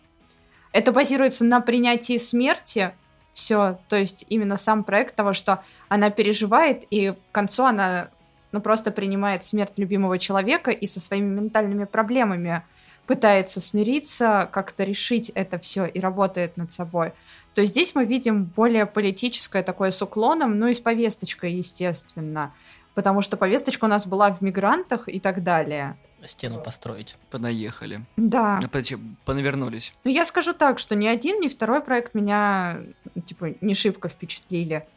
Это 0.72 0.92
базируется 0.92 1.46
на 1.46 1.62
принятии 1.62 2.18
смерти, 2.18 2.94
все, 3.34 3.80
то 3.90 3.96
есть 3.96 4.26
именно 4.30 4.58
сам 4.58 4.84
проект 4.84 5.16
того, 5.16 5.34
что 5.34 5.64
она 5.88 6.10
переживает, 6.10 6.86
и 6.90 7.12
к 7.12 7.32
концу 7.32 7.66
она 7.66 8.10
ну, 8.52 8.62
просто 8.62 8.92
принимает 8.92 9.44
смерть 9.44 9.74
любимого 9.78 10.18
человека 10.18 10.72
и 10.72 10.86
со 10.86 11.00
своими 11.00 11.28
ментальными 11.28 11.86
проблемами 11.86 12.64
пытается 13.08 13.60
смириться, 13.60 14.50
как-то 14.52 14.84
решить 14.84 15.30
это 15.30 15.60
все 15.60 15.86
и 15.86 16.00
работает 16.00 16.58
над 16.58 16.72
собой. 16.72 17.14
То 17.54 17.64
здесь 17.66 17.94
мы 17.96 18.06
видим 18.06 18.46
более 18.46 18.86
политическое 18.86 19.64
такое 19.64 19.92
с 19.92 20.02
уклоном, 20.02 20.58
ну 20.58 20.68
и 20.68 20.74
с 20.74 20.80
повесточкой, 20.80 21.54
естественно. 21.54 22.54
Потому 22.96 23.22
что 23.22 23.38
повесточка 23.38 23.86
у 23.86 23.88
нас 23.88 24.06
была 24.06 24.32
в 24.32 24.42
мигрантах 24.42 25.08
и 25.08 25.20
так 25.20 25.44
далее. 25.44 25.98
Стену 26.26 26.62
построить. 26.62 27.18
Понаехали. 27.30 28.06
Да. 28.16 28.58
А, 28.58 28.62
подожди, 28.62 28.98
понавернулись. 29.26 29.94
Ну, 30.04 30.12
я 30.12 30.24
скажу 30.26 30.54
так, 30.54 30.80
что 30.80 30.96
ни 30.96 31.06
один, 31.06 31.42
ни 31.42 31.50
второй 31.50 31.82
проект 31.82 32.14
меня, 32.14 32.82
типа, 33.26 33.56
не 33.62 33.74
шибко 33.74 34.10
впечатлили. 34.10 34.88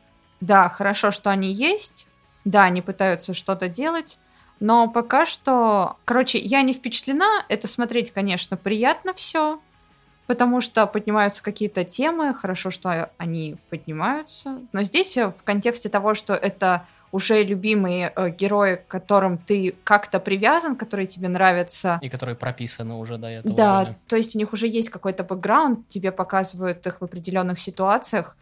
Да, 0.41 0.69
хорошо, 0.69 1.11
что 1.11 1.31
они 1.31 1.53
есть. 1.53 2.07
Да, 2.45 2.65
они 2.65 2.81
пытаются 2.81 3.35
что-то 3.35 3.69
делать. 3.69 4.19
Но 4.61 4.89
пока 4.89 5.27
что... 5.27 5.97
Короче, 6.05 6.39
я 6.39 6.63
не 6.63 6.73
впечатлена. 6.73 7.45
Это 7.49 7.69
смотреть, 7.69 8.11
конечно, 8.11 8.57
приятно 8.57 9.13
все. 9.15 9.61
Потому 10.27 10.61
что 10.61 10.87
поднимаются 10.87 11.43
какие-то 11.43 11.85
темы. 11.85 12.35
Хорошо, 12.35 12.71
что 12.71 13.11
они 13.19 13.57
поднимаются. 13.71 14.61
Но 14.73 14.83
здесь 14.83 15.17
в 15.17 15.43
контексте 15.45 15.89
того, 15.89 16.15
что 16.15 16.35
это 16.35 16.87
уже 17.13 17.43
любимые 17.43 18.13
э, 18.15 18.31
герои, 18.31 18.77
к 18.77 18.89
которым 18.89 19.39
ты 19.39 19.75
как-то 19.85 20.21
привязан, 20.21 20.77
которые 20.77 21.07
тебе 21.07 21.29
нравятся. 21.29 21.99
И 22.03 22.09
которые 22.09 22.37
прописаны 22.37 22.95
уже 22.95 23.17
до 23.17 23.29
этого. 23.29 23.55
Да, 23.55 23.81
время. 23.81 23.99
то 24.09 24.17
есть 24.17 24.35
у 24.35 24.39
них 24.39 24.53
уже 24.53 24.67
есть 24.67 24.91
какой-то 24.91 25.25
бэкграунд, 25.25 25.89
тебе 25.89 26.13
показывают 26.13 26.87
их 26.87 27.01
в 27.01 27.05
определенных 27.05 27.59
ситуациях. 27.59 28.37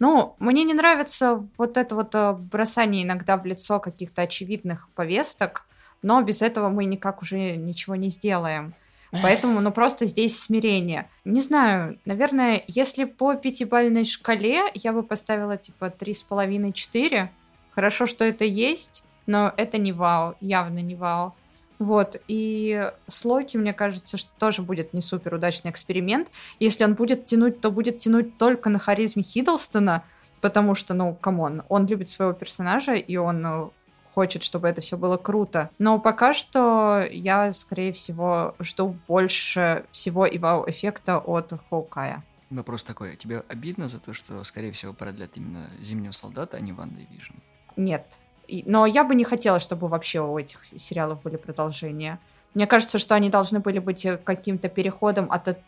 Ну, 0.00 0.34
мне 0.38 0.64
не 0.64 0.74
нравится 0.74 1.46
вот 1.58 1.76
это 1.76 1.94
вот 1.94 2.14
э, 2.14 2.32
бросание 2.32 3.04
иногда 3.04 3.36
в 3.36 3.44
лицо 3.44 3.78
каких-то 3.78 4.22
очевидных 4.22 4.88
повесток, 4.94 5.66
но 6.02 6.22
без 6.22 6.40
этого 6.40 6.70
мы 6.70 6.86
никак 6.86 7.20
уже 7.20 7.56
ничего 7.56 7.94
не 7.96 8.08
сделаем. 8.08 8.74
Поэтому, 9.22 9.60
ну, 9.60 9.72
просто 9.72 10.06
здесь 10.06 10.40
смирение. 10.40 11.08
Не 11.24 11.40
знаю, 11.40 11.98
наверное, 12.04 12.62
если 12.66 13.04
по 13.04 13.34
пятибалльной 13.34 14.04
шкале 14.04 14.62
я 14.74 14.92
бы 14.92 15.02
поставила, 15.02 15.56
типа, 15.56 15.90
три 15.90 16.14
с 16.14 16.22
половиной, 16.22 16.72
четыре. 16.72 17.30
Хорошо, 17.72 18.06
что 18.06 18.24
это 18.24 18.44
есть, 18.44 19.04
но 19.26 19.52
это 19.56 19.78
не 19.78 19.92
вау, 19.92 20.34
явно 20.40 20.78
не 20.78 20.94
вау. 20.94 21.34
Вот, 21.80 22.20
и 22.28 22.92
с 23.06 23.24
Локи, 23.24 23.56
мне 23.56 23.72
кажется, 23.72 24.18
что 24.18 24.30
тоже 24.38 24.60
будет 24.60 24.92
не 24.92 25.00
супер 25.00 25.34
удачный 25.34 25.70
эксперимент. 25.70 26.28
Если 26.58 26.84
он 26.84 26.94
будет 26.94 27.24
тянуть, 27.24 27.62
то 27.62 27.70
будет 27.70 27.96
тянуть 27.96 28.36
только 28.36 28.68
на 28.68 28.78
харизме 28.78 29.22
Хиддлстона, 29.22 30.04
потому 30.42 30.74
что, 30.74 30.92
ну, 30.92 31.14
come 31.14 31.41
on, 31.41 31.62
он 31.70 31.86
любит 31.86 32.10
своего 32.10 32.34
персонажа, 32.34 32.92
и 32.92 33.16
он 33.16 33.40
ну, 33.40 33.72
хочет, 34.12 34.42
чтобы 34.42 34.68
это 34.68 34.82
все 34.82 34.98
было 34.98 35.16
круто. 35.16 35.70
Но 35.78 35.98
пока 35.98 36.34
что 36.34 37.02
я, 37.10 37.50
скорее 37.52 37.92
всего, 37.92 38.54
жду 38.60 38.94
больше 39.08 39.86
всего 39.90 40.26
и 40.26 40.36
вау-эффекта 40.36 41.16
от 41.18 41.54
Хоукая. 41.70 42.22
Вопрос 42.50 42.84
такой, 42.84 43.14
а 43.14 43.16
тебе 43.16 43.42
обидно 43.48 43.88
за 43.88 44.00
то, 44.00 44.12
что, 44.12 44.44
скорее 44.44 44.72
всего, 44.72 44.92
продлят 44.92 45.38
именно 45.38 45.66
Зимнего 45.80 46.12
Солдата, 46.12 46.58
а 46.58 46.60
не 46.60 46.72
WandaVision? 46.72 47.36
Нет. 47.76 48.18
Но 48.66 48.86
я 48.86 49.04
бы 49.04 49.14
не 49.14 49.24
хотела, 49.24 49.58
чтобы 49.60 49.88
вообще 49.88 50.20
у 50.20 50.38
этих 50.38 50.64
сериалов 50.64 51.22
были 51.22 51.36
продолжения. 51.36 52.18
Мне 52.54 52.66
кажется, 52.66 52.98
что 52.98 53.14
они 53.14 53.30
должны 53.30 53.60
были 53.60 53.78
быть 53.78 54.04
э, 54.04 54.16
каким-то 54.16 54.68
переходом 54.68 55.30
от 55.30 55.58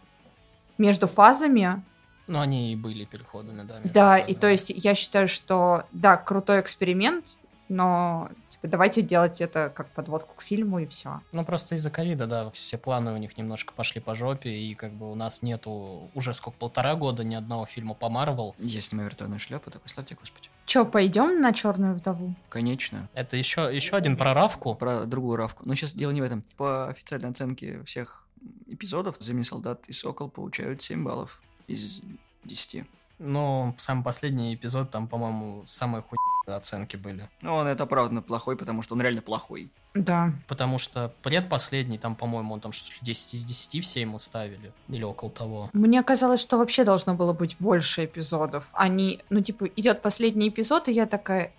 между 0.78 1.07
фазами. 1.07 1.83
Ну, 2.26 2.41
они 2.41 2.72
и 2.72 2.76
были 2.76 3.05
переходами, 3.05 3.62
да. 3.62 3.80
Да, 3.85 4.12
фазами. 4.12 4.30
и 4.30 4.35
то 4.35 4.49
есть 4.49 4.70
я 4.70 4.95
считаю, 4.95 5.28
что 5.28 5.85
да, 5.93 6.16
крутой 6.16 6.61
эксперимент, 6.61 7.39
но 7.68 8.30
типа, 8.49 8.68
давайте 8.68 9.03
делать 9.03 9.41
это 9.41 9.72
как 9.74 9.89
подводку 9.91 10.37
к 10.37 10.43
фильму 10.43 10.78
и 10.78 10.87
все. 10.87 11.20
Ну, 11.33 11.45
просто 11.45 11.74
из-за 11.76 11.91
ковида, 11.91 12.26
да, 12.26 12.51
все 12.51 12.78
планы 12.78 13.12
у 13.12 13.16
них 13.16 13.37
немножко 13.37 13.72
пошли 13.72 14.01
по 14.01 14.14
жопе, 14.14 14.51
и 14.51 14.74
как 14.74 14.93
бы 14.93 15.11
у 15.11 15.14
нас 15.14 15.43
нету 15.43 16.11
уже 16.14 16.35
сколько, 16.35 16.59
полтора 16.59 16.95
года 16.95 17.24
ни 17.24 17.35
одного 17.35 17.66
фильма 17.66 17.95
по 17.95 18.09
Марвел. 18.09 18.55
Я 18.59 18.80
снимаю 18.80 19.09
виртуальную 19.09 19.41
шляпу, 19.41 19.70
такой, 19.70 19.89
славьте 19.89 20.14
Господи. 20.14 20.49
Че, 20.72 20.86
пойдем 20.86 21.42
на 21.42 21.52
черную 21.52 21.94
вдову? 21.94 22.34
Конечно. 22.48 23.06
Это 23.12 23.36
еще, 23.36 23.68
еще 23.70 23.94
один 23.94 24.16
про 24.16 24.32
Равку. 24.32 24.74
Про 24.74 25.04
другую 25.04 25.36
Равку. 25.36 25.64
Но 25.66 25.74
сейчас 25.74 25.92
дело 25.92 26.12
не 26.12 26.22
в 26.22 26.24
этом. 26.24 26.42
По 26.56 26.88
официальной 26.88 27.28
оценке 27.28 27.82
всех 27.84 28.26
эпизодов 28.68 29.16
Зимний 29.20 29.44
солдат 29.44 29.86
и 29.88 29.92
Сокол 29.92 30.30
получают 30.30 30.80
7 30.80 31.04
баллов 31.04 31.42
из 31.66 32.00
10. 32.44 32.86
Ну, 33.18 33.74
самый 33.76 34.02
последний 34.02 34.54
эпизод, 34.54 34.90
там, 34.90 35.08
по-моему, 35.08 35.62
самые 35.66 36.00
хуй 36.00 36.16
оценки 36.46 36.96
были. 36.96 37.28
Ну, 37.42 37.54
он 37.54 37.66
это 37.66 37.84
правда 37.84 38.22
плохой, 38.22 38.56
потому 38.56 38.80
что 38.80 38.94
он 38.94 39.02
реально 39.02 39.20
плохой. 39.20 39.70
Да. 39.95 40.32
Потому 40.49 40.78
что 40.78 41.12
предпоследний, 41.22 41.99
там, 41.99 42.16
по-моему, 42.16 42.55
он 42.55 42.61
там 42.61 42.72
что-то 42.72 43.05
10 43.05 43.34
из 43.34 43.45
10 43.45 43.84
все 43.84 44.01
ему 44.01 44.18
ставили. 44.18 44.72
Или 44.88 45.03
около 45.03 45.30
того. 45.30 45.70
Мне 45.72 46.03
казалось, 46.03 46.40
что 46.40 46.57
вообще 46.57 46.84
должно 46.84 47.14
было 47.14 47.32
быть 47.32 47.57
больше 47.59 48.07
эпизодов. 48.07 48.70
Они, 48.72 49.20
ну, 49.28 49.40
типа, 49.40 49.66
идет 49.76 50.01
последний 50.01 50.49
эпизод, 50.49 50.88
и 50.88 50.93
я 50.93 51.07
такая, 51.07 51.53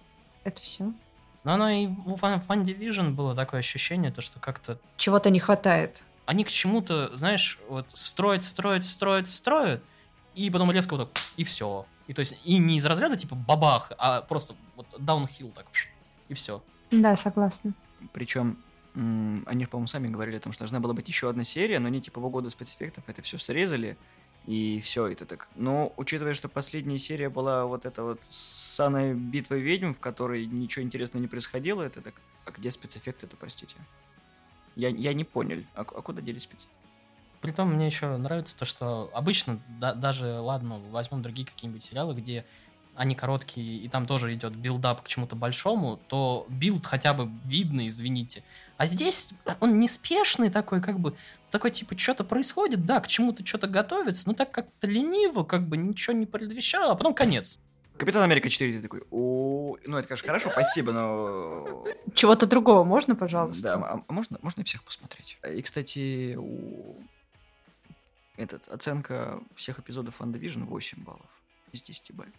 это 0.44 0.60
все? 0.62 0.92
Но 1.44 1.54
оно 1.54 1.70
и 1.70 1.88
в 1.88 2.24
One 2.24 2.64
Division 2.64 3.12
было 3.12 3.36
такое 3.36 3.60
ощущение, 3.60 4.12
то, 4.12 4.22
что 4.22 4.40
как-то... 4.40 4.80
Чего-то 4.98 5.30
не 5.30 5.40
хватает. 5.40 6.04
Они 6.26 6.44
к 6.44 6.50
чему-то, 6.50 7.16
знаешь, 7.18 7.60
вот 7.68 7.86
строят, 7.94 8.44
строят, 8.44 8.84
строят, 8.86 9.28
строят, 9.28 9.84
и 10.36 10.50
потом 10.50 10.72
резко 10.72 10.96
вот 10.96 11.12
так, 11.12 11.24
и 11.36 11.44
все. 11.44 11.86
И 12.08 12.14
то 12.14 12.20
есть, 12.20 12.40
и 12.46 12.58
не 12.58 12.78
из 12.78 12.86
разряда 12.86 13.18
типа 13.18 13.36
бабах, 13.36 13.92
а 13.98 14.22
просто 14.22 14.56
вот 14.76 14.88
даунхилл 14.98 15.50
так, 15.50 15.66
и 16.30 16.34
все. 16.34 16.64
Да, 16.92 17.16
согласна. 17.18 17.74
Причем 18.12 18.58
они, 18.95 19.66
по-моему, 19.66 19.88
сами 19.88 20.08
говорили 20.08 20.38
о 20.38 20.39
том, 20.39 20.54
что 20.54 20.64
должна 20.64 20.80
была 20.80 20.93
быть 20.93 21.08
еще 21.08 21.30
одна 21.30 21.43
серия, 21.43 21.80
но 21.80 21.88
они 21.88 21.99
типа 21.99 22.22
в 22.22 22.26
угоду 22.26 22.49
спецэффектов 22.49 23.04
это 23.08 23.22
все 23.24 23.38
срезали, 23.39 23.97
и 24.45 24.82
все, 24.82 25.08
это 25.08 25.26
так. 25.26 25.47
Но 25.56 25.93
учитывая, 25.97 26.34
что 26.34 26.49
последняя 26.49 26.99
серия 26.99 27.30
была 27.30 27.66
вот 27.66 27.86
эта 27.86 28.04
вот 28.04 28.24
саная 28.24 29.14
битва 29.14 29.56
ведьм, 29.56 29.93
в 29.93 29.99
которой 29.99 30.45
ничего 30.45 30.84
интересного 30.84 31.22
не 31.22 31.28
происходило, 31.28 31.82
это 31.82 32.01
так. 32.01 32.14
А 32.45 32.51
где 32.51 32.70
спецэффекты-то, 32.70 33.38
простите? 33.38 33.78
Я, 34.76 34.89
я 34.89 35.14
не 35.14 35.24
понял. 35.24 35.64
А, 35.76 35.82
а 35.82 35.84
куда 35.84 36.22
делись 36.22 36.43
спецэффекты? 36.43 36.78
Притом 37.41 37.74
мне 37.74 37.88
еще 37.88 38.16
нравится 38.18 38.58
то, 38.58 38.64
что 38.64 39.10
обычно, 39.14 39.60
да, 39.68 39.93
даже, 39.93 40.39
ладно, 40.39 40.80
возьмем 40.91 41.22
другие 41.22 41.45
какие-нибудь 41.45 41.84
сериалы, 41.84 42.14
где 42.14 42.45
они 42.96 43.16
короткие, 43.16 43.78
и 43.78 43.88
там 43.88 44.06
тоже 44.06 44.34
идет 44.34 44.56
build-up 44.56 45.02
к 45.02 45.08
чему-то 45.08 45.36
большому, 45.36 46.00
то 46.08 46.46
build 46.50 46.86
хотя 46.86 47.14
бы 47.14 47.30
видно, 47.46 47.88
извините. 47.88 48.44
А 48.78 48.86
здесь 48.86 49.34
он 49.60 49.80
неспешный 49.80 50.50
такой, 50.50 50.82
как 50.82 51.00
бы, 51.00 51.16
такой, 51.52 51.72
типа, 51.72 51.98
что-то 51.98 52.24
происходит, 52.24 52.86
да, 52.86 53.00
к 53.00 53.08
чему-то 53.08 53.46
что-то 53.46 53.68
готовится, 53.68 54.28
но 54.28 54.34
так 54.34 54.52
как-то 54.52 54.88
лениво, 54.88 55.44
как 55.44 55.68
бы 55.68 55.78
ничего 55.78 56.16
не 56.16 56.26
предвещало, 56.26 56.94
а 56.94 56.96
потом 56.96 57.14
конец. 57.14 57.60
Капитан 57.98 58.24
Америка 58.24 58.50
4, 58.50 58.74
ты 58.74 58.82
такой, 58.82 59.04
о, 59.12 59.78
ну 59.86 59.98
это, 59.98 60.08
конечно, 60.08 60.28
хорошо, 60.28 60.50
спасибо, 60.52 60.91
но... 60.91 61.86
Чего-то 62.14 62.48
другого 62.48 62.84
можно, 62.84 63.16
пожалуйста? 63.16 63.78
Да, 63.78 64.04
а 64.08 64.14
можно, 64.14 64.39
можно 64.41 64.64
всех 64.64 64.84
посмотреть. 64.84 65.38
И, 65.48 65.62
кстати, 65.62 66.36
у 66.36 66.96
этот, 68.38 68.68
оценка 68.70 69.39
всех 69.56 69.80
эпизодов 69.80 70.20
WandaVision 70.20 70.66
8 70.66 71.04
баллов 71.04 71.44
из 71.72 71.84
10 71.84 72.14
баллов. 72.16 72.34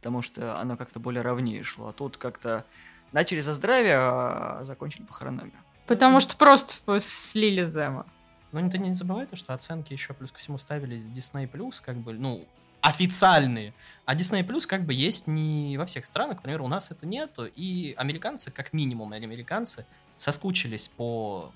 Потому 0.00 0.22
что 0.22 0.58
оно 0.58 0.76
как-то 0.76 0.98
более 0.98 1.22
ровнее 1.22 1.62
шло. 1.62 1.88
А 1.88 1.92
тут 1.92 2.16
как-то 2.16 2.64
начали 3.12 3.40
за 3.40 3.54
здравие, 3.54 3.96
а 3.96 4.60
закончили 4.64 5.02
похоронами. 5.02 5.52
Потому 5.86 6.20
что 6.20 6.36
просто 6.36 6.98
слили 7.00 7.66
Зема. 7.66 8.06
Но 8.52 8.68
ты 8.68 8.78
не 8.78 8.94
забывай 8.94 9.26
то, 9.26 9.36
что 9.36 9.54
оценки 9.54 9.92
еще 9.92 10.14
плюс 10.14 10.32
ко 10.32 10.38
всему 10.38 10.56
ставились 10.56 11.04
Disney+, 11.04 11.48
как 11.82 11.96
бы, 11.98 12.14
ну, 12.14 12.48
официальные. 12.80 13.74
А 14.06 14.16
Disney 14.16 14.44
Plus 14.44 14.66
как 14.66 14.84
бы 14.84 14.94
есть 14.94 15.26
не 15.26 15.76
во 15.76 15.86
всех 15.86 16.04
странах, 16.04 16.36
например, 16.36 16.62
у 16.62 16.68
нас 16.68 16.90
это 16.90 17.06
нету, 17.06 17.46
и 17.46 17.94
американцы, 17.96 18.50
как 18.50 18.72
минимум 18.72 19.12
американцы, 19.12 19.86
соскучились 20.16 20.88
по, 20.88 21.52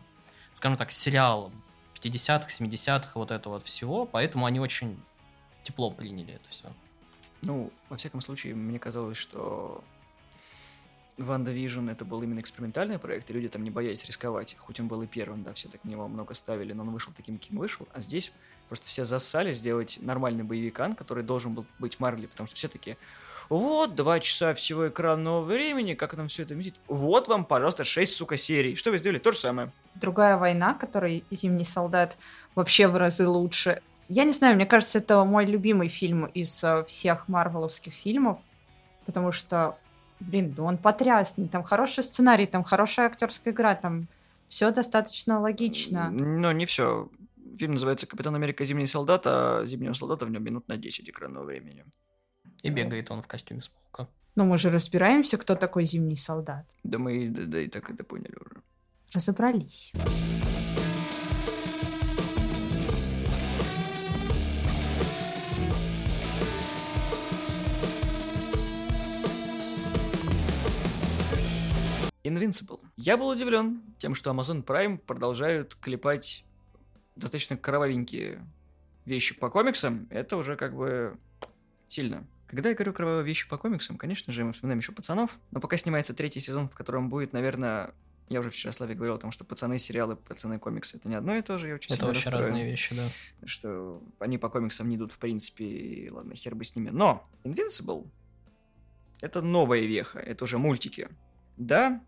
скажем 0.55 0.76
так, 0.76 0.90
сериалам 0.90 1.53
50-х, 1.95 2.49
70-х, 2.49 3.11
вот 3.14 3.30
это 3.30 3.49
вот 3.49 3.64
всего, 3.64 4.05
поэтому 4.05 4.47
они 4.47 4.61
очень 4.61 5.01
тепло 5.62 5.90
приняли 5.90 6.34
это 6.34 6.49
все. 6.51 6.72
Ну, 7.45 7.70
во 7.88 7.97
всяком 7.97 8.20
случае, 8.20 8.55
мне 8.55 8.78
казалось, 8.78 9.16
что 9.16 9.84
WandaVision 11.18 11.88
это 11.88 12.05
был 12.05 12.22
именно 12.22 12.40
экспериментальный 12.40 12.99
проект, 12.99 13.30
и 13.30 13.32
люди 13.32 13.49
там 13.49 13.62
не 13.62 13.70
боялись 13.70 14.05
рисковать, 14.05 14.57
хоть 14.59 14.80
он 14.80 14.88
был 14.88 15.03
и 15.03 15.07
первым, 15.07 15.42
да, 15.45 15.53
все 15.53 15.68
так 15.68 15.84
на 15.84 15.90
него 15.90 16.09
много 16.09 16.34
ставили, 16.34 16.72
но 16.72 16.82
он 16.82 16.90
вышел 16.90 17.12
таким, 17.14 17.38
каким 17.38 17.59
вышел, 17.59 17.86
а 17.92 18.01
здесь 18.01 18.32
просто 18.68 18.86
все 18.86 19.05
зассали 19.05 19.53
сделать 19.53 19.99
нормальный 20.01 20.42
боевикан, 20.42 20.95
который 20.95 21.22
должен 21.22 21.55
был 21.55 21.66
быть 21.78 22.01
Марли, 22.01 22.26
потому 22.26 22.47
что 22.49 22.57
все 22.57 22.68
такие, 22.68 22.97
вот, 23.49 23.95
два 23.95 24.20
часа 24.20 24.55
всего 24.55 24.88
экранного 24.88 25.42
времени, 25.42 25.95
как 25.95 26.16
нам 26.16 26.28
все 26.28 26.42
это 26.42 26.55
видеть? 26.55 26.74
Вот 26.88 27.28
вам, 27.28 27.45
пожалуйста, 27.45 27.84
шесть, 27.84 28.14
сука, 28.14 28.36
серий. 28.36 28.74
Что 28.74 28.90
вы 28.90 28.99
сделали? 28.99 29.18
То 29.18 29.32
же 29.32 29.38
самое. 29.38 29.70
Другая 29.95 30.38
война, 30.38 30.74
которой 30.74 31.24
«Зимний 31.30 31.64
солдат» 31.64 32.16
вообще 32.55 32.88
в 32.88 32.97
разы 32.97 33.28
лучше. 33.28 33.82
Я 34.14 34.22
не 34.22 34.30
знаю, 34.30 34.54
мне 34.54 34.64
кажется, 34.64 34.98
это 34.98 35.24
мой 35.24 35.44
любимый 35.44 35.88
фильм 35.88 36.26
из 36.26 36.62
э, 36.62 36.84
всех 36.84 37.26
марвеловских 37.26 37.92
фильмов, 37.92 38.38
потому 39.06 39.32
что, 39.32 39.76
блин, 40.20 40.54
он 40.58 40.78
потрясный, 40.78 41.48
там 41.48 41.64
хороший 41.64 42.04
сценарий, 42.04 42.46
там 42.46 42.62
хорошая 42.62 43.06
актерская 43.06 43.52
игра, 43.52 43.74
там 43.74 44.06
все 44.48 44.70
достаточно 44.70 45.40
логично. 45.40 46.10
Но 46.10 46.52
не 46.52 46.64
все. 46.64 47.08
Фильм 47.58 47.72
называется 47.72 48.06
«Капитан 48.06 48.36
Америка. 48.36 48.64
Зимний 48.64 48.86
солдат», 48.86 49.24
а 49.26 49.66
«Зимнего 49.66 49.94
солдата» 49.94 50.26
в 50.26 50.30
нем 50.30 50.44
минут 50.44 50.68
на 50.68 50.76
10 50.76 51.10
экранного 51.10 51.42
времени. 51.42 51.84
И 52.62 52.70
бегает 52.70 53.10
он 53.10 53.20
в 53.20 53.26
костюме 53.26 53.62
Смолка. 53.62 54.08
Но 54.36 54.44
мы 54.44 54.58
же 54.58 54.70
разбираемся, 54.70 55.38
кто 55.38 55.56
такой 55.56 55.86
зимний 55.86 56.16
солдат. 56.16 56.66
Да 56.84 56.98
мы 56.98 57.28
да, 57.30 57.42
да 57.46 57.60
и 57.60 57.66
так 57.66 57.90
это 57.90 58.04
поняли 58.04 58.36
уже. 58.40 58.62
Разобрались. 59.12 59.92
Invincible. 72.25 72.81
Я 72.97 73.16
был 73.16 73.29
удивлен 73.29 73.83
тем, 73.99 74.14
что 74.14 74.31
Amazon 74.31 74.64
Prime 74.64 74.99
продолжают 74.99 75.77
клепать 75.77 76.45
достаточно 77.16 77.57
кровавенькие 77.57 78.45
вещи 79.05 79.35
по 79.35 79.51
комиксам. 79.51 80.09
Это 80.11 80.37
уже 80.37 80.57
как 80.57 80.75
бы 80.75 81.16
сильно. 81.87 82.27
Когда 82.47 82.70
я 82.70 82.75
говорю 82.75 82.93
кровавые 82.93 83.25
вещи 83.25 83.49
по 83.49 83.59
комиксам, 83.59 83.97
конечно 83.97 84.33
же, 84.33 84.45
мы 84.45 84.53
вспоминаем 84.53 84.79
еще 84.81 84.93
пацанов, 84.93 85.39
но 85.51 85.61
пока 85.61 85.77
снимается 85.77 86.14
третий 86.14 86.41
сезон, 86.41 86.68
в 86.68 86.75
котором 86.75 87.09
будет, 87.09 87.33
наверное, 87.33 87.95
я 88.29 88.41
уже 88.41 88.51
вчера 88.51 88.72
Славе 88.72 88.95
говорил 88.95 89.16
о 89.16 89.18
том, 89.18 89.31
что 89.31 89.45
пацаны 89.45 89.79
сериалы, 89.79 90.16
пацаны 90.16 90.59
комиксы 90.59 90.97
это 90.97 91.09
не 91.09 91.14
одно 91.14 91.35
и 91.37 91.43
то 91.43 91.59
же. 91.59 91.68
Я 91.68 91.75
очень 91.75 91.95
это 91.95 92.07
очень 92.07 92.31
разные 92.31 92.64
вещи, 92.64 92.95
да. 92.95 93.05
Что 93.45 94.03
они 94.18 94.39
по 94.39 94.49
комиксам 94.49 94.89
не 94.89 94.97
идут, 94.97 95.12
в 95.12 95.18
принципе, 95.18 95.64
и 95.64 96.11
ладно, 96.11 96.35
хер 96.35 96.55
бы 96.55 96.64
с 96.64 96.75
ними. 96.75 96.89
Но 96.91 97.29
Invincible 97.45 98.09
это 99.20 99.43
новая 99.43 99.81
веха, 99.81 100.18
это 100.18 100.45
уже 100.45 100.59
мультики. 100.59 101.09
Да, 101.57 102.03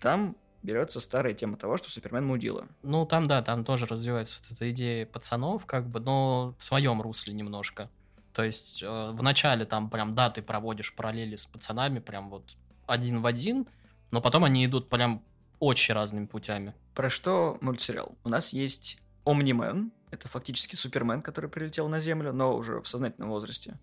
там 0.00 0.36
берется 0.62 1.00
старая 1.00 1.34
тема 1.34 1.56
того, 1.56 1.76
что 1.76 1.90
Супермен 1.90 2.26
мудила. 2.26 2.66
Ну, 2.82 3.06
там, 3.06 3.28
да, 3.28 3.42
там 3.42 3.64
тоже 3.64 3.86
развивается 3.86 4.38
вот 4.40 4.52
эта 4.52 4.70
идея 4.70 5.06
пацанов, 5.06 5.66
как 5.66 5.88
бы, 5.88 6.00
но 6.00 6.54
в 6.58 6.64
своем 6.64 7.00
русле 7.00 7.32
немножко. 7.32 7.88
То 8.32 8.44
есть 8.44 8.82
э, 8.82 9.10
в 9.12 9.22
начале 9.22 9.64
там 9.64 9.90
прям, 9.90 10.14
да, 10.14 10.30
ты 10.30 10.42
проводишь 10.42 10.94
параллели 10.94 11.36
с 11.36 11.46
пацанами, 11.46 11.98
прям 11.98 12.30
вот 12.30 12.56
один 12.86 13.22
в 13.22 13.26
один, 13.26 13.66
но 14.10 14.20
потом 14.20 14.44
они 14.44 14.64
идут 14.64 14.88
прям 14.88 15.22
очень 15.58 15.94
разными 15.94 16.26
путями. 16.26 16.74
Про 16.94 17.10
что 17.10 17.58
мультсериал? 17.60 18.16
У 18.24 18.28
нас 18.28 18.52
есть 18.52 18.98
Омнимен, 19.24 19.92
это 20.10 20.28
фактически 20.28 20.74
Супермен, 20.76 21.22
который 21.22 21.50
прилетел 21.50 21.88
на 21.88 22.00
Землю, 22.00 22.32
но 22.32 22.56
уже 22.56 22.80
в 22.80 22.88
сознательном 22.88 23.30
возрасте. 23.30 23.78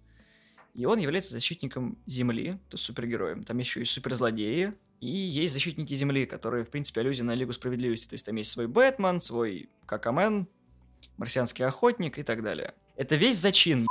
И 0.73 0.85
он 0.85 0.99
является 0.99 1.31
защитником 1.31 1.97
Земли, 2.05 2.53
то 2.69 2.75
есть 2.75 2.83
супергероем. 2.83 3.43
Там 3.43 3.57
еще 3.57 3.81
и 3.81 3.85
суперзлодеи, 3.85 4.73
и 4.99 5.07
есть 5.07 5.53
защитники 5.53 5.93
Земли, 5.93 6.25
которые, 6.25 6.63
в 6.63 6.69
принципе, 6.69 7.01
аллюзия 7.01 7.23
на 7.23 7.35
Лигу 7.35 7.53
Справедливости. 7.53 8.09
То 8.09 8.15
есть 8.15 8.25
там 8.25 8.35
есть 8.35 8.51
свой 8.51 8.67
Бэтмен, 8.67 9.19
свой 9.19 9.69
Какамен, 9.85 10.47
Марсианский 11.17 11.65
Охотник 11.65 12.17
и 12.17 12.23
так 12.23 12.43
далее. 12.43 12.73
Это 12.95 13.15
весь 13.15 13.37
зачин, 13.37 13.87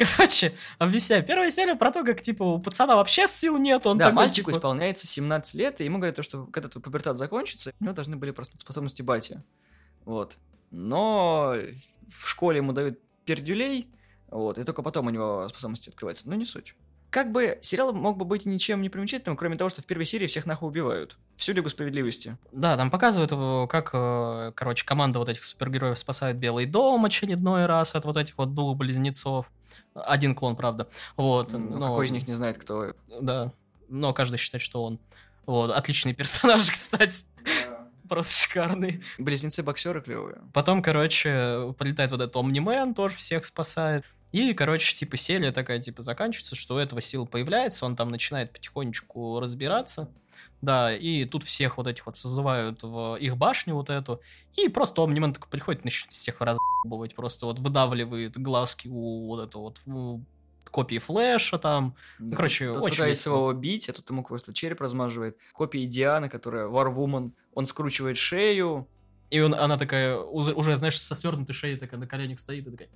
Короче, 0.00 0.54
объясняю. 0.78 1.26
Первая 1.26 1.50
серия 1.50 1.74
про 1.74 1.90
то, 1.90 2.04
как, 2.04 2.22
типа, 2.22 2.42
у 2.42 2.58
пацана 2.58 2.96
вообще 2.96 3.28
сил 3.28 3.58
нет. 3.58 3.86
Он 3.86 3.98
да, 3.98 4.06
такой, 4.06 4.16
мальчику 4.16 4.50
типа... 4.50 4.58
исполняется 4.58 5.06
17 5.06 5.54
лет, 5.56 5.80
и 5.80 5.84
ему 5.84 5.98
говорят, 5.98 6.24
что 6.24 6.46
когда 6.46 6.70
твой 6.70 6.82
пубертат 6.82 7.18
закончится, 7.18 7.74
у 7.78 7.84
него 7.84 7.92
должны 7.92 8.16
были 8.16 8.30
просто 8.30 8.58
способности 8.58 9.02
бати. 9.02 9.42
Вот. 10.06 10.38
Но 10.70 11.54
в 12.08 12.28
школе 12.28 12.58
ему 12.58 12.72
дают 12.72 12.98
пердюлей, 13.26 13.88
вот, 14.28 14.56
и 14.56 14.64
только 14.64 14.82
потом 14.82 15.06
у 15.08 15.10
него 15.10 15.46
способности 15.48 15.90
открываются. 15.90 16.28
Но 16.30 16.34
не 16.34 16.46
суть. 16.46 16.74
Как 17.10 17.32
бы 17.32 17.58
сериал 17.60 17.92
мог 17.92 18.16
бы 18.16 18.24
быть 18.24 18.46
ничем 18.46 18.82
не 18.82 18.88
примечательным, 18.88 19.36
кроме 19.36 19.56
того, 19.56 19.68
что 19.68 19.82
в 19.82 19.84
первой 19.84 20.06
серии 20.06 20.28
всех 20.28 20.46
нахуй 20.46 20.68
убивают. 20.68 21.16
Всю 21.36 21.52
Лигу 21.52 21.68
Справедливости. 21.68 22.36
Да, 22.52 22.76
там 22.76 22.90
показывают, 22.90 23.68
как, 23.68 23.90
э, 23.92 24.52
короче, 24.54 24.86
команда 24.86 25.18
вот 25.18 25.28
этих 25.28 25.42
супергероев 25.42 25.98
спасает 25.98 26.36
Белый 26.36 26.66
дом 26.66 27.04
очередной 27.04 27.66
раз 27.66 27.96
от 27.96 28.04
вот 28.04 28.16
этих 28.16 28.38
вот 28.38 28.54
двух 28.54 28.76
близнецов. 28.76 29.50
Один 29.94 30.36
клон, 30.36 30.54
правда. 30.54 30.88
Вот. 31.16 31.52
Ну, 31.52 31.58
но... 31.58 31.88
Какой 31.88 32.06
из 32.06 32.12
них 32.12 32.28
не 32.28 32.34
знает, 32.34 32.58
кто 32.58 32.94
Да. 33.20 33.52
Но 33.88 34.12
каждый 34.14 34.36
считает, 34.36 34.62
что 34.62 34.84
он. 34.84 35.00
Вот. 35.46 35.72
Отличный 35.72 36.14
персонаж, 36.14 36.70
кстати. 36.70 37.24
Просто 38.08 38.32
шикарный. 38.32 39.02
Близнецы-боксеры 39.18 40.00
клевые. 40.00 40.38
Потом, 40.52 40.82
короче, 40.82 41.74
прилетает 41.78 42.12
вот 42.12 42.20
этот 42.20 42.36
Омнимен, 42.36 42.94
тоже 42.94 43.16
всех 43.16 43.44
спасает. 43.44 44.04
И, 44.32 44.54
короче, 44.54 44.96
типа, 44.96 45.16
серия 45.16 45.52
такая, 45.52 45.80
типа, 45.80 46.02
заканчивается, 46.02 46.54
что 46.54 46.76
у 46.76 46.78
этого 46.78 47.00
сила 47.00 47.24
появляется, 47.24 47.84
он 47.84 47.96
там 47.96 48.10
начинает 48.10 48.52
потихонечку 48.52 49.40
разбираться. 49.40 50.10
Да, 50.62 50.94
и 50.94 51.24
тут 51.24 51.42
всех 51.42 51.78
вот 51.78 51.86
этих 51.86 52.04
вот 52.04 52.16
созывают 52.16 52.82
в 52.82 53.16
их 53.16 53.36
башню 53.38 53.74
вот 53.74 53.88
эту, 53.88 54.20
и 54.56 54.68
просто 54.68 55.02
Омнимен 55.02 55.32
такой 55.32 55.48
приходит, 55.48 55.84
начинает 55.84 56.12
всех 56.12 56.40
разъебывать, 56.40 57.14
просто 57.14 57.46
вот 57.46 57.58
выдавливает 57.58 58.36
глазки 58.36 58.86
у 58.86 59.26
вот 59.26 59.48
этого 59.48 59.62
вот 59.62 59.80
у 59.86 60.20
копии 60.70 60.98
флеша 60.98 61.58
там. 61.58 61.96
Да, 62.18 62.36
Короче, 62.36 62.66
тут, 62.66 62.74
тут 62.74 62.84
очень 62.84 62.96
пытается 62.96 63.30
его 63.30 63.52
бить, 63.52 63.88
а 63.88 63.92
тут 63.92 64.08
ему 64.10 64.22
просто 64.22 64.52
череп 64.52 64.80
размаживает. 64.80 65.36
Копии 65.52 65.86
Дианы, 65.86 66.28
которая 66.28 66.66
Варвумен, 66.66 67.32
он 67.54 67.66
скручивает 67.66 68.16
шею. 68.16 68.86
И 69.30 69.40
он, 69.40 69.54
она 69.54 69.78
такая, 69.78 70.18
уже, 70.18 70.76
знаешь, 70.76 71.00
со 71.00 71.14
свернутой 71.14 71.54
шеей 71.54 71.76
такая 71.78 72.00
на 72.00 72.06
коленях 72.06 72.40
стоит 72.40 72.66
и 72.66 72.70
такая 72.70 72.88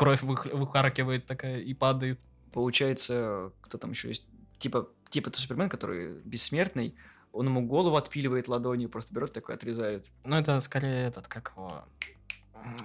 кровь 0.00 0.22
выхаркивает 0.22 1.26
такая 1.26 1.60
и 1.60 1.74
падает. 1.74 2.18
Получается, 2.54 3.52
кто 3.60 3.76
там 3.76 3.90
еще 3.90 4.08
есть? 4.08 4.24
Типа, 4.58 4.88
типа 5.10 5.30
то 5.30 5.38
Супермен, 5.38 5.68
который 5.68 6.22
бессмертный, 6.24 6.94
он 7.32 7.46
ему 7.46 7.66
голову 7.66 7.96
отпиливает 7.96 8.48
ладонью, 8.48 8.88
просто 8.88 9.12
берет 9.12 9.34
такой, 9.34 9.56
отрезает. 9.56 10.06
Ну, 10.24 10.36
это 10.36 10.58
скорее 10.60 11.08
этот, 11.08 11.28
как 11.28 11.52
его... 11.54 11.84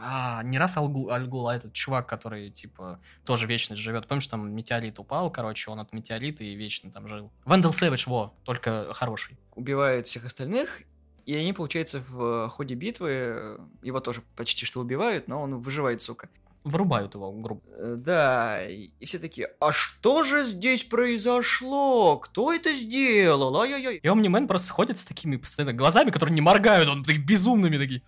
А, 0.01 0.43
не 0.43 0.59
раз 0.59 0.75
Алгу, 0.75 1.09
Альгул, 1.09 1.47
а 1.47 1.55
этот 1.55 1.71
чувак, 1.71 2.05
который, 2.07 2.49
типа, 2.49 2.99
тоже 3.23 3.45
вечно 3.45 3.77
живет. 3.77 4.07
Помнишь, 4.07 4.27
там 4.27 4.51
метеорит 4.51 4.99
упал, 4.99 5.31
короче, 5.31 5.71
он 5.71 5.79
от 5.79 5.93
метеорита 5.93 6.43
и 6.43 6.53
вечно 6.53 6.91
там 6.91 7.07
жил. 7.07 7.31
Вендел 7.45 7.71
Сэвидж, 7.71 8.07
во, 8.07 8.33
только 8.43 8.93
хороший. 8.93 9.37
Убивает 9.55 10.07
всех 10.07 10.25
остальных, 10.25 10.81
и 11.25 11.33
они, 11.33 11.53
получается, 11.53 12.03
в 12.09 12.49
ходе 12.49 12.75
битвы 12.75 13.57
его 13.81 14.01
тоже 14.01 14.21
почти 14.35 14.65
что 14.65 14.81
убивают, 14.81 15.29
но 15.29 15.41
он 15.41 15.59
выживает, 15.59 16.01
сука 16.01 16.27
вырубают 16.65 17.13
его 17.13 17.31
группу. 17.31 17.63
Э, 17.77 17.95
да, 17.95 18.67
и 18.67 19.05
все 19.05 19.19
такие, 19.19 19.49
а 19.61 19.71
что 19.71 20.23
же 20.23 20.43
здесь 20.43 20.83
произошло? 20.83 22.17
Кто 22.17 22.51
это 22.51 22.73
сделал? 22.73 23.55
Ай-яй-яй. 23.61 23.97
И 23.97 24.07
Омнимен 24.07 24.47
просто 24.47 24.73
ходит 24.73 24.97
с 24.97 25.05
такими 25.05 25.37
постоянно 25.37 25.73
глазами, 25.73 26.09
которые 26.09 26.33
не 26.33 26.41
моргают, 26.41 26.89
он 26.89 27.03
такие 27.03 27.23
безумными 27.23 27.77
такие. 27.77 28.01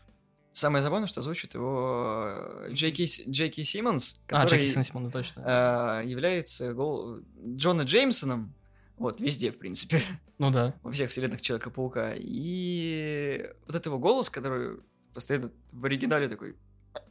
Самое 0.52 0.84
забавное, 0.84 1.08
что 1.08 1.22
озвучит 1.22 1.54
его 1.54 2.26
э, 2.66 2.70
Джейки, 2.72 3.06
Джейки 3.30 3.64
Симмонс, 3.64 4.20
а, 4.28 4.42
который 4.42 4.60
а, 4.60 4.66
Джейки 4.66 4.84
Симмонс, 4.84 5.12
точно. 5.12 5.44
Э, 5.46 6.08
является 6.08 6.74
гол... 6.74 7.20
Джона 7.46 7.84
Джеймсоном, 7.84 8.56
вот, 8.98 9.22
везде, 9.22 9.52
в 9.52 9.60
принципе. 9.60 10.02
Ну 10.40 10.50
да. 10.50 10.74
Во 10.82 10.92
всех 10.92 11.12
вселенных 11.12 11.42
Человека-паука. 11.42 12.14
И 12.18 13.48
вот 13.68 13.76
этот 13.76 13.86
его 13.86 14.00
голос, 14.00 14.32
который 14.32 14.80
постоянно 15.14 15.52
в 15.72 15.86
оригинале 15.86 16.28
такой 16.28 16.56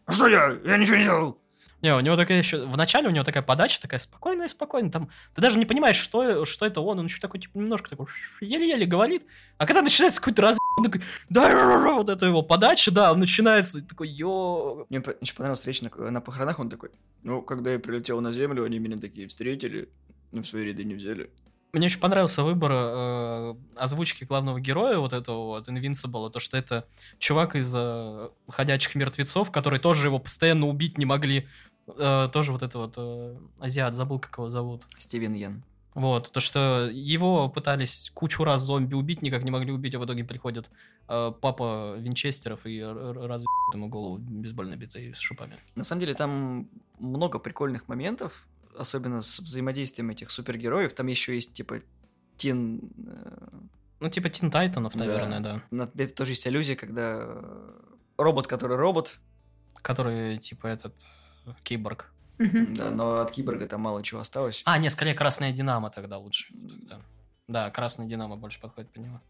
что 0.09 0.29
я? 0.29 0.59
Я 0.65 0.77
ничего 0.79 0.97
не 0.97 1.05
делал. 1.05 1.41
Не, 1.83 1.95
у 1.95 2.01
него 2.01 2.17
такая 2.17 2.39
еще... 2.39 2.67
В 2.67 2.77
начале 2.77 3.09
у 3.09 3.11
него 3.11 3.25
такая 3.25 3.43
подача, 3.43 3.81
такая 3.81 4.01
спокойная, 4.01 4.49
спокойная. 4.49 4.91
Там 4.91 5.11
ты 5.35 5.43
даже 5.43 5.59
не 5.59 5.67
понимаешь, 5.67 5.97
что, 5.97 6.45
что 6.45 6.67
это 6.67 6.81
он. 6.81 6.99
Он 6.99 7.05
еще 7.05 7.21
такой, 7.21 7.39
типа, 7.39 7.59
немножко 7.59 7.91
такой 7.91 8.07
еле-еле 8.41 8.87
говорит. 8.87 9.25
А 9.59 9.67
когда 9.67 9.83
начинается 9.83 10.21
какой-то 10.21 10.43
раз... 10.43 10.59
Он 10.79 10.85
такой, 10.85 11.03
да, 11.29 11.93
вот 11.93 12.09
это 12.09 12.27
его 12.27 12.43
подача, 12.43 12.91
да, 12.91 13.13
он 13.13 13.21
начинается 13.21 13.83
такой, 13.83 14.09
йо... 14.09 14.87
Мне 14.89 15.03
еще 15.21 15.35
понравилась 15.35 15.67
речь 15.67 15.83
на, 15.83 16.11
на 16.11 16.21
похоронах, 16.21 16.59
он 16.59 16.71
такой, 16.71 16.91
ну, 17.23 17.43
когда 17.43 17.71
я 17.73 17.79
прилетел 17.79 18.21
на 18.21 18.33
землю, 18.33 18.65
они 18.65 18.79
меня 18.79 18.99
такие 18.99 19.29
встретили, 19.29 19.89
но 20.33 20.43
в 20.43 20.47
свои 20.47 20.65
ряды 20.65 20.85
не 20.85 20.95
взяли. 20.95 21.31
Мне 21.77 21.89
очень 21.89 22.01
понравился 22.01 22.43
выбор 22.43 22.73
э, 22.73 23.55
озвучки 23.77 24.25
главного 24.25 24.59
героя, 24.59 24.97
вот 24.97 25.13
этого 25.13 25.45
вот 25.45 25.69
Invincible, 25.69 26.31
то, 26.31 26.41
что 26.41 26.57
это 26.57 26.87
чувак 27.19 27.55
из 27.55 27.71
э, 27.77 28.31
«Ходячих 28.49 28.95
мертвецов», 28.95 29.51
который 29.51 29.79
тоже 29.79 30.07
его 30.07 30.19
постоянно 30.19 30.69
убить 30.69 30.97
не 30.97 31.05
могли. 31.05 31.47
Э, 31.87 32.31
тоже 32.33 32.53
вот 32.53 32.63
это 32.63 32.79
вот 32.79 32.95
э, 32.97 33.37
азиат, 33.61 33.95
забыл, 33.95 34.19
как 34.19 34.39
его 34.39 34.49
зовут. 34.49 34.85
Стивен 34.97 35.35
Йен. 35.35 35.63
Вот, 35.93 36.33
то, 36.33 36.41
что 36.41 36.89
его 36.91 37.51
пытались 37.51 38.11
кучу 38.15 38.43
раз 38.43 38.63
зомби 38.63 38.95
убить, 38.95 39.21
никак 39.21 39.45
не 39.45 39.51
могли 39.51 39.71
убить, 39.71 39.95
а 39.95 39.99
в 39.99 40.07
итоге 40.07 40.25
приходит 40.25 40.71
э, 41.09 41.33
папа 41.43 41.97
Винчестеров 41.99 42.65
и 42.65 42.83
разве 42.83 43.45
ему 43.75 43.89
голову 43.89 44.17
бейсбольной 44.17 44.79
битой 44.79 45.13
с 45.15 45.19
шипами. 45.19 45.53
На 45.75 45.85
самом 45.85 46.01
деле 46.01 46.15
там 46.15 46.71
много 46.99 47.39
прикольных 47.39 47.87
моментов, 47.87 48.47
особенно 48.77 49.23
с 49.23 49.39
взаимодействием 49.41 50.11
этих 50.11 50.31
супергероев. 50.31 50.95
Там 50.95 51.07
еще 51.07 51.35
есть, 51.35 51.53
типа, 51.53 51.81
Тин... 52.37 52.93
Э, 53.07 53.49
ну, 54.01 54.11
типа 54.11 54.29
Тин 54.29 54.51
Тайтанов, 54.51 54.95
наверное, 54.95 55.41
да. 55.41 55.63
да. 55.71 55.91
Это 55.97 56.15
тоже 56.15 56.33
есть 56.33 56.47
аллюзия, 56.47 56.77
когда 56.77 57.27
робот, 58.17 58.47
который 58.47 58.77
робот. 58.77 59.19
Который, 59.83 60.39
типа, 60.39 60.67
этот, 60.67 61.07
киборг. 61.63 62.13
Да, 62.39 62.91
но 62.91 63.21
от 63.21 63.31
киборга 63.31 63.67
там 63.67 63.81
мало 63.81 64.03
чего 64.03 64.21
осталось. 64.21 64.63
А, 64.67 64.79
не, 64.79 64.91
скорее 64.91 65.15
Красная 65.15 65.53
Динамо 65.53 65.91
тогда 65.91 66.19
лучше. 66.19 66.53
Да, 66.53 67.01
да 67.49 67.71
Красная 67.71 68.07
Динамо 68.07 68.37
больше 68.37 68.61
подходит 68.61 68.93
по 68.93 68.99
нему. 68.99 69.21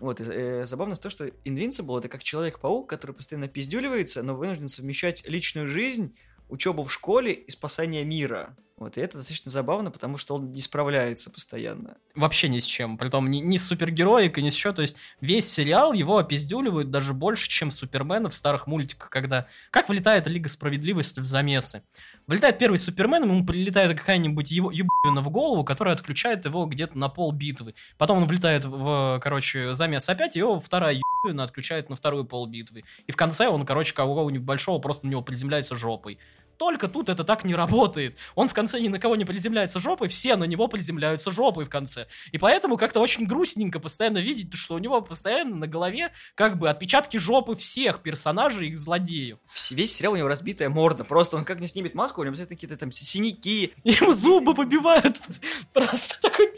Вот, 0.00 0.20
и, 0.20 0.24
э, 0.24 0.66
забавно 0.66 0.96
то, 0.96 1.10
что 1.10 1.26
Invincible 1.26 1.98
это 1.98 2.08
как 2.08 2.22
Человек-паук, 2.22 2.88
который 2.88 3.12
постоянно 3.12 3.48
пиздюливается, 3.48 4.22
но 4.22 4.34
вынужден 4.34 4.68
совмещать 4.68 5.28
личную 5.28 5.68
жизнь, 5.68 6.16
учебу 6.48 6.84
в 6.84 6.92
школе 6.92 7.32
и 7.32 7.50
спасание 7.50 8.04
мира. 8.04 8.56
Вот, 8.82 8.98
и 8.98 9.00
это 9.00 9.18
достаточно 9.18 9.48
забавно, 9.48 9.92
потому 9.92 10.18
что 10.18 10.34
он 10.34 10.50
не 10.50 10.60
справляется 10.60 11.30
постоянно. 11.30 11.96
Вообще 12.16 12.48
ни 12.48 12.58
с 12.58 12.64
чем. 12.64 12.98
Притом 12.98 13.30
ни, 13.30 13.36
ни 13.36 13.56
с 13.56 13.66
супергероикой, 13.66 14.42
ни 14.42 14.50
с 14.50 14.54
чего. 14.54 14.72
То 14.72 14.82
есть 14.82 14.96
весь 15.20 15.48
сериал 15.48 15.92
его 15.92 16.18
опиздюливают 16.18 16.90
даже 16.90 17.14
больше, 17.14 17.48
чем 17.48 17.70
Супермена 17.70 18.28
в 18.28 18.34
старых 18.34 18.66
мультиках, 18.66 19.08
когда... 19.08 19.46
Как 19.70 19.88
вылетает 19.88 20.26
Лига 20.26 20.48
Справедливости 20.48 21.20
в 21.20 21.26
замесы? 21.26 21.84
Вылетает 22.32 22.56
первый 22.56 22.78
Супермен, 22.78 23.24
ему 23.24 23.44
прилетает 23.44 23.98
какая-нибудь 23.98 24.50
его 24.50 24.70
ебана 24.70 25.20
в 25.20 25.28
голову, 25.28 25.64
которая 25.64 25.94
отключает 25.94 26.46
его 26.46 26.64
где-то 26.64 26.96
на 26.96 27.10
пол 27.10 27.30
битвы. 27.30 27.74
Потом 27.98 28.22
он 28.22 28.24
влетает 28.24 28.64
в, 28.64 29.20
короче, 29.22 29.74
замес 29.74 30.08
опять, 30.08 30.34
его 30.34 30.58
вторая 30.58 30.98
ебана 31.24 31.44
отключает 31.44 31.90
на 31.90 31.96
вторую 31.96 32.24
пол 32.24 32.46
битвы. 32.46 32.84
И 33.06 33.12
в 33.12 33.16
конце 33.16 33.48
он, 33.48 33.66
короче, 33.66 33.92
кого-нибудь 33.92 34.46
большого 34.46 34.78
просто 34.78 35.04
на 35.04 35.10
него 35.10 35.20
приземляется 35.20 35.76
жопой. 35.76 36.16
Только 36.62 36.86
тут 36.86 37.08
это 37.08 37.24
так 37.24 37.42
не 37.42 37.56
работает. 37.56 38.16
Он 38.36 38.48
в 38.48 38.54
конце 38.54 38.78
ни 38.78 38.86
на 38.86 39.00
кого 39.00 39.16
не 39.16 39.24
приземляется 39.24 39.80
жопой, 39.80 40.06
все 40.06 40.36
на 40.36 40.44
него 40.44 40.68
приземляются 40.68 41.32
жопой 41.32 41.64
в 41.64 41.68
конце. 41.68 42.06
И 42.30 42.38
поэтому 42.38 42.76
как-то 42.76 43.00
очень 43.00 43.26
грустненько 43.26 43.80
постоянно 43.80 44.18
видеть, 44.18 44.54
что 44.54 44.76
у 44.76 44.78
него 44.78 45.02
постоянно 45.02 45.56
на 45.56 45.66
голове 45.66 46.12
как 46.36 46.60
бы 46.60 46.70
отпечатки 46.70 47.16
жопы 47.16 47.56
всех 47.56 48.00
персонажей 48.00 48.68
и 48.68 48.76
злодеев. 48.76 49.38
Весь 49.72 49.92
сериал 49.92 50.12
у 50.12 50.16
него 50.16 50.28
разбитая 50.28 50.68
морда. 50.68 51.02
Просто 51.02 51.36
он 51.36 51.44
как 51.44 51.58
не 51.58 51.66
снимет 51.66 51.96
маску, 51.96 52.20
у 52.20 52.24
него 52.24 52.30
обязательно 52.30 52.54
какие-то 52.54 52.76
там 52.76 52.92
синяки. 52.92 53.72
Ему 53.82 54.12
зубы 54.12 54.54
побивают. 54.54 55.20
Просто 55.72 56.20
такой 56.20 56.52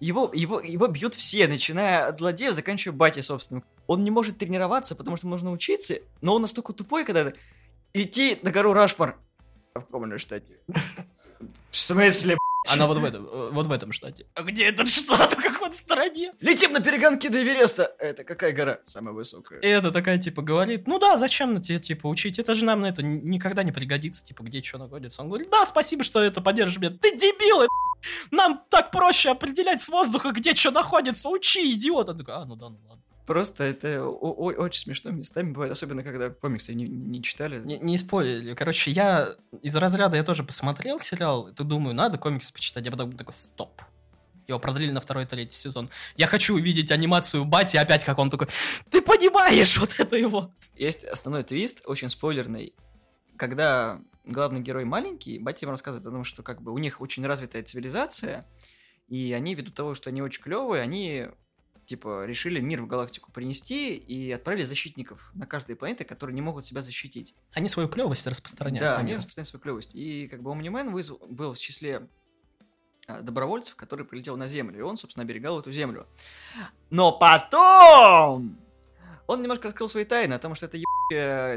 его, 0.00 0.30
его, 0.32 0.60
его 0.60 0.86
бьют 0.86 1.14
все, 1.14 1.46
начиная 1.48 2.06
от 2.06 2.16
злодеев, 2.16 2.54
заканчивая 2.54 2.96
батей, 2.96 3.22
собственно. 3.22 3.62
Он 3.88 4.00
не 4.00 4.10
может 4.10 4.38
тренироваться, 4.38 4.94
потому 4.94 5.18
что 5.18 5.26
нужно 5.26 5.50
учиться, 5.50 5.96
но 6.22 6.34
он 6.34 6.42
настолько 6.42 6.72
тупой, 6.72 7.04
когда 7.04 7.32
идти 7.94 8.38
на 8.42 8.50
гору 8.50 8.72
Рашмар. 8.72 9.18
А 9.74 9.80
в 9.80 9.86
каком 9.86 10.18
штате? 10.18 10.58
В 11.70 11.76
смысле, 11.76 12.36
Она 12.72 12.86
вот 12.86 12.98
в 12.98 13.04
этом, 13.04 13.26
э, 13.26 13.50
вот 13.52 13.66
в 13.66 13.72
этом 13.72 13.92
штате. 13.92 14.26
А 14.34 14.42
где 14.42 14.66
этот 14.66 14.88
штат? 14.88 15.32
В 15.38 15.42
какой 15.42 15.72
стране? 15.72 16.32
Летим 16.40 16.72
на 16.72 16.80
перегонки 16.80 17.28
до 17.28 17.42
Эвереста. 17.42 17.94
Это 17.98 18.24
какая 18.24 18.52
гора? 18.52 18.78
Самая 18.84 19.14
высокая. 19.14 19.60
И 19.60 19.66
это 19.66 19.90
такая, 19.90 20.18
типа, 20.18 20.42
говорит, 20.42 20.86
ну 20.88 20.98
да, 20.98 21.16
зачем 21.16 21.54
на 21.54 21.62
тебе, 21.62 21.78
типа, 21.78 22.08
учить? 22.08 22.38
Это 22.38 22.54
же 22.54 22.64
нам 22.64 22.80
на 22.80 22.86
это 22.86 23.02
никогда 23.02 23.62
не 23.62 23.72
пригодится, 23.72 24.24
типа, 24.24 24.42
где 24.42 24.62
что 24.62 24.78
находится. 24.78 25.22
Он 25.22 25.28
говорит, 25.28 25.50
да, 25.50 25.64
спасибо, 25.66 26.02
что 26.02 26.20
это 26.20 26.40
поддержишь 26.40 26.78
меня. 26.78 26.90
Ты 26.90 27.16
дебил, 27.16 27.68
нам 28.30 28.62
так 28.70 28.90
проще 28.90 29.30
определять 29.30 29.80
с 29.80 29.88
воздуха, 29.88 30.32
где 30.32 30.54
что 30.54 30.70
находится. 30.70 31.28
Учи, 31.28 31.72
идиот. 31.72 32.08
Он 32.08 32.18
такой, 32.18 32.34
а, 32.34 32.44
ну 32.44 32.56
да, 32.56 32.68
ну 32.68 32.78
ладно. 32.88 33.02
Просто 33.28 33.64
это 33.64 34.02
очень 34.06 34.84
смешно 34.84 35.10
местами 35.10 35.52
бывает, 35.52 35.70
особенно 35.70 36.02
когда 36.02 36.30
комиксы 36.30 36.72
не, 36.72 36.88
не 36.88 37.22
читали. 37.22 37.62
Не, 37.62 37.78
не 37.78 37.98
спорили. 37.98 38.54
Короче, 38.54 38.90
я 38.90 39.34
из 39.60 39.76
разряда 39.76 40.16
я 40.16 40.22
тоже 40.22 40.44
посмотрел 40.44 40.98
сериал, 40.98 41.46
и 41.48 41.54
ты 41.54 41.62
думаю, 41.62 41.94
надо 41.94 42.16
комикс 42.16 42.50
почитать, 42.50 42.86
я 42.86 42.90
потом 42.90 43.12
такой, 43.18 43.34
стоп. 43.34 43.82
Его 44.46 44.58
продлили 44.58 44.92
на 44.92 45.02
второй 45.02 45.26
третий 45.26 45.58
сезон. 45.58 45.90
Я 46.16 46.26
хочу 46.26 46.54
увидеть 46.54 46.90
анимацию 46.90 47.44
Бати, 47.44 47.76
опять 47.76 48.02
как 48.02 48.18
он 48.18 48.30
такой, 48.30 48.48
ты 48.88 49.02
понимаешь 49.02 49.76
вот 49.76 49.96
это 49.98 50.16
его. 50.16 50.54
Есть 50.74 51.04
основной 51.04 51.44
твист, 51.44 51.82
очень 51.84 52.08
спойлерный. 52.08 52.72
Когда 53.36 54.00
главный 54.24 54.62
герой 54.62 54.86
маленький, 54.86 55.38
Бати 55.38 55.64
ему 55.64 55.72
рассказывает 55.72 56.06
о 56.06 56.10
том, 56.10 56.24
что 56.24 56.42
как 56.42 56.62
бы 56.62 56.72
у 56.72 56.78
них 56.78 57.02
очень 57.02 57.26
развитая 57.26 57.62
цивилизация, 57.62 58.46
и 59.06 59.34
они, 59.34 59.54
ввиду 59.54 59.70
того, 59.70 59.94
что 59.94 60.08
они 60.08 60.22
очень 60.22 60.42
клевые, 60.42 60.80
они 60.82 61.28
типа, 61.88 62.26
решили 62.26 62.60
мир 62.60 62.82
в 62.82 62.86
галактику 62.86 63.32
принести 63.32 63.96
и 63.96 64.30
отправили 64.30 64.62
защитников 64.62 65.30
на 65.34 65.46
каждой 65.46 65.74
планете, 65.74 66.04
которые 66.04 66.34
не 66.34 66.42
могут 66.42 66.64
себя 66.64 66.82
защитить. 66.82 67.34
Они 67.54 67.68
свою 67.68 67.88
клевость 67.88 68.26
распространяют. 68.26 68.82
Да, 68.82 68.98
они 68.98 69.16
распространяют 69.16 69.48
свою 69.48 69.62
клевость. 69.62 69.94
И 69.94 70.28
как 70.28 70.42
бы 70.42 70.52
Омнимен 70.52 70.92
вызвал, 70.92 71.18
был 71.26 71.54
в 71.54 71.58
числе 71.58 72.06
а, 73.06 73.22
добровольцев, 73.22 73.74
который 73.74 74.04
прилетел 74.04 74.36
на 74.36 74.48
Землю, 74.48 74.78
и 74.78 74.82
он, 74.82 74.98
собственно, 74.98 75.24
оберегал 75.24 75.58
эту 75.58 75.72
Землю. 75.72 76.06
Но 76.90 77.18
потом 77.18 78.58
он 79.26 79.40
немножко 79.40 79.68
раскрыл 79.68 79.88
свои 79.88 80.04
тайны 80.04 80.34
о 80.34 80.38
том, 80.38 80.54
что 80.54 80.66
это 80.66 80.78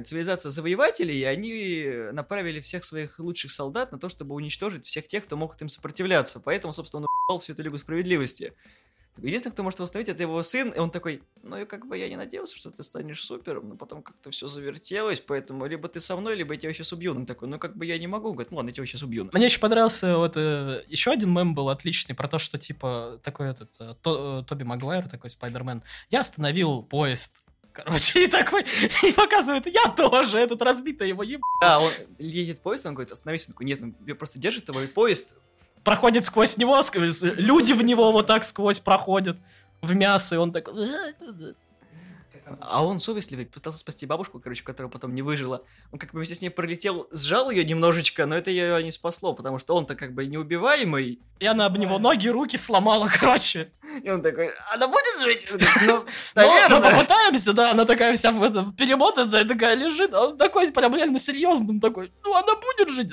цивилизация 0.05 0.49
завоевателей, 0.49 1.19
и 1.19 1.23
они 1.25 2.11
направили 2.13 2.61
всех 2.61 2.86
своих 2.86 3.19
лучших 3.19 3.51
солдат 3.51 3.91
на 3.91 3.99
то, 3.99 4.07
чтобы 4.07 4.34
уничтожить 4.34 4.86
всех 4.86 5.07
тех, 5.07 5.25
кто 5.25 5.36
мог 5.36 5.61
им 5.61 5.67
сопротивляться. 5.67 6.39
Поэтому, 6.39 6.71
собственно, 6.71 7.01
он 7.01 7.07
упал 7.25 7.39
всю 7.39 7.51
эту 7.51 7.63
Лигу 7.63 7.77
Справедливости. 7.77 8.53
Единственное, 9.18 9.53
кто 9.53 9.64
может 9.64 9.80
восстановить, 9.80 10.09
это 10.09 10.24
его 10.24 10.41
сын, 10.41 10.70
и 10.70 10.80
он 10.80 10.89
такой, 10.89 11.22
ну 11.43 11.57
и 11.57 11.66
как 11.66 11.86
бы 11.86 11.97
я 11.97 12.09
не 12.09 12.16
надеялся, 12.16 12.57
что 12.57 12.72
ты 12.72 12.82
станешь 12.82 13.24
супером, 13.24 13.70
но 13.70 13.76
потом 13.76 14.01
как-то 14.01 14.32
все 14.32 14.47
завертелось, 14.47 15.20
поэтому 15.20 15.66
либо 15.66 15.88
ты 15.88 15.99
со 15.99 16.16
мной, 16.16 16.36
либо 16.36 16.53
я 16.53 16.59
тебя 16.59 16.74
сейчас 16.74 16.93
убью. 16.93 17.12
Он 17.12 17.26
такой, 17.26 17.47
ну 17.47 17.59
как 17.59 17.78
бы 17.78 17.86
я 17.86 17.97
не 17.97 18.07
могу, 18.07 18.32
говорит, 18.32 18.51
ну 18.51 18.57
ладно, 18.57 18.70
я 18.70 18.74
тебя 18.74 18.86
сейчас 18.86 19.03
убью. 19.03 19.30
Мне 19.34 19.45
еще 19.45 19.59
понравился 19.59 20.18
вот 20.18 20.38
э, 20.38 20.84
еще 20.88 21.12
один 21.12 21.34
мем 21.34 21.53
был 21.53 21.70
отличный 21.70 22.16
про 22.16 22.28
то, 22.28 22.38
что 22.38 22.57
типа 22.57 23.20
такой 23.24 23.49
этот 23.49 23.76
э, 23.80 23.95
то, 24.01 24.41
э, 24.41 24.47
Тоби 24.47 24.64
Магуайр, 24.64 25.07
такой 25.07 25.30
Спайдермен, 25.30 25.84
я 26.09 26.22
остановил 26.22 26.82
поезд 26.84 27.43
Короче, 27.74 28.24
и 28.26 28.28
такой, 28.28 28.66
и 29.03 29.12
показывает, 29.12 29.66
я 29.68 29.88
тоже, 29.89 30.39
этот 30.39 30.62
разбитый 30.62 31.07
его 31.07 31.24
еб... 31.24 31.41
Да, 31.62 31.80
он 31.80 31.91
едет 32.20 32.59
поезд, 32.62 32.86
он 32.86 32.95
говорит, 32.95 33.12
остановись, 33.12 33.47
он 33.47 33.53
такой, 33.53 33.66
нет, 33.66 33.82
он 33.82 33.93
просто 34.18 34.39
держит 34.39 34.68
его, 34.68 34.82
и 34.82 34.88
поезд 34.88 35.36
проходит 35.84 36.25
сквозь 36.25 36.57
него, 36.57 36.82
сквозь, 36.82 37.21
люди 37.21 37.73
в 37.73 37.82
него 37.82 38.11
вот 38.11 38.27
так 38.27 38.43
сквозь 38.43 38.79
проходят 38.79 39.38
в 39.82 39.93
мясо, 39.93 40.36
и 40.36 40.38
он 40.38 40.51
так... 40.51 40.69
А 42.59 42.84
он 42.86 42.99
совестливый, 42.99 43.45
пытался 43.45 43.79
спасти 43.79 44.05
бабушку, 44.05 44.39
короче, 44.39 44.63
которая 44.63 44.91
потом 44.91 45.15
не 45.15 45.21
выжила. 45.21 45.63
Он 45.91 45.99
как 45.99 46.11
бы 46.11 46.17
вместе 46.19 46.36
с 46.36 46.41
ней 46.41 46.49
пролетел, 46.49 47.07
сжал 47.11 47.49
ее 47.49 47.63
немножечко, 47.63 48.25
но 48.25 48.36
это 48.36 48.51
ее 48.51 48.84
не 48.84 48.91
спасло, 48.91 49.34
потому 49.34 49.59
что 49.59 49.75
он-то 49.75 49.95
как 49.95 50.13
бы 50.13 50.25
неубиваемый. 50.25 51.21
И 51.39 51.45
она 51.45 51.65
об 51.65 51.77
него 51.77 51.97
ноги, 51.99 52.27
руки 52.27 52.57
сломала, 52.57 53.09
короче. 53.19 53.71
И 54.03 54.09
он 54.09 54.21
такой, 54.21 54.51
она 54.73 54.88
будет 54.88 55.21
жить? 55.21 55.47
Ну, 55.49 56.05
наверное. 56.36 56.77
Мы 56.77 56.91
попытаемся, 56.91 57.53
да, 57.53 57.71
она 57.71 57.86
такая 57.86 58.15
вся 58.15 58.32
в 58.32 58.43
этом 58.43 58.73
перемотанная, 58.73 59.45
такая 59.45 59.75
лежит, 59.75 60.13
а 60.13 60.27
он 60.27 60.38
такой 60.38 60.71
прям 60.71 60.95
реально 60.95 61.19
серьезный, 61.19 61.79
такой, 61.79 62.11
ну 62.23 62.36
она 62.36 62.55
будет 62.55 62.89
жить? 62.89 63.11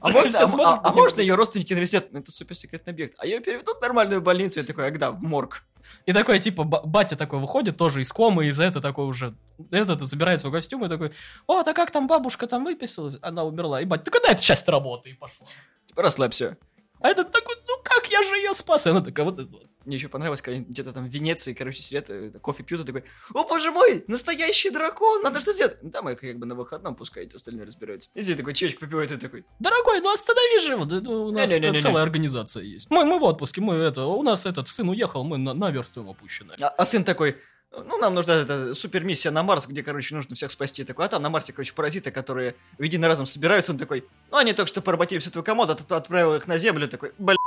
А, 0.00 0.08
можно, 0.10 0.38
а, 0.38 0.44
а, 0.44 0.80
а 0.84 0.92
можно 0.92 1.20
ее 1.20 1.34
родственники 1.34 1.72
навестят? 1.74 2.12
Ну, 2.12 2.20
это 2.20 2.30
суперсекретный 2.30 2.92
объект. 2.92 3.14
А 3.18 3.26
ее 3.26 3.40
переведут 3.40 3.78
в 3.78 3.82
нормальную 3.82 4.20
больницу. 4.20 4.60
Я 4.60 4.66
такой, 4.66 4.86
а 4.86 4.90
когда? 4.90 5.10
В 5.10 5.22
морг. 5.22 5.64
И 6.04 6.12
такой, 6.12 6.38
типа, 6.38 6.64
батя 6.64 7.16
такой 7.16 7.40
выходит, 7.40 7.76
тоже 7.76 8.00
из 8.00 8.12
комы, 8.12 8.46
из 8.46 8.60
этого 8.60 8.82
такой 8.82 9.06
уже, 9.06 9.34
этот 9.70 10.02
забирает 10.02 10.40
свой 10.40 10.52
костюм 10.52 10.84
и 10.84 10.88
такой, 10.88 11.12
о, 11.46 11.62
да 11.62 11.72
как 11.72 11.90
там 11.90 12.06
бабушка 12.06 12.46
там 12.46 12.64
выписалась? 12.64 13.18
Она 13.22 13.44
умерла. 13.44 13.80
И 13.80 13.84
батя, 13.84 14.04
ты 14.04 14.10
когда 14.10 14.28
эта 14.28 14.42
часть 14.42 14.68
работы? 14.68 15.10
И 15.10 15.14
пошел. 15.14 15.46
Типа, 15.86 16.02
расслабься. 16.02 16.56
А 17.00 17.08
этот 17.08 17.30
такой, 17.32 17.56
как 17.96 18.10
я 18.10 18.22
же 18.22 18.36
ее 18.36 18.54
спас? 18.54 18.86
И 18.86 18.90
она 18.90 19.00
такая, 19.00 19.24
вот. 19.24 19.38
Мне 19.84 19.96
еще 19.96 20.08
понравилось, 20.08 20.42
когда 20.42 20.60
где-то 20.60 20.92
там 20.92 21.08
в 21.08 21.12
Венеции, 21.12 21.54
короче, 21.54 21.80
сидят, 21.80 22.10
э, 22.10 22.32
кофе 22.42 22.64
пьют, 22.64 22.80
и 22.80 22.84
такой, 22.84 23.04
о 23.32 23.44
боже 23.44 23.70
мой, 23.70 24.04
настоящий 24.08 24.70
дракон, 24.70 25.22
надо 25.22 25.40
что 25.40 25.52
сделать? 25.52 25.78
Да, 25.80 26.02
мы 26.02 26.16
как 26.16 26.38
бы 26.38 26.46
на 26.46 26.56
выходном 26.56 26.96
пускайте, 26.96 27.36
остальные 27.36 27.66
разбираются. 27.66 28.10
И 28.14 28.20
здесь 28.20 28.36
такой 28.36 28.54
чечек 28.54 28.80
попивает 28.80 29.12
и 29.12 29.16
такой, 29.16 29.44
дорогой, 29.60 30.00
ну 30.00 30.12
останови 30.12 30.60
же, 30.60 30.72
это 30.96 31.10
у 31.10 31.30
нас 31.30 31.48
не, 31.48 31.60
не, 31.60 31.70
не, 31.70 31.80
целая 31.80 32.02
организация 32.02 32.64
есть. 32.64 32.90
Мы, 32.90 33.04
мы 33.04 33.20
в 33.20 33.22
отпуске, 33.22 33.60
мы 33.60 33.74
это, 33.74 34.06
у 34.06 34.22
нас 34.24 34.44
этот 34.44 34.66
сын 34.66 34.88
уехал, 34.88 35.22
мы 35.22 35.38
на, 35.38 35.54
наверстываем 35.54 36.10
опущено. 36.10 36.54
А, 36.60 36.66
а 36.66 36.84
сын 36.84 37.04
такой, 37.04 37.36
ну, 37.70 37.98
нам 37.98 38.14
нужна 38.14 38.34
эта 38.34 38.74
супермиссия 38.74 39.30
на 39.30 39.42
Марс, 39.42 39.66
где, 39.66 39.82
короче, 39.82 40.14
нужно 40.14 40.34
всех 40.34 40.50
спасти. 40.50 40.82
Такой, 40.84 41.04
а 41.04 41.08
там 41.08 41.22
на 41.22 41.28
Марсе, 41.28 41.52
короче, 41.52 41.74
паразиты, 41.74 42.10
которые 42.10 42.54
в 42.78 42.82
единый 42.82 43.06
разум 43.06 43.26
собираются. 43.26 43.72
Он 43.72 43.78
такой, 43.78 44.04
ну, 44.30 44.38
они 44.38 44.52
только 44.52 44.68
что 44.68 44.80
поработили 44.80 45.18
всю 45.18 45.30
твою 45.30 45.44
комоду, 45.44 45.76
отправил 45.88 46.34
их 46.34 46.46
на 46.46 46.58
Землю. 46.58 46.88
Такой, 46.88 47.12
блин, 47.18 47.38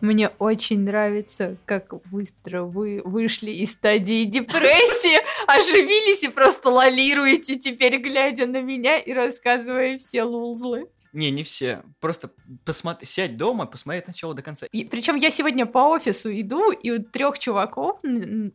Мне 0.00 0.28
очень 0.38 0.80
нравится, 0.80 1.56
как 1.64 1.94
быстро 2.10 2.62
вы 2.62 3.00
вышли 3.04 3.50
из 3.50 3.72
стадии 3.72 4.24
депрессии, 4.24 5.18
оживились 5.46 6.22
и 6.24 6.28
просто 6.28 6.70
лолируете 6.70 7.56
теперь, 7.56 7.98
глядя 7.98 8.46
на 8.46 8.60
меня 8.60 8.98
и 8.98 9.12
рассказывая 9.12 9.98
все 9.98 10.22
лузлы. 10.22 10.88
Не, 11.16 11.30
не 11.30 11.44
все. 11.44 11.82
Просто 11.98 12.30
посмотри, 12.66 13.06
сядь 13.06 13.38
дома, 13.38 13.64
посмотри 13.64 14.00
от 14.00 14.06
начала 14.06 14.34
до 14.34 14.42
конца. 14.42 14.66
И, 14.70 14.84
причем 14.84 15.16
я 15.16 15.30
сегодня 15.30 15.64
по 15.64 15.78
офису 15.88 16.30
иду, 16.30 16.72
и 16.72 16.90
у 16.90 17.02
трех 17.02 17.38
чуваков, 17.38 18.00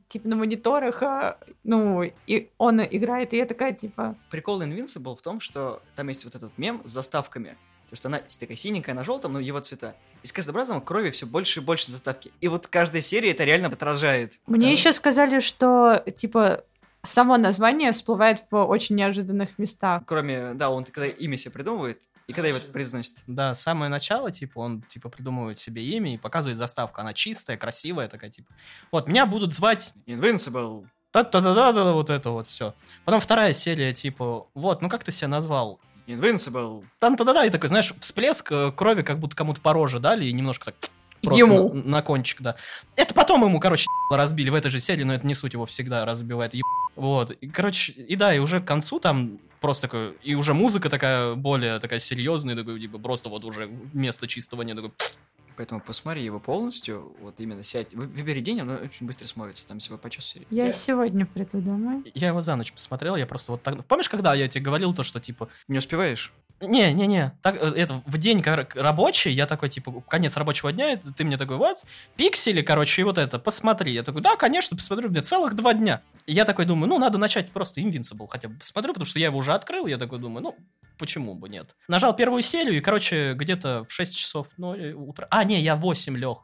типа, 0.07 0.27
на 0.27 0.35
мониторах, 0.35 1.01
а, 1.01 1.39
ну, 1.63 2.03
и 2.27 2.49
он 2.59 2.79
играет, 2.83 3.33
и 3.33 3.37
я 3.37 3.47
такая, 3.47 3.73
типа... 3.73 4.15
Прикол 4.29 4.61
Invincible 4.61 5.15
в 5.15 5.23
том, 5.23 5.39
что 5.39 5.81
там 5.95 6.09
есть 6.09 6.23
вот 6.23 6.35
этот 6.35 6.55
мем 6.59 6.83
с 6.85 6.91
заставками. 6.91 7.57
То, 7.91 7.95
что 7.97 8.07
она 8.07 8.19
такая 8.39 8.55
синенькая 8.55 8.95
на 8.95 9.03
желтом, 9.03 9.33
но 9.33 9.39
его 9.39 9.59
цвета. 9.59 9.95
И 10.23 10.27
с 10.27 10.31
каждым 10.31 10.55
разом 10.55 10.81
крови 10.81 11.11
все 11.11 11.25
больше 11.27 11.59
и 11.59 11.63
больше 11.63 11.91
заставки. 11.91 12.31
И 12.39 12.47
вот 12.47 12.65
каждая 12.67 13.01
серия 13.01 13.31
это 13.31 13.43
реально 13.43 13.67
отражает. 13.67 14.39
Мне 14.47 14.67
Да. 14.67 14.71
еще 14.71 14.93
сказали, 14.93 15.41
что, 15.41 16.03
типа, 16.15 16.63
само 17.03 17.35
название 17.37 17.91
всплывает 17.91 18.45
в 18.49 18.55
очень 18.63 18.95
неожиданных 18.95 19.59
местах. 19.59 20.03
Кроме, 20.05 20.53
да, 20.53 20.69
он 20.69 20.85
когда 20.85 21.07
имя 21.07 21.35
себе 21.35 21.51
придумывает, 21.51 22.03
и 22.27 22.33
когда 22.33 22.47
его 22.47 22.59
произносит. 22.71 23.17
Да, 23.27 23.53
самое 23.55 23.89
начало, 23.91 24.31
типа, 24.31 24.59
он, 24.59 24.83
типа, 24.83 25.09
придумывает 25.09 25.57
себе 25.57 25.83
имя 25.83 26.13
и 26.13 26.17
показывает 26.17 26.57
заставку. 26.57 27.01
Она 27.01 27.13
чистая, 27.13 27.57
красивая 27.57 28.07
такая, 28.07 28.29
типа. 28.29 28.53
Вот, 28.93 29.07
меня 29.09 29.25
будут 29.25 29.53
звать 29.53 29.93
Invincible. 30.05 30.87
та-та-да-да-да, 31.11 31.91
вот 31.91 32.09
это 32.09 32.29
вот 32.29 32.47
все. 32.47 32.73
Потом 33.03 33.19
вторая 33.19 33.51
серия, 33.51 33.93
типа, 33.93 34.47
вот, 34.53 34.81
ну 34.81 34.87
как 34.87 35.03
ты 35.03 35.11
себя 35.11 35.27
назвал? 35.27 35.81
Invincible. 36.07 36.83
там 36.99 37.15
то 37.17 37.23
да 37.23 37.33
да 37.33 37.45
и 37.45 37.49
такой, 37.49 37.69
знаешь, 37.69 37.93
всплеск 37.99 38.51
э, 38.51 38.71
крови, 38.71 39.01
как 39.01 39.19
будто 39.19 39.35
кому-то 39.35 39.61
по 39.61 39.73
роже 39.73 39.99
дали, 39.99 40.25
и 40.25 40.31
немножко 40.33 40.65
так 40.65 40.75
просто 41.21 41.39
Ему. 41.45 41.73
На, 41.73 41.83
на 41.83 42.01
кончик, 42.01 42.41
да. 42.41 42.55
Это 42.95 43.13
потом 43.13 43.43
ему, 43.43 43.59
короче, 43.59 43.85
разбили 44.11 44.49
в 44.49 44.55
этой 44.55 44.71
же 44.71 44.79
серии, 44.79 45.03
но 45.03 45.13
это 45.13 45.25
не 45.27 45.35
суть, 45.35 45.53
его 45.53 45.65
всегда 45.65 46.05
разбивает. 46.05 46.53
еб- 46.53 46.63
Вот. 46.95 47.31
И, 47.31 47.47
короче, 47.47 47.91
и 47.93 48.15
да, 48.15 48.33
и 48.33 48.39
уже 48.39 48.59
к 48.59 48.65
концу 48.65 48.99
там 48.99 49.39
просто 49.59 49.83
такой, 49.87 50.17
и 50.23 50.33
уже 50.33 50.53
музыка 50.55 50.89
такая 50.89 51.35
более 51.35 51.77
такая 51.79 51.99
серьезная, 51.99 52.55
такой, 52.55 52.79
типа, 52.79 52.97
просто 52.97 53.29
вот 53.29 53.45
уже 53.45 53.67
вместо 53.93 54.27
чистого 54.27 54.63
не 54.63 54.73
такой, 54.73 54.91
Поэтому 55.57 55.81
посмотри 55.81 56.23
его 56.23 56.39
полностью, 56.39 57.15
вот 57.21 57.39
именно 57.39 57.63
сядь, 57.63 57.93
вы- 57.93 58.07
выбери 58.07 58.39
день, 58.39 58.61
он 58.61 58.69
очень 58.69 59.05
быстро 59.05 59.27
смотрится, 59.27 59.67
там 59.67 59.79
всего 59.79 59.97
по 59.97 60.09
часу. 60.09 60.39
Я 60.49 60.65
Я- 60.67 60.71
сегодня 60.71 61.25
приду 61.25 61.59
домой. 61.61 62.11
Я 62.15 62.29
его 62.29 62.41
за 62.41 62.55
ночь 62.55 62.71
посмотрел, 62.71 63.15
я 63.15 63.25
просто 63.25 63.51
вот 63.53 63.61
так... 63.63 63.85
Помнишь, 63.85 64.09
когда 64.09 64.33
я 64.33 64.47
тебе 64.47 64.63
говорил 64.63 64.93
то, 64.93 65.03
что, 65.03 65.19
типа, 65.19 65.49
Не 65.67 65.77
успеваешь? 65.77 66.31
Не-не-не, 66.63 67.33
так, 67.41 67.55
э, 67.55 67.73
это, 67.75 68.03
в 68.05 68.17
день 68.19 68.43
кор- 68.43 68.67
рабочий, 68.75 69.31
я 69.31 69.47
такой, 69.47 69.67
типа, 69.69 70.01
конец 70.07 70.37
рабочего 70.37 70.71
дня, 70.71 70.95
ты 71.17 71.23
мне 71.23 71.35
такой, 71.37 71.57
вот, 71.57 71.79
пиксели, 72.15 72.61
короче, 72.61 73.01
и 73.01 73.03
вот 73.03 73.17
это, 73.17 73.39
посмотри. 73.39 73.91
Я 73.91 74.03
такой, 74.03 74.21
да, 74.21 74.35
конечно, 74.35 74.77
посмотрю, 74.77 75.09
мне 75.09 75.21
целых 75.21 75.55
два 75.55 75.73
дня. 75.73 76.01
И 76.27 76.33
я 76.33 76.45
такой 76.45 76.65
думаю, 76.65 76.87
ну, 76.87 76.99
надо 76.99 77.17
начать 77.17 77.49
просто 77.51 77.81
Invincible 77.81 78.27
хотя 78.29 78.47
бы 78.47 78.55
посмотрю, 78.59 78.93
потому 78.93 79.05
что 79.07 79.17
я 79.17 79.25
его 79.27 79.39
уже 79.39 79.53
открыл, 79.53 79.87
я 79.87 79.97
такой 79.97 80.19
думаю, 80.19 80.43
ну, 80.43 80.55
почему 80.97 81.35
бы 81.35 81.49
нет. 81.49 81.75
Нажал 81.87 82.15
первую 82.15 82.41
серию, 82.41 82.77
и, 82.77 82.81
короче, 82.81 83.33
где-то 83.33 83.83
в 83.83 83.91
6 83.91 84.17
часов 84.17 84.47
ну, 84.57 84.75
э, 84.75 84.93
утра... 84.93 85.27
А, 85.29 85.43
не, 85.43 85.61
я 85.61 85.75
в 85.75 85.81
8 85.81 86.17
лег 86.17 86.39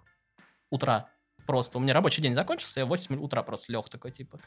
утра. 0.70 1.10
Просто 1.48 1.78
у 1.80 1.82
меня 1.82 1.94
рабочий 1.94 2.22
день 2.22 2.36
закончился, 2.36 2.82
я 2.82 2.86
в 2.86 2.90
8 2.90 3.20
утра 3.20 3.42
просто 3.42 3.72
лег 3.72 3.90
такой, 3.90 4.12
типа. 4.12 4.40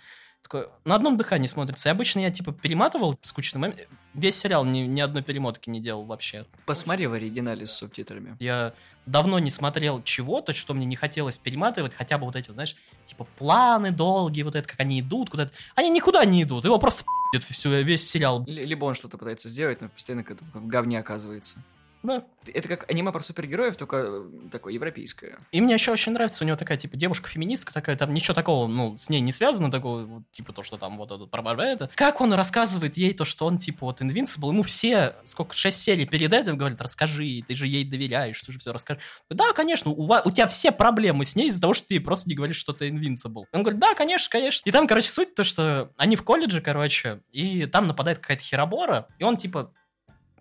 Такой, 0.43 0.69
на 0.85 0.95
одном 0.95 1.17
дыхании 1.17 1.49
смотрится. 1.49 1.89
И 1.89 1.93
обычно 1.93 2.21
я, 2.21 2.31
типа, 2.31 2.53
перематывал 2.53 3.19
скучный 3.23 3.59
момент. 3.61 3.81
Весь 4.15 4.37
сериал 4.37 4.65
ни, 4.65 4.81
ни 4.81 5.01
одной 5.01 5.23
перемотки 5.23 5.69
не 5.71 5.81
делал 5.81 6.05
вообще. 6.05 6.47
Посмотри 6.67 7.07
в 7.09 7.15
оригинале 7.15 7.67
с 7.67 7.73
субтитрами. 7.73 8.37
Я 8.39 8.75
давно 9.07 9.39
не 9.39 9.51
смотрел 9.51 10.03
чего-то, 10.03 10.53
что 10.53 10.75
мне 10.75 10.85
не 10.87 10.95
хотелось 10.95 11.39
перематывать, 11.39 11.95
хотя 11.95 12.19
бы 12.19 12.27
вот 12.27 12.37
эти, 12.37 12.51
знаешь, 12.53 12.77
типа 13.05 13.27
планы 13.39 13.91
долгие, 13.91 14.43
вот 14.43 14.55
это, 14.55 14.69
как 14.69 14.79
они 14.81 15.01
идут 15.01 15.31
куда-то. 15.31 15.53
Они 15.75 15.91
никуда 15.91 16.25
не 16.25 16.43
идут, 16.43 16.65
его 16.65 16.79
просто 16.79 17.05
всю, 17.49 17.71
весь 17.71 18.09
сериал. 18.09 18.45
Ли- 18.47 18.63
Либо 18.65 18.85
он 18.85 18.95
что-то 18.95 19.17
пытается 19.19 19.49
сделать, 19.49 19.81
но 19.81 19.89
постоянно 19.89 20.23
как 20.23 20.39
в 20.43 20.67
говне 20.67 20.99
оказывается. 20.99 21.57
Да. 22.03 22.25
Это 22.47 22.69
как 22.69 22.91
аниме 22.91 23.13
про 23.13 23.21
супергероев, 23.21 23.77
только 23.77 23.97
э, 23.97 24.31
такое 24.51 24.73
европейское. 24.73 25.39
И 25.53 25.61
мне 25.61 25.75
еще 25.75 25.93
очень 25.93 26.13
нравится, 26.13 26.45
у 26.45 26.47
него 26.47 26.57
такая, 26.57 26.79
типа, 26.79 26.97
девушка-феминистка 26.97 27.75
такая, 27.75 27.97
там 27.97 28.15
ничего 28.15 28.35
такого, 28.35 28.67
ну, 28.67 28.97
с 28.97 29.11
ней 29.11 29.21
не 29.21 29.33
связано, 29.33 29.71
такого, 29.71 30.05
вот, 30.05 30.23
типа, 30.31 30.53
то, 30.53 30.63
что 30.63 30.79
там 30.79 30.97
вот 30.97 31.13
это, 31.13 31.27
про 31.27 31.65
это. 31.65 31.91
Как 31.95 32.21
он 32.23 32.33
рассказывает 32.33 32.97
ей 32.97 33.13
то, 33.13 33.27
что 33.27 33.47
он, 33.47 33.59
типа, 33.59 33.87
вот, 33.87 34.01
Invincible, 34.01 34.49
ему 34.49 34.63
все, 34.63 35.17
сколько, 35.25 35.55
шесть 35.55 35.83
серий 35.83 36.07
перед 36.07 36.33
этим 36.33 36.57
говорят, 36.57 36.81
расскажи, 36.81 37.45
ты 37.47 37.55
же 37.55 37.67
ей 37.67 37.85
доверяешь, 37.85 38.43
ты 38.43 38.53
же 38.53 38.59
все 38.59 38.73
расскажешь. 38.73 39.03
Да, 39.29 39.53
конечно, 39.53 39.91
у, 39.91 40.03
у 40.03 40.31
тебя 40.31 40.47
все 40.47 40.73
проблемы 40.73 41.27
с 41.27 41.37
ней 41.37 41.49
из-за 41.49 41.61
того, 41.61 41.75
что 41.75 41.89
ты 41.89 42.01
просто 42.01 42.31
не 42.31 42.35
говоришь, 42.35 42.57
что 42.57 42.73
ты 42.73 42.89
Invincible. 42.89 43.45
Он 43.53 43.63
говорит, 43.63 43.81
да, 43.81 43.95
конечно, 43.95 44.31
конечно. 44.31 44.67
И 44.67 44.73
там, 44.73 44.87
короче, 44.87 45.11
суть 45.11 45.35
то, 45.35 45.45
что 45.45 45.93
они 45.97 46.17
в 46.17 46.23
колледже, 46.23 46.63
короче, 46.63 47.21
и 47.33 47.67
там 47.67 47.87
нападает 47.87 48.19
какая-то 48.19 48.43
херобора, 48.43 49.09
и 49.19 49.25
он, 49.25 49.37
типа, 49.37 49.75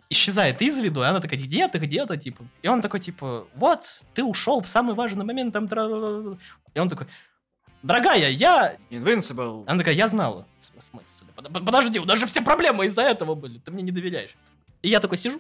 исчезает 0.10 0.62
из 0.62 0.80
виду, 0.80 1.01
и 1.01 1.05
она 1.05 1.20
такая, 1.20 1.39
где 1.39 1.68
ты, 1.68 1.78
где 1.78 2.05
ты, 2.05 2.18
типа. 2.18 2.43
И 2.62 2.68
он 2.68 2.82
такой, 2.82 2.99
типа, 2.99 3.47
вот, 3.55 4.01
ты 4.14 4.24
ушел 4.24 4.62
в 4.62 4.68
самый 4.68 4.95
важный 4.95 5.24
момент, 5.24 5.53
там, 5.53 5.68
тра-ра-ра-ра». 5.68 6.38
и 6.74 6.80
он 6.80 6.89
такой, 6.89 7.07
дорогая, 7.84 8.30
я... 8.30 8.76
Invincible. 8.89 9.64
Она 9.68 9.78
такая, 9.80 9.93
я 9.95 10.07
знала. 10.07 10.47
В 10.60 10.66
см- 10.66 10.82
смысле? 10.84 11.28
Под- 11.36 11.53
под- 11.53 11.66
Подожди, 11.66 11.99
у 11.99 12.05
нас 12.05 12.20
же 12.20 12.26
все 12.26 12.41
проблемы 12.41 12.88
из-за 12.88 13.03
этого 13.03 13.36
были, 13.36 13.60
ты 13.60 13.72
мне 13.72 13.84
не 13.84 13.91
доверяешь. 13.91 14.36
И 14.82 14.89
я 14.89 14.99
такой 14.99 15.18
сижу, 15.18 15.39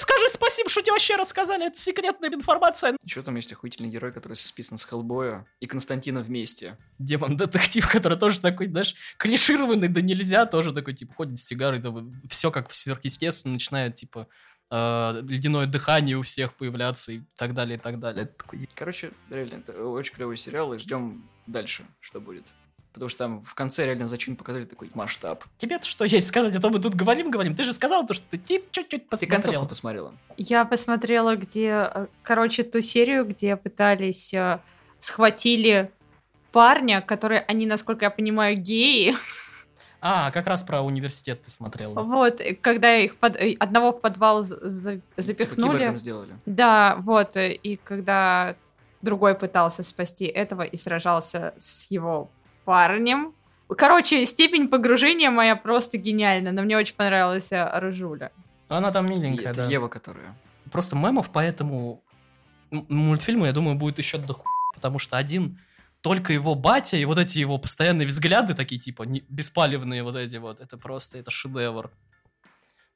скажи 0.00 0.28
спасибо, 0.28 0.68
что 0.68 0.80
тебе 0.82 0.92
вообще 0.92 1.16
рассказали, 1.16 1.66
это 1.66 1.78
секретная 1.78 2.30
информация. 2.30 2.96
Еще 3.02 3.22
там 3.22 3.36
есть 3.36 3.52
охуительный 3.52 3.90
герой, 3.90 4.12
который 4.12 4.34
списан 4.34 4.78
с 4.78 4.84
Хеллбоя 4.84 5.46
и 5.60 5.66
Константина 5.66 6.20
вместе. 6.20 6.76
Демон-детектив, 6.98 7.88
который 7.88 8.18
тоже 8.18 8.40
такой, 8.40 8.68
знаешь, 8.68 8.94
клишированный, 9.18 9.88
да 9.88 10.00
нельзя, 10.00 10.46
тоже 10.46 10.72
такой, 10.72 10.94
типа, 10.94 11.14
ходит 11.14 11.38
с 11.38 11.44
сигарой, 11.44 11.82
все 12.28 12.50
как 12.50 12.70
в 12.70 12.74
сверхъестественно, 12.74 13.54
начинает, 13.54 13.94
типа, 13.94 14.28
э, 14.70 15.22
ледяное 15.28 15.66
дыхание 15.66 16.16
у 16.16 16.22
всех 16.22 16.54
появляться 16.54 17.12
и 17.12 17.20
так 17.36 17.54
далее, 17.54 17.76
и 17.76 17.80
так 17.80 17.98
далее. 17.98 18.30
Короче, 18.74 19.12
реально, 19.30 19.56
это 19.56 19.84
очень 19.84 20.14
клевый 20.14 20.36
сериал, 20.36 20.72
и 20.74 20.78
ждем 20.78 21.28
дальше, 21.46 21.84
что 22.00 22.20
будет. 22.20 22.46
Потому 22.92 23.08
что 23.08 23.18
там 23.18 23.40
в 23.42 23.54
конце 23.54 23.86
реально 23.86 24.08
зачин 24.08 24.34
показали 24.34 24.64
такой 24.64 24.90
масштаб. 24.94 25.44
Тебе-то 25.58 25.86
что 25.86 26.04
есть 26.04 26.26
сказать, 26.26 26.56
а 26.56 26.60
то 26.60 26.70
мы 26.70 26.80
тут 26.80 26.94
говорим, 26.96 27.30
говорим. 27.30 27.54
Ты 27.54 27.62
же 27.62 27.72
сказал 27.72 28.04
то, 28.06 28.14
что 28.14 28.26
ты 28.28 28.36
тип 28.38 28.64
чуть-чуть 28.72 29.04
Ты 29.04 29.08
посмотрел. 29.08 29.40
концовку 29.42 29.68
посмотрела? 29.68 30.14
Я 30.36 30.64
посмотрела, 30.64 31.36
где, 31.36 31.88
э, 31.94 32.06
короче, 32.22 32.64
ту 32.64 32.80
серию, 32.80 33.24
где 33.24 33.56
пытались, 33.56 34.34
э, 34.34 34.58
схватили 34.98 35.90
парня, 36.52 37.00
который, 37.00 37.38
они, 37.40 37.66
насколько 37.66 38.04
я 38.06 38.10
понимаю, 38.10 38.56
геи. 38.56 39.14
А, 40.02 40.30
как 40.30 40.46
раз 40.46 40.62
про 40.62 40.80
университет 40.80 41.42
ты 41.42 41.50
смотрела. 41.50 41.92
Вот, 42.02 42.40
когда 42.62 42.96
их 42.96 43.16
под- 43.18 43.36
э, 43.36 43.54
одного 43.60 43.92
в 43.92 44.00
подвал 44.00 44.44
за- 44.44 44.56
Типа 44.94 45.02
запихнули. 45.18 45.94
сделали. 45.98 46.30
Да, 46.46 46.96
вот, 47.00 47.36
и 47.36 47.78
когда 47.84 48.56
другой 49.02 49.34
пытался 49.34 49.82
спасти 49.82 50.24
этого 50.24 50.62
и 50.62 50.74
сражался 50.78 51.52
с 51.58 51.90
его 51.90 52.30
парнем. 52.64 53.34
Короче, 53.68 54.26
степень 54.26 54.68
погружения 54.68 55.30
моя 55.30 55.54
просто 55.56 55.96
гениальна, 55.96 56.50
но 56.52 56.62
мне 56.62 56.76
очень 56.76 56.94
понравилась 56.96 57.52
э, 57.52 57.78
Рыжуля. 57.78 58.32
Она 58.68 58.90
там 58.90 59.08
миленькая, 59.08 59.50
это 59.50 59.64
да. 59.66 59.66
Ева, 59.68 59.88
которая. 59.88 60.34
Просто 60.72 60.96
мемов 60.96 61.30
по 61.30 61.38
этому 61.40 62.02
м- 62.70 62.86
мультфильму, 62.88 63.46
я 63.46 63.52
думаю, 63.52 63.76
будет 63.76 63.98
еще 63.98 64.18
до 64.18 64.36
потому 64.74 64.98
что 64.98 65.16
один 65.16 65.58
только 66.00 66.32
его 66.32 66.54
батя 66.54 66.96
и 66.96 67.04
вот 67.04 67.18
эти 67.18 67.38
его 67.38 67.58
постоянные 67.58 68.06
взгляды 68.08 68.54
такие, 68.54 68.80
типа, 68.80 69.02
не- 69.02 69.24
беспалевные 69.28 70.02
вот 70.02 70.16
эти 70.16 70.36
вот, 70.36 70.60
это 70.60 70.76
просто, 70.78 71.18
это 71.18 71.30
шедевр. 71.30 71.90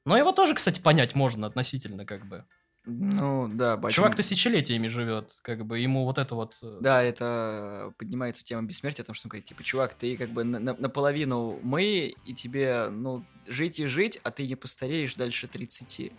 Но 0.05 0.17
его 0.17 0.31
тоже, 0.31 0.55
кстати, 0.55 0.79
понять 0.79 1.15
можно 1.15 1.47
относительно, 1.47 2.05
как 2.05 2.25
бы. 2.25 2.45
Ну, 2.85 3.49
да, 3.51 3.77
батя- 3.77 3.95
Чувак 3.95 4.15
тысячелетиями 4.15 4.87
живет, 4.87 5.33
как 5.41 5.65
бы, 5.65 5.79
ему 5.79 6.03
вот 6.05 6.17
это 6.17 6.35
вот... 6.35 6.57
э, 6.61 6.77
Да, 6.81 7.01
это 7.01 7.93
поднимается 7.97 8.43
тема 8.43 8.61
бессмертия, 8.63 9.03
потому 9.03 9.15
что, 9.15 9.27
ну, 9.27 9.31
как, 9.31 9.43
типа, 9.43 9.63
чувак, 9.63 9.93
ты 9.95 10.15
как 10.17 10.29
бы 10.29 10.43
на- 10.43 10.59
на- 10.59 10.75
наполовину 10.75 11.59
мы, 11.63 12.13
и 12.25 12.33
тебе, 12.33 12.89
ну, 12.89 13.25
жить 13.47 13.79
и 13.79 13.85
жить, 13.87 14.19
а 14.23 14.31
ты 14.31 14.47
не 14.47 14.55
постареешь 14.55 15.15
дальше 15.15 15.47
30. 15.47 16.11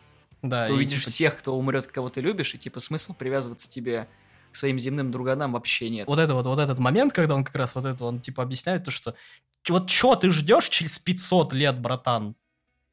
Да, 0.43 0.67
ты 0.67 0.73
увидишь 0.75 1.01
типа, 1.01 1.11
всех, 1.11 1.37
кто 1.39 1.55
умрет, 1.57 1.87
кого 1.87 2.09
ты 2.09 2.21
любишь, 2.21 2.55
и, 2.55 2.59
типа, 2.59 2.81
смысл 2.81 3.15
привязываться 3.15 3.69
тебе 3.71 4.09
к 4.53 4.57
своим 4.57 4.79
земным 4.79 5.11
друганам 5.11 5.53
вообще 5.53 5.89
нет. 5.91 6.07
вот 6.09 6.19
это 6.19 6.35
вот, 6.35 6.47
вот 6.47 6.59
этот 6.59 6.79
момент, 6.79 7.13
когда 7.13 7.35
он 7.35 7.45
как 7.45 7.55
раз 7.57 7.75
вот 7.75 7.85
это, 7.85 8.05
он 8.05 8.21
типа 8.21 8.43
объясняет 8.43 8.85
то, 8.85 8.91
что 8.91 9.15
«Чё- 9.63 9.75
вот 9.75 9.91
что 9.91 10.15
ты 10.17 10.31
ждешь 10.31 10.69
через 10.69 10.99
500 10.99 11.53
лет, 11.53 11.79
братан? 11.81 12.37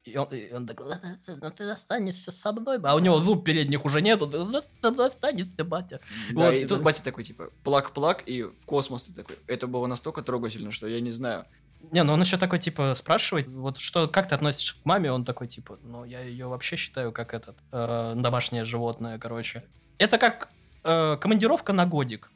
И 0.04 0.18
он, 0.18 0.28
и 0.28 0.52
он 0.52 0.66
такой, 0.66 0.92
«Э, 0.92 1.34
ну 1.40 1.50
ты 1.50 1.70
останешься 1.70 2.30
со 2.30 2.52
мной, 2.52 2.78
а 2.82 2.94
у 2.94 2.98
него 2.98 3.20
зуб 3.20 3.44
передних 3.44 3.86
уже 3.86 4.02
нету, 4.02 4.26
«Ну, 4.26 4.62
ты 4.82 5.02
останешься, 5.02 5.64
батя. 5.64 6.00
Да, 6.30 6.46
Вот, 6.46 6.54
и 6.54 6.66
тут 6.66 6.78
да. 6.78 6.84
батя 6.84 7.02
такой, 7.02 7.24
типа, 7.24 7.50
плак-плак, 7.64 8.22
и 8.26 8.42
в 8.42 8.66
космос 8.66 9.04
ты 9.04 9.14
такой. 9.14 9.38
Это 9.46 9.66
было 9.66 9.86
настолько 9.86 10.22
трогательно, 10.22 10.72
что 10.72 10.86
я 10.86 11.00
не 11.00 11.10
знаю. 11.10 11.46
Не, 11.90 12.02
ну 12.02 12.12
он 12.12 12.20
еще 12.20 12.36
такой, 12.36 12.58
типа, 12.58 12.94
спрашивает, 12.94 13.48
вот 13.48 13.78
что, 13.78 14.06
как 14.08 14.28
ты 14.28 14.34
относишься 14.34 14.74
к 14.80 14.84
маме? 14.84 15.10
Он 15.10 15.24
такой, 15.24 15.46
типа, 15.48 15.78
ну, 15.82 16.04
я 16.04 16.20
ее 16.20 16.48
вообще 16.48 16.76
считаю 16.76 17.12
как 17.12 17.32
этот, 17.34 17.56
э, 17.72 18.14
домашнее 18.16 18.64
животное, 18.64 19.18
короче. 19.18 19.64
Это 19.98 20.18
как 20.18 20.50
э, 20.82 21.16
командировка 21.20 21.72
на 21.72 21.86
годик 21.86 22.30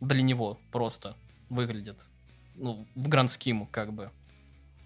для 0.00 0.22
него 0.22 0.58
просто 0.72 1.16
выглядит. 1.48 2.04
Ну, 2.54 2.86
в 2.94 3.08
Гранд 3.08 3.30
Скиму, 3.30 3.66
как 3.70 3.92
бы. 3.92 4.10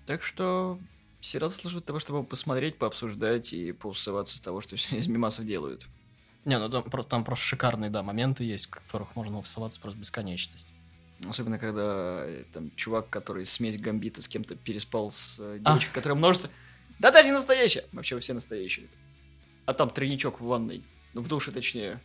Так 0.07 0.23
что 0.23 0.79
сериал 1.23 1.51
заслуживает 1.51 1.87
того, 1.87 1.99
чтобы 1.99 2.25
посмотреть, 2.25 2.79
пообсуждать 2.79 3.53
и 3.53 3.73
поусываться 3.73 4.37
с 4.37 4.41
того, 4.41 4.61
что 4.61 4.75
из 4.97 5.07
мимасов 5.09 5.47
делают. 5.47 5.87
Не, 6.45 6.59
ну 6.59 6.69
там, 6.69 6.83
там 7.05 7.25
просто 7.25 7.45
шикарные, 7.45 7.91
да, 7.91 8.03
моменты 8.03 8.45
есть, 8.45 8.67
в 8.67 8.71
которых 8.71 9.15
можно 9.15 9.39
усываться 9.39 9.81
просто 9.81 9.99
бесконечность. 10.01 10.75
Особенно, 11.29 11.59
когда 11.59 12.25
э, 12.27 12.45
там 12.53 12.73
чувак, 12.75 13.09
который 13.09 13.47
смесь 13.47 13.79
гамбита 13.79 14.21
с 14.21 14.27
кем-то 14.27 14.57
переспал 14.57 15.11
с 15.13 15.39
э, 15.39 15.61
А. 15.65 15.69
девочкой, 15.69 15.95
которая 15.95 16.19
множится. 16.19 16.51
Да 16.99 17.13
даже 17.13 17.29
не 17.29 17.33
настоящая! 17.33 17.85
Вообще 17.93 18.19
все 18.19 18.35
настоящие. 18.35 18.89
А 19.67 19.73
там 19.73 19.89
тройничок 19.91 20.41
в 20.41 20.45
ванной. 20.45 20.85
Ну, 21.15 21.21
в 21.21 21.29
душе 21.29 21.53
точнее. 21.53 22.01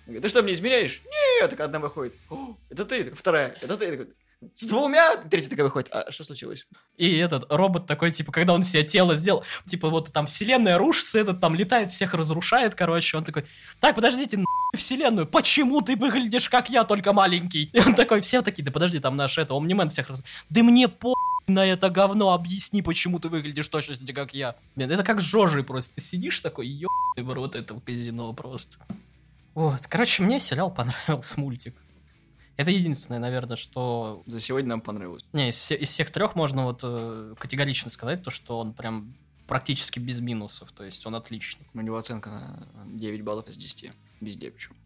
Он 0.00 0.14
говорит, 0.14 0.22
ты 0.22 0.28
что, 0.28 0.42
мне 0.42 0.52
измеряешь? 0.52 1.00
Не, 1.06 1.48
так 1.48 1.60
одна 1.60 1.78
выходит. 1.78 2.14
«О, 2.28 2.58
это 2.68 2.84
ты, 2.84 3.04
Так, 3.04 3.16
вторая, 3.16 3.56
это 3.62 3.76
ты. 3.78 4.08
С 4.54 4.66
двумя? 4.66 5.16
Третья 5.16 5.50
такая 5.50 5.64
выходит. 5.64 5.88
А 5.92 6.10
что 6.12 6.22
случилось? 6.22 6.66
И 6.96 7.16
этот 7.16 7.50
робот 7.50 7.86
такой, 7.86 8.12
типа, 8.12 8.30
когда 8.30 8.54
он 8.54 8.62
себе 8.62 8.84
тело 8.84 9.16
сделал, 9.16 9.44
типа, 9.66 9.88
вот 9.88 10.12
там 10.12 10.26
вселенная 10.26 10.78
рушится, 10.78 11.18
этот 11.18 11.40
там 11.40 11.54
летает, 11.56 11.90
всех 11.90 12.14
разрушает, 12.14 12.74
короче, 12.74 13.16
он 13.16 13.24
такой, 13.24 13.46
так, 13.80 13.96
подождите, 13.96 14.36
нахуй 14.36 14.76
вселенную, 14.76 15.26
почему 15.26 15.80
ты 15.80 15.96
выглядишь 15.96 16.48
как 16.48 16.70
я, 16.70 16.84
только 16.84 17.12
маленький? 17.12 17.70
И 17.72 17.80
он 17.80 17.94
такой, 17.94 18.20
все 18.20 18.42
такие, 18.42 18.62
да 18.62 18.70
подожди, 18.70 19.00
там 19.00 19.16
наш 19.16 19.38
это, 19.38 19.54
Омнимен 19.54 19.90
всех 19.90 20.08
раз... 20.08 20.24
Да 20.50 20.62
мне 20.62 20.86
по 20.88 21.14
на 21.48 21.66
это 21.66 21.88
говно, 21.90 22.32
объясни, 22.32 22.82
почему 22.82 23.18
ты 23.18 23.28
выглядишь 23.28 23.68
точно 23.68 23.94
как 24.12 24.34
я. 24.34 24.54
Блин, 24.76 24.90
это 24.90 25.02
как 25.02 25.20
с 25.20 25.24
Жожей 25.24 25.64
просто, 25.64 25.96
ты 25.96 26.00
сидишь 26.00 26.38
такой, 26.40 26.68
ебаный 26.68 27.22
в 27.22 27.32
рот 27.32 27.56
этого 27.56 27.80
казино 27.80 28.32
просто. 28.34 28.76
Вот, 29.54 29.86
короче, 29.88 30.22
мне 30.22 30.38
сериал 30.38 30.70
понравился, 30.70 31.40
мультик. 31.40 31.74
Это 32.58 32.70
единственное, 32.72 33.20
наверное, 33.20 33.56
что 33.56 34.22
За 34.26 34.40
сегодня 34.40 34.70
нам 34.70 34.80
понравилось. 34.80 35.24
не, 35.32 35.48
из, 35.50 35.70
из 35.70 35.88
всех 35.88 36.10
трех 36.10 36.34
можно 36.34 36.64
вот 36.64 36.80
э, 36.82 37.34
категорично 37.38 37.88
сказать 37.90 38.22
то, 38.22 38.30
что 38.30 38.58
он 38.58 38.74
прям 38.74 39.14
практически 39.46 39.98
без 40.00 40.20
минусов, 40.20 40.72
то 40.72 40.84
есть 40.84 41.06
он 41.06 41.14
отличный. 41.14 41.66
У 41.72 41.80
него 41.80 41.96
оценка 41.96 42.28
на 42.30 42.68
9 42.98 43.22
баллов 43.22 43.48
из 43.48 43.56
10. 43.56 43.92
Везде 44.20 44.50
причем. 44.50 44.76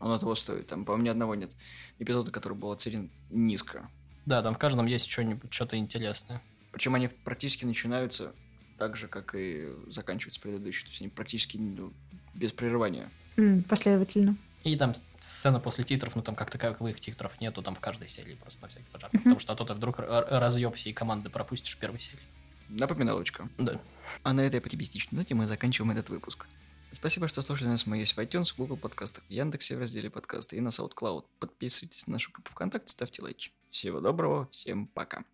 Он 0.00 0.18
того 0.18 0.34
стоит. 0.34 0.66
Там, 0.66 0.84
по-моему, 0.84 1.04
ни 1.04 1.08
одного 1.08 1.34
нет 1.36 1.52
эпизода, 2.00 2.30
который 2.32 2.54
был 2.58 2.72
оценен 2.72 3.10
низко. 3.30 3.88
Да, 4.26 4.42
там 4.42 4.54
в 4.54 4.58
каждом 4.58 4.86
есть 4.86 5.08
что-нибудь, 5.08 5.52
что-то 5.52 5.76
интересное. 5.78 6.42
Причем 6.72 6.94
они 6.96 7.08
практически 7.08 7.64
начинаются 7.64 8.32
так 8.78 8.96
же, 8.96 9.06
как 9.08 9.34
и 9.36 9.68
заканчиваются 9.88 10.40
предыдущие. 10.40 10.86
То 10.86 10.90
есть 10.90 11.00
они 11.02 11.10
практически 11.10 11.58
ну, 11.58 11.92
без 12.34 12.52
прерывания. 12.52 13.10
М, 13.36 13.62
Последовательно. 13.62 14.36
И 14.64 14.76
там 14.76 14.94
сцена 15.20 15.58
после 15.58 15.84
титров, 15.84 16.14
ну 16.16 16.22
там 16.22 16.34
как 16.34 16.50
таковых 16.50 17.00
титров 17.00 17.40
нету, 17.40 17.62
там 17.62 17.74
в 17.74 17.80
каждой 17.80 18.08
серии 18.08 18.34
просто 18.34 18.60
на 18.62 18.68
всякий 18.68 18.90
пожар. 18.90 19.08
Мгм. 19.12 19.22
Потому 19.22 19.40
что 19.40 19.52
а 19.52 19.56
то 19.56 19.64
ты 19.64 19.74
вдруг 19.74 20.00
р- 20.00 20.26
разъеб 20.28 20.74
всей 20.76 20.92
команды 20.92 21.30
пропустишь 21.30 21.74
в 21.76 21.78
первой 21.78 21.98
серии. 21.98 22.22
Напоминалочка. 22.68 23.48
Да. 23.58 23.80
А 24.22 24.32
на 24.32 24.42
этой 24.42 24.60
оптимистичной 24.60 25.18
ноте 25.18 25.34
мы 25.34 25.46
заканчиваем 25.46 25.90
этот 25.92 26.10
выпуск. 26.10 26.46
Спасибо, 26.92 27.28
что 27.28 27.40
слушали 27.42 27.68
нас. 27.68 27.86
Мы 27.86 27.98
есть 27.98 28.16
в 28.16 28.18
iTunes, 28.18 28.52
в 28.52 28.56
Google 28.56 28.76
подкастах, 28.76 29.24
в 29.24 29.30
Яндексе 29.30 29.76
в 29.76 29.80
разделе 29.80 30.10
подкасты 30.10 30.56
и 30.56 30.60
на 30.60 30.68
SoundCloud. 30.68 31.24
Подписывайтесь 31.38 32.06
на 32.06 32.14
нашу 32.14 32.32
группу 32.32 32.50
ВКонтакте, 32.50 32.92
ставьте 32.92 33.22
лайки. 33.22 33.52
Всего 33.70 34.00
доброго, 34.00 34.48
всем 34.50 34.86
пока. 34.88 35.24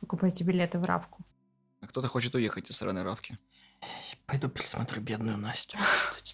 Покупайте 0.00 0.44
билеты 0.44 0.78
в 0.78 0.84
Равку. 0.84 1.24
А 1.80 1.86
кто-то 1.86 2.08
хочет 2.08 2.34
уехать 2.34 2.70
из 2.70 2.76
сраной 2.76 3.02
Равки. 3.02 3.36
Пойду 4.26 4.48
пересмотрю 4.48 5.02
бедную 5.02 5.36
Настю. 5.38 5.76
кстати. 5.78 6.33